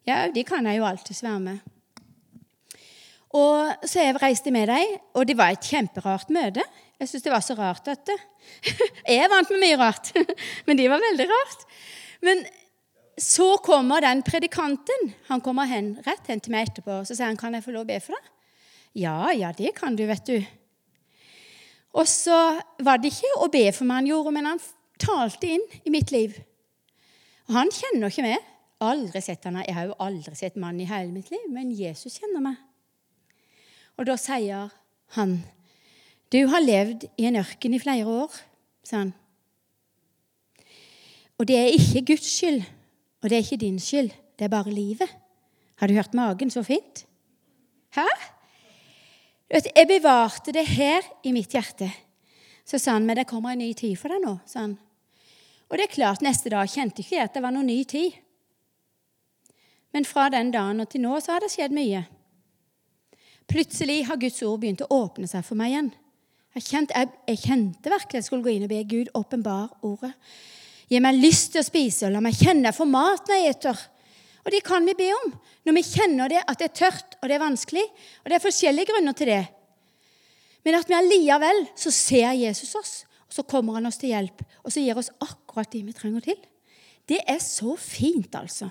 Ja, 0.07 0.27
de 0.33 0.43
kan 0.43 0.65
jeg 0.65 0.81
jo 0.81 0.87
alltids 0.89 1.23
være 1.23 1.39
med. 1.39 1.57
Og 3.37 3.87
Så 3.87 4.03
jeg 4.03 4.19
reiste 4.21 4.51
med 4.51 4.67
dem, 4.67 4.99
og 5.13 5.27
det 5.27 5.37
var 5.37 5.53
et 5.53 5.63
kjemperart 5.63 6.29
møte. 6.33 6.63
Jeg 6.99 7.07
syns 7.07 7.23
det 7.23 7.31
var 7.31 7.45
så 7.45 7.55
rart 7.55 7.87
at 7.87 8.09
Jeg 9.07 9.23
er 9.23 9.29
vant 9.31 9.49
med 9.53 9.63
mye 9.63 9.77
rart, 9.79 10.11
men 10.67 10.77
de 10.77 10.89
var 10.89 11.03
veldig 11.03 11.27
rart. 11.31 11.67
Men 12.25 12.45
så 13.17 13.57
kommer 13.65 14.01
den 14.01 14.21
predikanten. 14.21 15.13
Han 15.27 15.41
kommer 15.41 15.65
hen, 15.65 15.95
rett 16.05 16.27
hen 16.29 16.41
til 16.43 16.53
meg 16.53 16.69
etterpå 16.69 17.01
så 17.01 17.15
sier 17.15 17.31
han, 17.31 17.39
kan 17.39 17.55
jeg 17.57 17.65
få 17.65 17.73
lov 17.73 17.87
å 17.87 17.89
be 17.89 17.97
for 18.03 18.13
deg. 18.13 18.33
Ja, 18.97 19.31
ja, 19.33 19.51
det 19.53 19.73
kan 19.77 19.97
du, 19.97 20.05
vet 20.09 20.25
du. 20.25 20.37
Og 21.97 22.05
så 22.09 22.37
var 22.85 23.01
det 23.01 23.11
ikke 23.13 23.39
å 23.41 23.49
be 23.53 23.65
for 23.73 23.89
meg 23.89 24.01
han 24.01 24.11
gjorde, 24.11 24.33
men 24.35 24.49
han 24.51 24.61
talte 25.01 25.49
inn 25.57 25.65
i 25.83 25.93
mitt 25.93 26.13
liv. 26.13 26.37
Og 27.47 27.57
han 27.57 27.73
kjenner 27.73 28.11
ikke 28.11 28.25
meg. 28.25 28.53
Aldri 28.85 29.21
sett 29.25 29.45
han. 29.47 29.57
Jeg 29.65 29.73
har 29.73 29.87
jo 29.89 29.97
aldri 30.05 30.35
sett 30.37 30.57
mann 30.61 30.77
i 30.81 30.85
hele 30.89 31.09
mitt 31.09 31.31
liv, 31.33 31.45
men 31.49 31.73
Jesus 31.73 32.19
kjenner 32.19 32.43
meg. 32.51 32.57
Og 33.97 34.05
da 34.05 34.17
sier 34.21 34.69
han, 35.17 35.39
'Du 36.29 36.47
har 36.47 36.61
levd 36.61 37.07
i 37.17 37.25
en 37.25 37.39
ørken 37.39 37.73
i 37.73 37.79
flere 37.79 38.05
år', 38.05 38.35
sa 38.83 38.97
han. 38.97 39.13
Og 41.39 41.47
det 41.47 41.57
er 41.57 41.73
ikke 41.73 42.05
Guds 42.13 42.29
skyld, 42.29 42.63
og 43.21 43.29
det 43.29 43.37
er 43.37 43.45
ikke 43.45 43.63
din 43.65 43.79
skyld. 43.81 44.11
Det 44.37 44.45
er 44.45 44.53
bare 44.53 44.73
livet. 44.73 45.09
Har 45.77 45.87
du 45.87 45.93
hørt 45.93 46.13
magen 46.13 46.49
så 46.53 46.63
fint? 46.63 47.05
Hæ? 47.95 48.05
Jeg 49.49 49.87
bevarte 49.87 50.51
det 50.51 50.67
her 50.67 51.01
i 51.23 51.31
mitt 51.31 51.53
hjerte. 51.55 51.89
Så 52.65 52.77
sa 52.77 52.97
han, 52.97 53.05
men 53.05 53.15
det 53.15 53.27
kommer 53.27 53.55
en 53.55 53.63
ny 53.63 53.71
tid 53.73 53.95
for 53.95 54.11
deg 54.11 54.21
nå. 54.25 54.37
sa 54.45 54.65
han. 54.65 54.77
Og 55.69 55.77
det 55.77 55.87
er 55.87 55.95
klart, 55.95 56.23
neste 56.23 56.51
dag 56.51 56.67
kjente 56.69 57.01
ikke 57.01 57.15
jeg 57.15 57.27
at 57.27 57.35
det 57.35 57.43
var 57.43 57.55
noen 57.55 57.67
ny 57.67 57.83
tid. 57.87 58.15
Men 59.95 60.05
fra 60.05 60.27
den 60.29 60.51
dagen 60.51 60.83
og 60.83 60.89
til 60.91 61.03
nå 61.03 61.15
så 61.23 61.35
har 61.35 61.43
det 61.43 61.51
skjedd 61.51 61.75
mye. 61.75 62.03
Plutselig 63.47 64.01
har 64.07 64.19
Guds 64.19 64.41
ord 64.43 64.59
begynt 64.61 64.83
å 64.83 64.91
åpne 64.91 65.27
seg 65.31 65.45
for 65.47 65.59
meg 65.59 65.71
igjen. 65.71 65.89
Jeg 66.57 66.65
kjente, 66.67 66.93
jeg, 66.97 67.09
jeg 67.29 67.41
kjente 67.43 67.91
virkelig 67.93 68.19
jeg 68.19 68.27
skulle 68.27 68.43
gå 68.43 68.55
inn 68.55 68.65
og 68.67 68.71
be 68.71 68.83
Gud 68.89 69.11
åpenbar 69.15 69.71
ordet. 69.87 70.11
Gi 70.87 70.99
meg 71.03 71.19
lyst 71.19 71.51
til 71.53 71.61
å 71.61 71.67
spise, 71.67 72.07
og 72.07 72.15
la 72.15 72.23
meg 72.23 72.37
kjenne 72.37 72.69
jeg 72.69 72.77
får 72.77 72.89
mat 72.89 73.27
når 73.27 73.41
jeg 73.41 73.55
eter. 73.55 73.81
Og 74.45 74.53
det 74.53 74.63
kan 74.63 74.85
vi 74.87 74.95
be 74.95 75.09
om 75.11 75.33
når 75.67 75.75
vi 75.75 75.83
kjenner 75.83 76.31
det 76.31 76.43
at 76.45 76.61
det 76.61 76.69
er 76.69 76.77
tørt 76.79 77.17
og 77.19 77.27
det 77.27 77.35
er 77.35 77.43
vanskelig. 77.43 77.83
Og 78.23 78.29
det 78.29 78.37
er 78.37 78.45
forskjellige 78.45 78.93
grunner 78.93 79.17
til 79.17 79.31
det. 79.33 79.43
Men 80.63 80.77
at 80.79 80.87
vi 80.87 80.95
allikevel 80.95 81.65
så 81.79 81.91
ser 81.91 82.31
Jesus 82.39 82.71
oss, 82.79 82.93
og 83.27 83.35
så 83.35 83.43
kommer 83.47 83.75
han 83.75 83.87
oss 83.89 83.99
til 83.99 84.13
hjelp, 84.13 84.43
og 84.63 84.71
så 84.71 84.83
gir 84.83 84.99
oss 84.99 85.11
akkurat 85.23 85.71
det 85.73 85.83
vi 85.83 85.95
trenger 85.95 86.23
til. 86.23 86.39
Det 87.07 87.19
er 87.23 87.39
så 87.43 87.75
fint, 87.79 88.33
altså. 88.35 88.69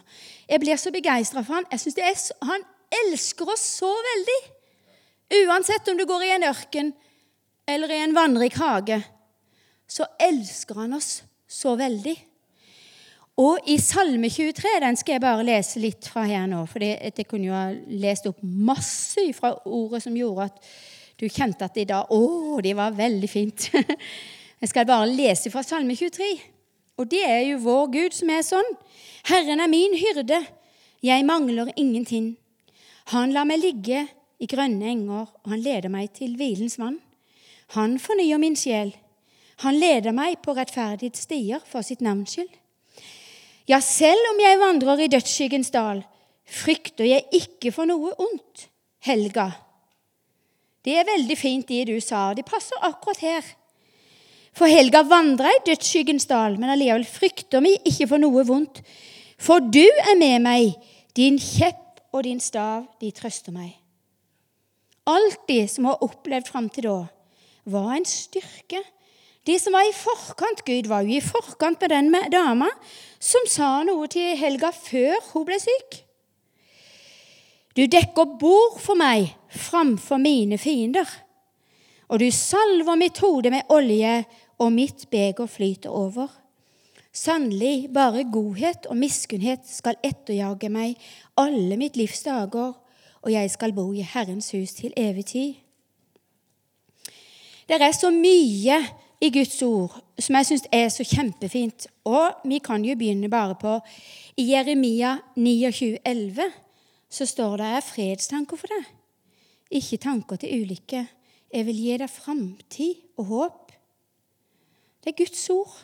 Jeg 0.48 0.60
blir 0.60 0.80
så 0.80 0.92
begeistra 0.92 1.40
for 1.44 1.56
han. 1.56 1.68
Jeg 1.72 1.80
synes 1.80 1.96
er, 2.00 2.44
Han 2.44 2.64
elsker 3.04 3.48
oss 3.48 3.64
så 3.80 3.92
veldig. 4.08 4.40
Uansett 5.44 5.88
om 5.88 5.96
du 5.96 6.04
går 6.08 6.24
i 6.24 6.34
en 6.36 6.48
ørken 6.48 6.92
eller 7.66 7.92
i 7.92 8.02
en 8.04 8.14
vannrik 8.14 8.54
hage, 8.60 9.00
så 9.88 10.06
elsker 10.20 10.84
han 10.84 10.94
oss 10.96 11.22
så 11.56 11.76
veldig. 11.78 12.16
Og 13.36 13.68
i 13.68 13.76
Salme 13.80 14.30
23, 14.32 14.70
den 14.80 14.96
skal 14.96 15.16
jeg 15.16 15.24
bare 15.26 15.44
lese 15.44 15.80
litt 15.82 16.08
fra 16.08 16.24
her 16.24 16.46
nå, 16.48 16.62
for 16.70 16.84
jeg 16.84 17.26
kunne 17.28 17.50
jo 17.50 17.56
ha 17.56 17.66
lest 18.00 18.28
opp 18.30 18.38
masse 18.40 19.26
fra 19.36 19.52
ordet 19.68 20.00
som 20.06 20.16
gjorde 20.16 20.48
at 20.48 20.70
du 21.20 21.26
kjente 21.28 21.64
at 21.64 21.76
i 21.80 21.84
dag 21.88 22.12
Å, 22.12 22.20
det 22.64 22.72
var 22.76 22.96
veldig 22.96 23.28
fint. 23.28 23.70
Jeg 24.60 24.70
skal 24.70 24.86
bare 24.88 25.08
lese 25.08 25.50
fra 25.52 25.60
Salme 25.64 25.92
23. 25.96 26.26
Og 26.96 27.08
det 27.12 27.22
er 27.28 27.42
jo 27.50 27.58
vår 27.60 27.90
Gud 27.92 28.14
som 28.16 28.30
er 28.32 28.44
sånn. 28.44 28.68
Herren 29.28 29.60
er 29.60 29.68
min 29.68 29.92
hyrde, 30.00 30.38
jeg 31.04 31.26
mangler 31.28 31.68
ingenting. 31.76 32.30
Han 33.12 33.34
lar 33.36 33.44
meg 33.48 33.60
ligge 33.60 34.06
i 34.40 34.48
grønne 34.48 34.88
enger, 34.94 35.28
og 35.44 35.52
han 35.52 35.60
leder 35.60 35.92
meg 35.92 36.14
til 36.16 36.38
hvilens 36.40 36.78
vann. 36.80 36.96
Han 37.76 37.98
fornyer 38.00 38.40
min 38.40 38.56
sjel. 38.56 38.94
Han 39.64 39.78
leder 39.80 40.12
meg 40.12 40.40
på 40.44 40.52
rettferdige 40.56 41.16
stier 41.16 41.62
for 41.64 41.86
sitt 41.86 42.02
navns 42.04 42.36
skyld. 42.36 42.50
Ja, 43.66 43.80
selv 43.82 44.30
om 44.30 44.40
jeg 44.42 44.60
vandrer 44.60 45.00
i 45.02 45.10
dødsskyggens 45.10 45.72
dal, 45.74 46.04
frykter 46.46 47.08
jeg 47.08 47.26
ikke 47.34 47.72
for 47.74 47.88
noe 47.88 48.12
ondt. 48.22 48.68
Helga. 49.06 49.48
Det 50.86 50.94
er 51.00 51.08
veldig 51.08 51.36
fint, 51.38 51.66
det 51.66 51.88
du 51.88 51.96
sa. 52.02 52.28
Det 52.34 52.46
passer 52.46 52.78
akkurat 52.86 53.22
her. 53.24 53.48
For 54.56 54.70
Helga 54.70 55.02
vandra 55.04 55.50
i 55.52 55.64
dødsskyggens 55.66 56.28
dal, 56.30 56.60
men 56.60 56.70
allikevel 56.72 57.04
frykter 57.08 57.64
vi 57.64 57.74
ikke 57.90 58.06
for 58.12 58.22
noe 58.22 58.44
vondt. 58.46 58.80
For 59.36 59.60
du 59.60 59.84
er 59.84 60.14
med 60.16 60.40
meg, 60.46 60.76
din 61.18 61.40
kjepp 61.42 62.00
og 62.14 62.24
din 62.24 62.40
stav, 62.40 62.86
de 63.02 63.10
trøster 63.12 63.52
meg. 63.52 63.74
Alt 65.06 65.42
det 65.50 65.66
som 65.70 65.90
har 65.90 66.02
opplevd 66.02 66.48
fram 66.48 66.70
til 66.72 66.88
da, 66.88 67.00
var 67.66 67.92
en 67.98 68.06
styrke. 68.08 68.80
De 69.46 69.58
som 69.62 69.76
var 69.76 69.86
i 69.86 69.94
forkant 69.94 70.64
Gud 70.66 70.88
var 70.90 71.06
jo 71.06 71.16
i 71.16 71.22
forkant 71.22 71.84
med 71.84 71.92
den 71.92 72.10
dama 72.32 72.70
som 73.22 73.46
sa 73.50 73.84
noe 73.86 74.08
til 74.10 74.34
Helga 74.38 74.72
før 74.74 75.14
hun 75.32 75.46
ble 75.46 75.58
syk. 75.62 76.00
Du 77.76 77.84
dekker 77.86 78.38
bord 78.40 78.80
for 78.80 78.98
meg 78.98 79.34
framfor 79.52 80.18
mine 80.18 80.58
fiender, 80.58 81.06
og 82.08 82.22
du 82.22 82.30
salver 82.32 82.96
mitt 82.98 83.20
hode 83.20 83.52
med 83.52 83.68
olje, 83.72 84.24
og 84.56 84.72
mitt 84.72 85.04
beger 85.12 85.48
flyter 85.50 85.92
over. 85.92 86.30
Sannelig, 87.12 87.90
bare 87.92 88.24
godhet 88.32 88.86
og 88.88 88.96
miskunnhet 88.96 89.68
skal 89.68 89.98
etterjage 90.04 90.70
meg 90.72 90.96
alle 91.36 91.76
mitt 91.76 91.96
livs 91.96 92.22
dager, 92.24 92.72
og 93.20 93.32
jeg 93.32 93.50
skal 93.52 93.74
bo 93.76 93.90
i 93.92 94.04
Herrens 94.04 94.50
hus 94.56 94.72
til 94.78 94.96
evig 94.96 95.26
tid. 95.32 95.54
Det 97.68 97.80
er 97.82 97.92
så 97.92 98.12
mye 98.14 98.80
i 99.20 99.30
Guds 99.32 99.56
ord 99.62 99.96
som 100.20 100.36
jeg 100.38 100.48
syns 100.50 100.66
er 100.74 100.88
så 100.92 101.04
kjempefint. 101.06 101.88
Og 102.04 102.46
vi 102.48 102.60
kan 102.64 102.84
jo 102.84 102.96
begynne 102.98 103.30
bare 103.32 103.56
på 103.60 103.78
I 104.36 104.50
Jeremia 104.52 105.16
29, 105.36 105.98
29,11 106.04 106.62
så 107.08 107.26
står 107.26 107.60
det 107.60 107.66
er 107.70 107.84
fredstanker 107.86 108.58
for 108.60 108.72
deg, 108.72 108.88
ikke 109.78 110.00
tanker 110.02 110.40
til 110.42 110.62
ulykke. 110.62 111.06
Jeg 111.54 111.66
vil 111.68 111.78
gi 111.78 111.98
deg 112.02 112.10
framtid 112.10 113.20
og 113.20 113.28
håp. 113.30 113.72
Det 115.00 115.12
er 115.12 115.18
Guds 115.20 115.44
ord. 115.54 115.76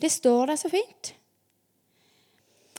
Det 0.00 0.12
står 0.12 0.52
der 0.52 0.60
så 0.60 0.68
fint. 0.70 1.14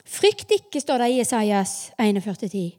Frykt 0.06 0.51
ikke, 0.54 0.80
står 0.80 1.01
det 1.01 1.10
i 1.12 1.18
Jesajas 1.18 1.74
41,10. 1.99 2.78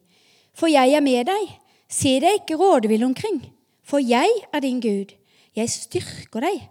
For 0.55 0.71
jeg 0.71 0.95
er 0.95 1.05
med 1.05 1.27
deg. 1.29 1.51
Se 1.91 2.15
deg 2.23 2.41
ikke 2.41 2.57
rådvill 2.57 3.05
omkring. 3.05 3.43
For 3.83 3.99
jeg 3.99 4.31
er 4.53 4.63
din 4.65 4.81
Gud. 4.81 5.13
Jeg 5.59 5.73
styrker 5.75 6.45
deg. 6.47 6.69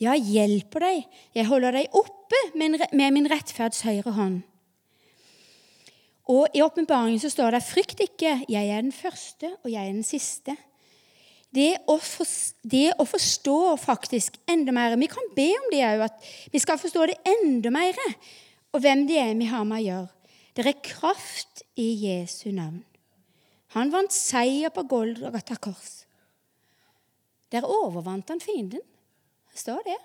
Jeg 0.00 0.24
hjelper 0.32 0.86
deg. 0.86 1.18
Jeg 1.36 1.48
holder 1.50 1.76
deg 1.76 1.98
oppe 1.98 2.40
med 2.56 3.12
min 3.12 3.28
rettferds 3.28 3.84
høyre 3.84 4.14
hånd. 4.16 4.40
Og 6.30 6.54
I 6.54 6.62
åpenbaringen 6.62 7.20
står 7.20 7.56
det 7.56 7.62
'Frykt 7.66 8.00
ikke, 8.00 8.44
jeg 8.48 8.68
er 8.70 8.80
den 8.80 8.92
første, 8.92 9.56
og 9.64 9.70
jeg 9.70 9.82
er 9.82 9.92
den 9.92 10.06
siste'. 10.06 10.56
Det 11.50 11.74
å, 11.90 11.96
for, 11.98 12.28
det 12.62 12.92
å, 12.94 13.04
forstå 13.04 13.76
faktisk 13.82 14.36
enda 14.46 14.70
mer 14.70 14.94
Vi 14.94 15.08
kan 15.10 15.32
be 15.34 15.48
om 15.58 15.66
det 15.72 15.82
òg, 15.82 16.04
at 16.06 16.28
vi 16.52 16.60
skal 16.62 16.78
forstå 16.78 17.06
det 17.10 17.16
enda 17.26 17.72
mer. 17.74 17.98
Og 18.72 18.80
hvem 18.80 19.02
det 19.08 19.18
er 19.18 19.34
vi 19.34 19.50
har 19.50 19.64
med 19.66 19.82
å 19.82 19.86
gjøre. 19.88 20.08
Det 20.54 20.66
er 20.66 20.78
kraft 20.84 21.64
i 21.74 21.88
Jesu 22.06 22.52
navn. 22.54 22.84
Han 23.74 23.90
vant 23.90 24.12
seier 24.14 24.70
på 24.70 24.86
Golgata 24.86 25.56
kors. 25.56 25.99
Der 27.50 27.66
overvant 27.66 28.30
han 28.30 28.42
fienden. 28.42 28.82
Står 29.54 29.82
det. 29.86 29.98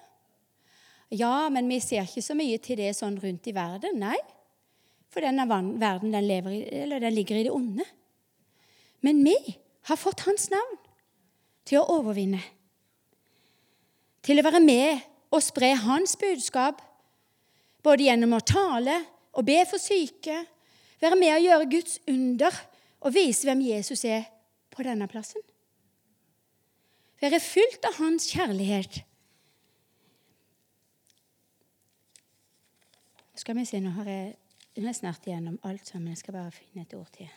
Ja, 1.13 1.49
men 1.53 1.69
vi 1.69 1.79
ser 1.83 2.07
ikke 2.07 2.23
så 2.25 2.33
mye 2.37 2.57
til 2.61 2.79
det 2.81 2.95
sånn 2.97 3.19
rundt 3.21 3.45
i 3.47 3.53
verden. 3.55 3.99
Nei, 4.01 4.17
for 5.13 5.23
denne 5.23 5.45
verden 5.47 6.11
den, 6.11 6.31
i, 6.51 6.81
den 6.89 7.13
ligger 7.13 7.39
i 7.39 7.45
det 7.45 7.53
onde. 7.53 7.85
Men 9.05 9.21
vi 9.23 9.37
har 9.85 10.01
fått 10.01 10.25
Hans 10.25 10.49
navn 10.51 10.79
til 11.65 11.81
å 11.81 11.99
overvinne. 11.99 12.41
Til 14.25 14.41
å 14.41 14.45
være 14.45 14.63
med 14.65 15.05
og 15.29 15.43
spre 15.45 15.75
Hans 15.85 16.17
budskap, 16.17 16.81
både 17.85 18.07
gjennom 18.07 18.33
å 18.33 18.41
tale 18.41 18.97
og 19.35 19.45
be 19.45 19.59
for 19.69 19.81
syke, 19.81 20.41
være 21.01 21.19
med 21.19 21.35
og 21.35 21.45
gjøre 21.45 21.71
Guds 21.75 21.99
under 22.09 22.61
og 23.05 23.13
vise 23.13 23.45
hvem 23.45 23.61
Jesus 23.67 24.01
er 24.09 24.25
på 24.73 24.85
denne 24.87 25.05
plassen. 25.11 25.43
Være 27.21 27.39
fylt 27.39 27.85
av 27.87 27.95
Hans 27.99 28.27
kjærlighet. 28.31 29.01
Skal 33.35 33.57
vi 33.57 33.65
se, 33.67 33.79
Nå 33.79 33.91
har 33.95 34.09
jeg, 34.09 34.35
nå 34.79 34.89
er 34.89 34.97
snart 34.97 35.27
igjennom 35.27 35.59
alt 35.63 35.87
sammen. 35.87 36.11
Jeg 36.11 36.23
skal 36.23 36.35
bare 36.35 36.53
finne 36.55 36.83
et 36.83 36.95
ord 36.97 37.11
til. 37.15 37.29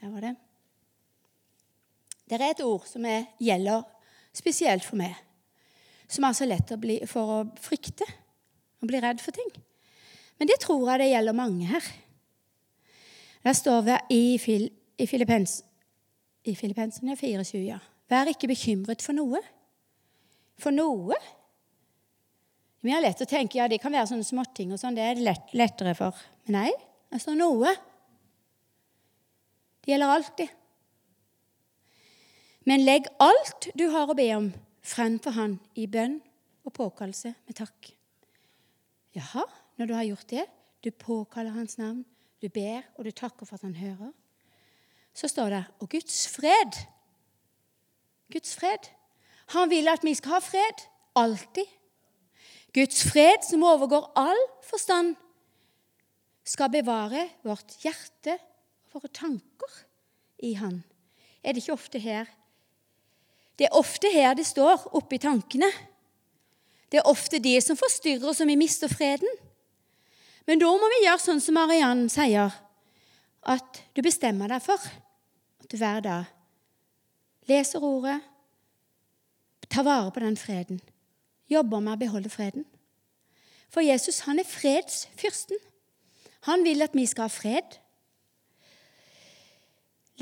Der 0.00 0.12
var 0.12 0.26
det. 0.28 0.34
Det 2.26 2.40
er 2.40 2.50
et 2.50 2.64
ord 2.64 2.86
som 2.86 3.04
er, 3.06 3.28
gjelder 3.38 3.84
spesielt 4.36 4.84
for 4.84 4.98
meg, 5.00 5.14
som 6.10 6.26
er 6.26 6.34
så 6.36 6.46
lett 6.46 6.72
å 6.74 6.78
bli, 6.80 6.98
for 7.08 7.32
å 7.32 7.38
frykte 7.62 8.06
og 8.82 8.90
bli 8.90 9.00
redd 9.02 9.22
for 9.22 9.34
ting. 9.34 9.48
Men 10.36 10.50
det 10.50 10.58
tror 10.62 10.84
jeg 10.90 11.00
det 11.00 11.10
gjelder 11.12 11.38
mange 11.38 11.70
her. 11.70 11.86
Der 13.46 13.54
står 13.56 13.84
vi 13.86 13.98
i, 14.12 14.22
Fil, 14.42 14.68
i 14.98 15.06
Filippens, 15.06 15.60
i 16.44 16.54
Filippensene 16.58 17.16
24, 17.16 17.62
ja. 17.64 17.78
Vær 18.10 18.30
ikke 18.30 18.50
bekymret 18.50 19.02
for 19.02 19.16
noe. 19.16 19.40
For 20.62 20.74
noe? 20.74 21.16
Vi 22.86 22.92
har 22.94 23.02
lett 23.02 23.22
å 23.22 23.28
tenke 23.28 23.58
ja, 23.58 23.66
det 23.66 23.80
kan 23.82 23.94
være 23.94 24.12
sånne 24.12 24.26
småting, 24.26 24.70
og 24.70 24.78
sånn, 24.78 24.94
det 24.94 25.02
er 25.02 25.18
det 25.18 25.26
lett, 25.26 25.50
lettere 25.58 25.96
for. 25.98 26.18
Men 26.46 26.60
nei, 26.60 26.70
det 27.10 27.18
står 27.22 27.38
noe. 27.40 27.72
Det 29.82 29.90
gjelder 29.90 30.12
alltid. 30.14 30.54
Men 32.66 32.82
legg 32.86 33.08
alt 33.22 33.68
du 33.78 33.88
har 33.94 34.10
å 34.10 34.18
be 34.18 34.26
om, 34.36 34.48
frem 34.86 35.18
for 35.22 35.34
Han 35.34 35.58
i 35.78 35.86
bønn 35.90 36.20
og 36.66 36.74
påkallelse 36.74 37.32
med 37.46 37.58
takk. 37.58 37.92
Jaha, 39.16 39.44
når 39.78 39.88
du 39.88 39.94
har 39.96 40.06
gjort 40.06 40.30
det, 40.30 40.44
du 40.82 40.90
påkaller 40.90 41.54
Hans 41.54 41.78
navn, 41.78 42.04
du 42.42 42.48
ber, 42.52 42.84
og 42.98 43.06
du 43.06 43.10
takker 43.14 43.48
for 43.48 43.58
at 43.58 43.66
Han 43.66 43.78
hører, 43.78 44.12
så 45.16 45.30
står 45.30 45.54
det 45.54 45.62
Og 45.80 45.88
Guds 45.94 46.26
fred 46.28 46.82
Guds 48.32 48.54
fred. 48.58 48.90
Han 49.54 49.70
vil 49.70 49.88
at 49.88 50.04
vi 50.04 50.14
skal 50.14 50.38
ha 50.38 50.42
fred. 50.42 50.86
Alltid. 51.16 51.68
Guds 52.74 53.04
fred, 53.08 53.44
som 53.46 53.64
overgår 53.64 54.10
all 54.18 54.42
forstand, 54.66 55.14
skal 56.46 56.70
bevare 56.70 57.28
vårt 57.46 57.78
hjerte 57.82 58.36
og 58.36 58.98
våre 58.98 59.10
tanker 59.14 59.78
i 60.44 60.52
Han. 60.60 60.82
Er 61.42 61.54
det 61.54 61.62
ikke 61.62 61.78
ofte 61.78 61.98
her 62.02 62.28
det 63.56 63.68
er 63.70 63.76
ofte 63.76 64.10
her 64.12 64.34
det 64.36 64.44
står, 64.46 64.88
oppi 64.96 65.18
tankene. 65.20 65.68
Det 66.92 67.00
er 67.00 67.08
ofte 67.08 67.40
de 67.42 67.56
som 67.64 67.78
forstyrrer 67.78 68.28
og 68.28 68.48
vi 68.48 68.56
mister 68.56 68.88
freden. 68.92 69.30
Men 70.46 70.60
da 70.60 70.68
må 70.70 70.90
vi 70.92 71.04
gjøre 71.06 71.22
sånn 71.22 71.42
som 71.42 71.56
Mariann 71.58 72.06
sier, 72.12 72.52
at 73.46 73.82
du 73.96 74.02
bestemmer 74.04 74.50
deg 74.50 74.62
for 74.62 74.80
at 74.80 75.70
du 75.70 75.76
hver 75.78 76.02
dag 76.04 76.35
leser 77.50 77.84
ordet, 77.84 78.20
tar 79.70 79.86
vare 79.86 80.12
på 80.14 80.22
den 80.22 80.36
freden, 80.38 80.80
jobber 81.50 81.82
med 81.82 81.96
å 81.96 82.00
beholde 82.00 82.30
freden. 82.32 82.66
For 83.72 83.84
Jesus 83.84 84.22
han 84.26 84.40
er 84.40 84.48
fredsfyrsten. 84.48 85.58
Han 86.46 86.62
vil 86.66 86.84
at 86.84 86.94
vi 86.94 87.06
skal 87.10 87.26
ha 87.26 87.32
fred. 87.32 87.78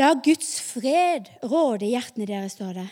La 0.00 0.14
Guds 0.18 0.56
fred 0.64 1.28
råde 1.44 1.86
i 1.86 1.92
hjertene 1.92 2.26
deres, 2.26 2.56
står 2.56 2.80
det. 2.80 2.88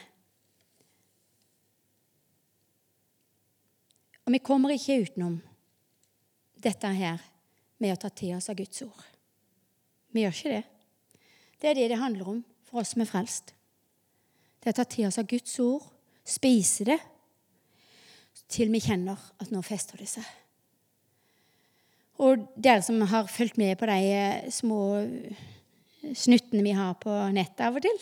Og 4.22 4.36
vi 4.36 4.42
kommer 4.44 4.70
ikke 4.74 5.00
utenom 5.02 5.40
dette 6.62 6.92
her 6.94 7.24
med 7.82 7.96
å 7.96 7.98
ta 8.04 8.12
til 8.14 8.36
oss 8.36 8.46
av 8.52 8.60
Guds 8.60 8.84
ord. 8.84 9.08
Vi 10.14 10.22
gjør 10.22 10.36
ikke 10.36 10.52
det. 10.52 10.62
Det 11.58 11.70
er 11.70 11.78
det 11.80 11.88
det 11.90 11.98
handler 11.98 12.30
om 12.36 12.44
for 12.68 12.82
oss 12.82 12.92
som 12.94 13.02
er 13.02 13.10
frelst. 13.10 13.54
Det 14.62 14.70
er 14.70 14.76
å 14.76 14.78
ta 14.78 14.86
til 14.86 15.08
oss 15.08 15.18
av 15.18 15.26
Guds 15.26 15.56
ord, 15.58 15.82
spise 16.22 16.86
det, 16.86 16.98
til 18.52 18.70
vi 18.70 18.78
kjenner 18.84 19.18
at 19.42 19.50
nå 19.50 19.58
fester 19.66 19.98
det 19.98 20.06
seg. 20.12 20.26
Og 22.22 22.44
dere 22.54 22.84
som 22.86 23.00
har 23.10 23.30
fulgt 23.32 23.58
med 23.58 23.74
på 23.80 23.88
de 23.90 23.96
eh, 24.14 24.50
små 24.54 25.02
snuttene 26.14 26.62
vi 26.62 26.74
har 26.76 26.94
på 27.02 27.10
nettet 27.34 27.64
av 27.66 27.80
og 27.80 27.82
til, 27.82 27.98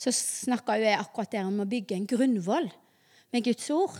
så 0.00 0.10
snakka 0.10 0.80
jeg 0.82 0.98
akkurat 0.98 1.30
der 1.30 1.46
om 1.46 1.62
å 1.62 1.68
bygge 1.68 1.94
en 1.94 2.08
grunnvoll 2.10 2.66
med 3.30 3.46
Guds 3.46 3.70
ord 3.70 3.94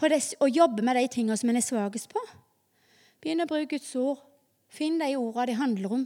på 0.00 0.08
det, 0.10 0.20
å 0.40 0.48
jobbe 0.48 0.82
med 0.82 0.96
de 0.96 1.06
tingene 1.12 1.36
som 1.38 1.52
en 1.52 1.60
er 1.60 1.64
svakest 1.64 2.10
på. 2.10 2.22
Begynn 3.20 3.44
å 3.44 3.48
bruke 3.48 3.76
Guds 3.76 3.92
ord. 4.00 4.18
Finn 4.70 4.98
de 4.98 5.12
ordene 5.18 5.50
det 5.50 5.58
handler 5.60 5.94
om. 5.98 6.04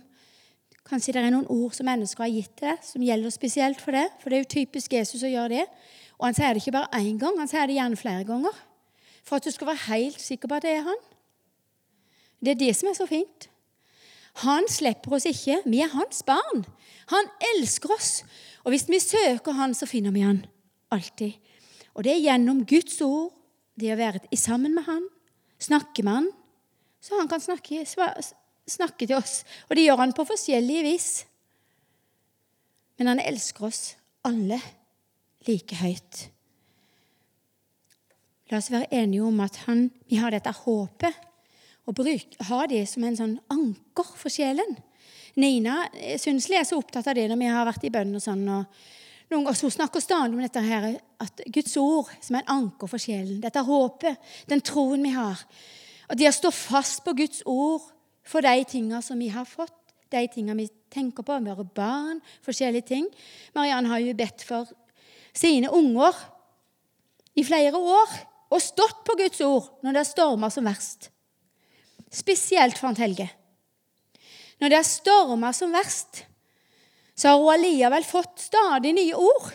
Kanskje 0.84 1.14
det 1.16 1.22
er 1.24 1.32
noen 1.32 1.48
ord 1.48 1.72
som 1.72 1.88
mennesker 1.88 2.26
har 2.26 2.32
gitt 2.32 2.52
til 2.58 2.68
deg, 2.68 2.82
som 2.84 3.04
gjelder 3.04 3.32
spesielt 3.32 3.80
for 3.80 3.96
det. 3.96 4.04
For 4.20 4.28
det 4.28 4.36
er 4.36 4.44
jo 4.44 4.52
typisk 4.58 4.92
Jesus 4.92 5.24
å 5.24 5.30
gjøre 5.32 5.54
det. 5.56 5.64
Og 6.18 6.28
han 6.28 6.36
sier 6.36 6.52
det 6.52 6.60
ikke 6.62 6.76
bare 6.76 7.00
én 7.00 7.18
gang, 7.20 7.38
han 7.40 7.50
sier 7.50 7.66
det 7.68 7.78
gjerne 7.78 7.98
flere 7.98 8.26
ganger. 8.28 8.60
For 9.24 9.40
at 9.40 9.48
du 9.48 9.54
skal 9.54 9.70
være 9.72 9.86
helt 9.88 10.20
sikker 10.20 10.50
på 10.50 10.58
at 10.58 10.66
det 10.66 10.74
er 10.76 10.86
han. 10.86 11.02
Det 12.44 12.52
er 12.52 12.60
det 12.60 12.74
som 12.76 12.90
er 12.90 12.98
så 12.98 13.08
fint. 13.08 13.48
Han 14.44 14.66
slipper 14.68 15.16
oss 15.16 15.28
ikke. 15.30 15.62
Vi 15.64 15.80
er 15.80 15.92
hans 15.94 16.20
barn. 16.26 16.64
Han 17.14 17.30
elsker 17.54 17.94
oss. 17.94 18.12
Og 18.64 18.74
hvis 18.74 18.88
vi 18.90 19.00
søker 19.00 19.56
han, 19.56 19.74
så 19.74 19.88
finner 19.88 20.12
vi 20.12 20.24
han 20.26 20.44
alltid. 20.92 21.38
Og 21.94 22.04
det 22.04 22.12
er 22.12 22.24
gjennom 22.24 22.64
Guds 22.68 23.00
ord 23.06 23.32
det 23.78 23.92
å 23.94 23.98
være 23.98 24.22
sammen 24.38 24.74
med 24.74 24.86
han, 24.86 25.02
snakke 25.62 26.04
med 26.06 26.18
han, 26.18 26.26
så 27.02 27.18
han 27.18 27.30
kan 27.30 27.42
snakke, 27.42 27.82
snakke 28.68 29.06
til 29.06 29.18
oss. 29.18 29.42
Og 29.68 29.76
det 29.76 29.86
gjør 29.86 30.02
han 30.02 30.14
på 30.16 30.26
forskjellige 30.28 30.86
vis. 30.86 31.10
Men 32.98 33.14
han 33.14 33.22
elsker 33.24 33.68
oss 33.68 33.82
alle 34.24 34.60
like 35.48 35.76
høyt. 35.80 36.24
La 38.52 38.60
oss 38.60 38.70
være 38.72 38.92
enige 38.94 39.24
om 39.24 39.40
at 39.44 39.56
han, 39.64 39.88
vi 40.08 40.20
har 40.20 40.34
dette 40.34 40.52
håpet, 40.64 41.22
og 41.84 41.96
bruk, 41.96 42.36
ha 42.48 42.64
det 42.70 42.84
som 42.88 43.04
en 43.04 43.16
sånn 43.16 43.38
anker 43.52 44.08
for 44.16 44.32
sjelen. 44.32 44.76
Nina 45.40 45.82
Sundsli 46.20 46.56
er 46.56 46.64
så 46.68 46.78
opptatt 46.80 47.10
av 47.10 47.16
det 47.18 47.26
når 47.28 47.40
vi 47.40 47.48
har 47.50 47.66
vært 47.68 47.84
i 47.84 47.92
bønn 47.92 48.14
og 48.16 48.22
sånn. 48.24 48.44
og 48.48 49.32
noen 49.32 49.48
ganger 49.48 49.72
snakker 49.72 50.04
stadig 50.04 50.36
om 50.36 50.42
dette 50.44 50.62
her, 50.62 50.86
at 51.20 51.42
Guds 51.50 51.76
ord 51.80 52.12
som 52.22 52.36
er 52.36 52.44
en 52.44 52.52
anker 52.58 52.88
for 52.88 53.02
sjelen. 53.02 53.40
Dette 53.42 53.64
håpet, 53.66 54.20
den 54.48 54.62
troen 54.64 55.02
vi 55.02 55.12
har. 55.16 55.40
Og 56.08 56.20
det 56.20 56.28
å 56.28 56.36
stå 56.36 56.52
fast 56.54 57.02
på 57.04 57.16
Guds 57.18 57.42
ord 57.48 57.88
for 58.24 58.44
de 58.44 58.64
tingene 58.68 59.02
som 59.04 59.20
vi 59.20 59.30
har 59.32 59.46
fått, 59.48 59.74
de 60.12 60.26
tingene 60.32 60.64
vi 60.64 60.68
tenker 60.92 61.26
på, 61.26 61.38
våre 61.42 61.66
barn, 61.76 62.20
forskjellige 62.44 62.88
ting. 62.92 63.08
Mariann 63.56 63.88
har 63.90 64.02
jo 64.02 64.14
bedt 64.16 64.44
for 64.46 64.70
sine 65.34 65.70
unger 65.74 66.16
i 67.34 67.44
flere 67.46 67.78
år 67.78 68.12
og 68.54 68.62
stått 68.62 69.02
på 69.06 69.16
Guds 69.18 69.40
ord 69.44 69.72
når 69.84 69.98
det 69.98 70.06
storma 70.08 70.50
som 70.52 70.68
verst. 70.68 71.10
Spesielt 72.14 72.78
for 72.78 72.92
en 72.92 73.00
Helge. 73.00 73.26
Når 74.62 74.70
det 74.70 74.84
storma 74.86 75.50
som 75.56 75.74
verst, 75.74 76.22
så 77.18 77.32
har 77.32 77.40
hun 77.42 77.52
allikevel 77.54 78.06
fått 78.06 78.46
stadig 78.46 78.94
nye 78.94 79.18
ord 79.18 79.50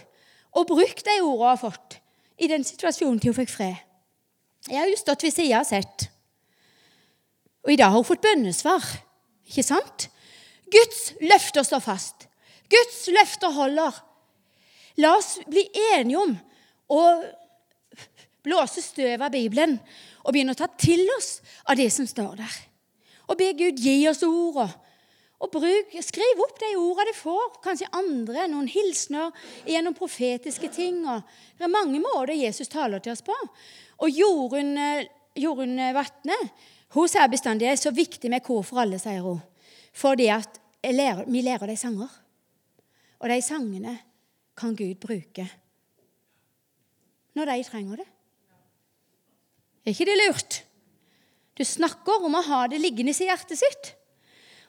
og 0.60 0.68
brukt 0.68 1.06
de 1.06 1.20
ordene 1.22 1.40
hun 1.40 1.48
har 1.48 1.62
fått 1.62 2.00
i 2.40 2.48
den 2.52 2.64
situasjonen 2.68 3.20
til 3.20 3.32
hun 3.32 3.40
fikk 3.42 3.52
fred. 3.52 3.80
Jeg 4.68 4.80
har 4.80 4.90
jo 4.92 5.00
stått 5.00 5.24
ved 5.24 5.34
sida 5.34 5.62
og 5.64 5.68
sett. 5.68 6.10
Og 7.70 7.76
i 7.76 7.78
dag 7.78 7.92
har 7.94 8.02
hun 8.02 8.08
fått 8.08 8.24
bønnesvar. 8.26 8.82
Ikke 9.46 9.62
sant? 9.62 10.08
Guds 10.74 11.12
løfter 11.22 11.62
står 11.62 11.84
fast. 11.86 12.24
Guds 12.66 13.04
løfter 13.14 13.54
holder. 13.54 13.94
La 14.98 15.12
oss 15.20 15.36
bli 15.46 15.68
enige 15.94 16.18
om 16.18 16.34
å 16.90 17.04
blåse 18.42 18.82
støv 18.82 19.22
av 19.22 19.30
Bibelen 19.36 19.76
og 20.24 20.34
begynne 20.34 20.56
å 20.56 20.58
ta 20.58 20.66
til 20.82 21.04
oss 21.14 21.44
av 21.70 21.78
det 21.78 21.92
som 21.94 22.10
står 22.10 22.40
der. 22.40 22.56
Og 23.30 23.38
be 23.38 23.52
Gud 23.54 23.78
gi 23.86 24.00
oss 24.10 24.26
ordene 24.26 24.74
og 25.40 25.54
bruk, 25.54 25.94
Skriv 26.02 26.42
opp 26.42 26.58
de 26.60 26.74
ordene 26.74 27.14
du 27.14 27.20
får. 27.22 27.54
Kanskje 27.62 27.92
andre, 28.02 28.48
noen 28.50 28.66
hilsener 28.68 29.30
gjennom 29.70 29.94
profetiske 29.94 30.74
ting. 30.74 31.06
Det 31.06 31.70
er 31.70 31.78
mange 31.78 32.02
måter 32.02 32.34
Jesus 32.34 32.74
taler 32.74 32.98
til 32.98 33.14
oss 33.14 33.22
på. 33.22 33.38
Og 34.02 34.10
Jorunn, 34.10 34.74
eh, 34.82 35.94
Vatne 35.94 36.42
hun 36.96 37.10
sier 37.10 37.30
bestandig 37.30 37.68
det 37.68 37.74
er 37.76 37.82
så 37.84 37.94
viktig 37.94 38.32
med 38.32 38.44
kor 38.46 38.64
for 38.66 38.82
alle, 38.82 38.98
sier 39.02 39.22
hun. 39.22 39.42
Fordi 39.94 40.30
at 40.34 40.60
lærer, 40.86 41.28
vi 41.30 41.44
lærer 41.46 41.70
de 41.70 41.78
sanger. 41.78 42.10
Og 43.20 43.30
de 43.30 43.42
sangene 43.44 43.98
kan 44.58 44.76
Gud 44.76 44.96
bruke 45.02 45.48
når 47.38 47.52
de 47.54 47.64
trenger 47.64 48.02
det. 48.02 48.08
Er 49.86 49.94
ikke 49.94 50.08
det 50.10 50.18
lurt? 50.20 50.58
Du 51.56 51.64
snakker 51.64 52.26
om 52.26 52.36
å 52.36 52.44
ha 52.44 52.66
det 52.72 52.82
liggende 52.82 53.14
i 53.14 53.28
hjertet 53.30 53.60
sitt. 53.62 53.94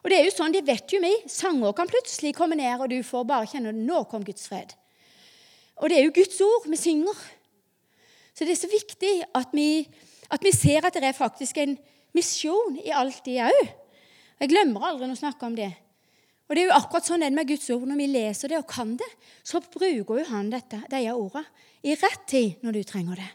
Og 0.05 0.11
det 0.11 0.21
er 0.21 0.29
jo 0.29 0.35
sånn, 0.35 0.55
det 0.55 0.63
vet 0.69 0.93
jo 0.93 1.01
vi. 1.03 1.11
Sanger 1.29 1.75
kan 1.77 1.91
plutselig 1.91 2.33
komme 2.37 2.57
ned, 2.59 2.73
og 2.81 2.93
du 2.93 3.01
får 3.05 3.27
bare 3.29 3.49
kjenne 3.51 3.73
at 3.73 3.81
nå 3.81 4.05
kom 4.11 4.25
Guds 4.27 4.47
fred. 4.49 4.73
Og 5.81 5.91
det 5.91 5.99
er 5.99 6.07
jo 6.07 6.15
Guds 6.17 6.41
ord 6.45 6.69
vi 6.71 6.79
synger. 6.81 7.21
Så 8.33 8.47
det 8.47 8.55
er 8.55 8.63
så 8.63 8.71
viktig 8.71 9.13
at 9.37 9.53
vi, 9.57 9.85
at 10.31 10.45
vi 10.45 10.53
ser 10.57 10.87
at 10.87 10.97
det 10.97 11.11
er 11.11 11.17
faktisk 11.17 11.59
en 11.61 11.77
misjon 12.17 12.79
i 12.83 12.93
alt 12.95 13.23
det 13.27 13.39
òg. 13.47 13.61
Jeg 14.41 14.53
glemmer 14.53 14.89
aldri 14.89 15.11
å 15.13 15.19
snakke 15.19 15.47
om 15.47 15.57
det. 15.59 15.71
Og 16.49 16.57
det 16.57 16.65
er 16.65 16.71
jo 16.71 16.79
akkurat 16.81 17.07
sånn 17.07 17.23
det 17.23 17.31
med 17.35 17.47
Guds 17.47 17.69
ord. 17.71 17.85
Når 17.87 18.01
vi 18.01 18.09
leser 18.11 18.51
det 18.51 18.59
og 18.59 18.67
kan 18.71 18.97
det, 18.99 19.07
så 19.47 19.61
bruker 19.63 20.19
jo 20.19 20.25
han 20.33 20.51
dette, 20.51 20.81
disse 20.91 21.15
ordene 21.15 21.45
i 21.87 21.95
rett 21.95 22.25
tid 22.29 22.65
når 22.67 22.81
du 22.81 22.83
trenger 22.89 23.21
det. 23.23 23.29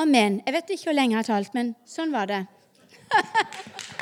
Amen. 0.00 0.40
Jeg 0.44 0.56
vet 0.56 0.74
ikke 0.74 0.90
hvor 0.90 0.98
lenge 0.98 1.14
jeg 1.14 1.22
har 1.22 1.28
talt, 1.30 1.54
men 1.54 1.72
sånn 1.88 2.12
var 2.12 2.28
det. 2.30 2.42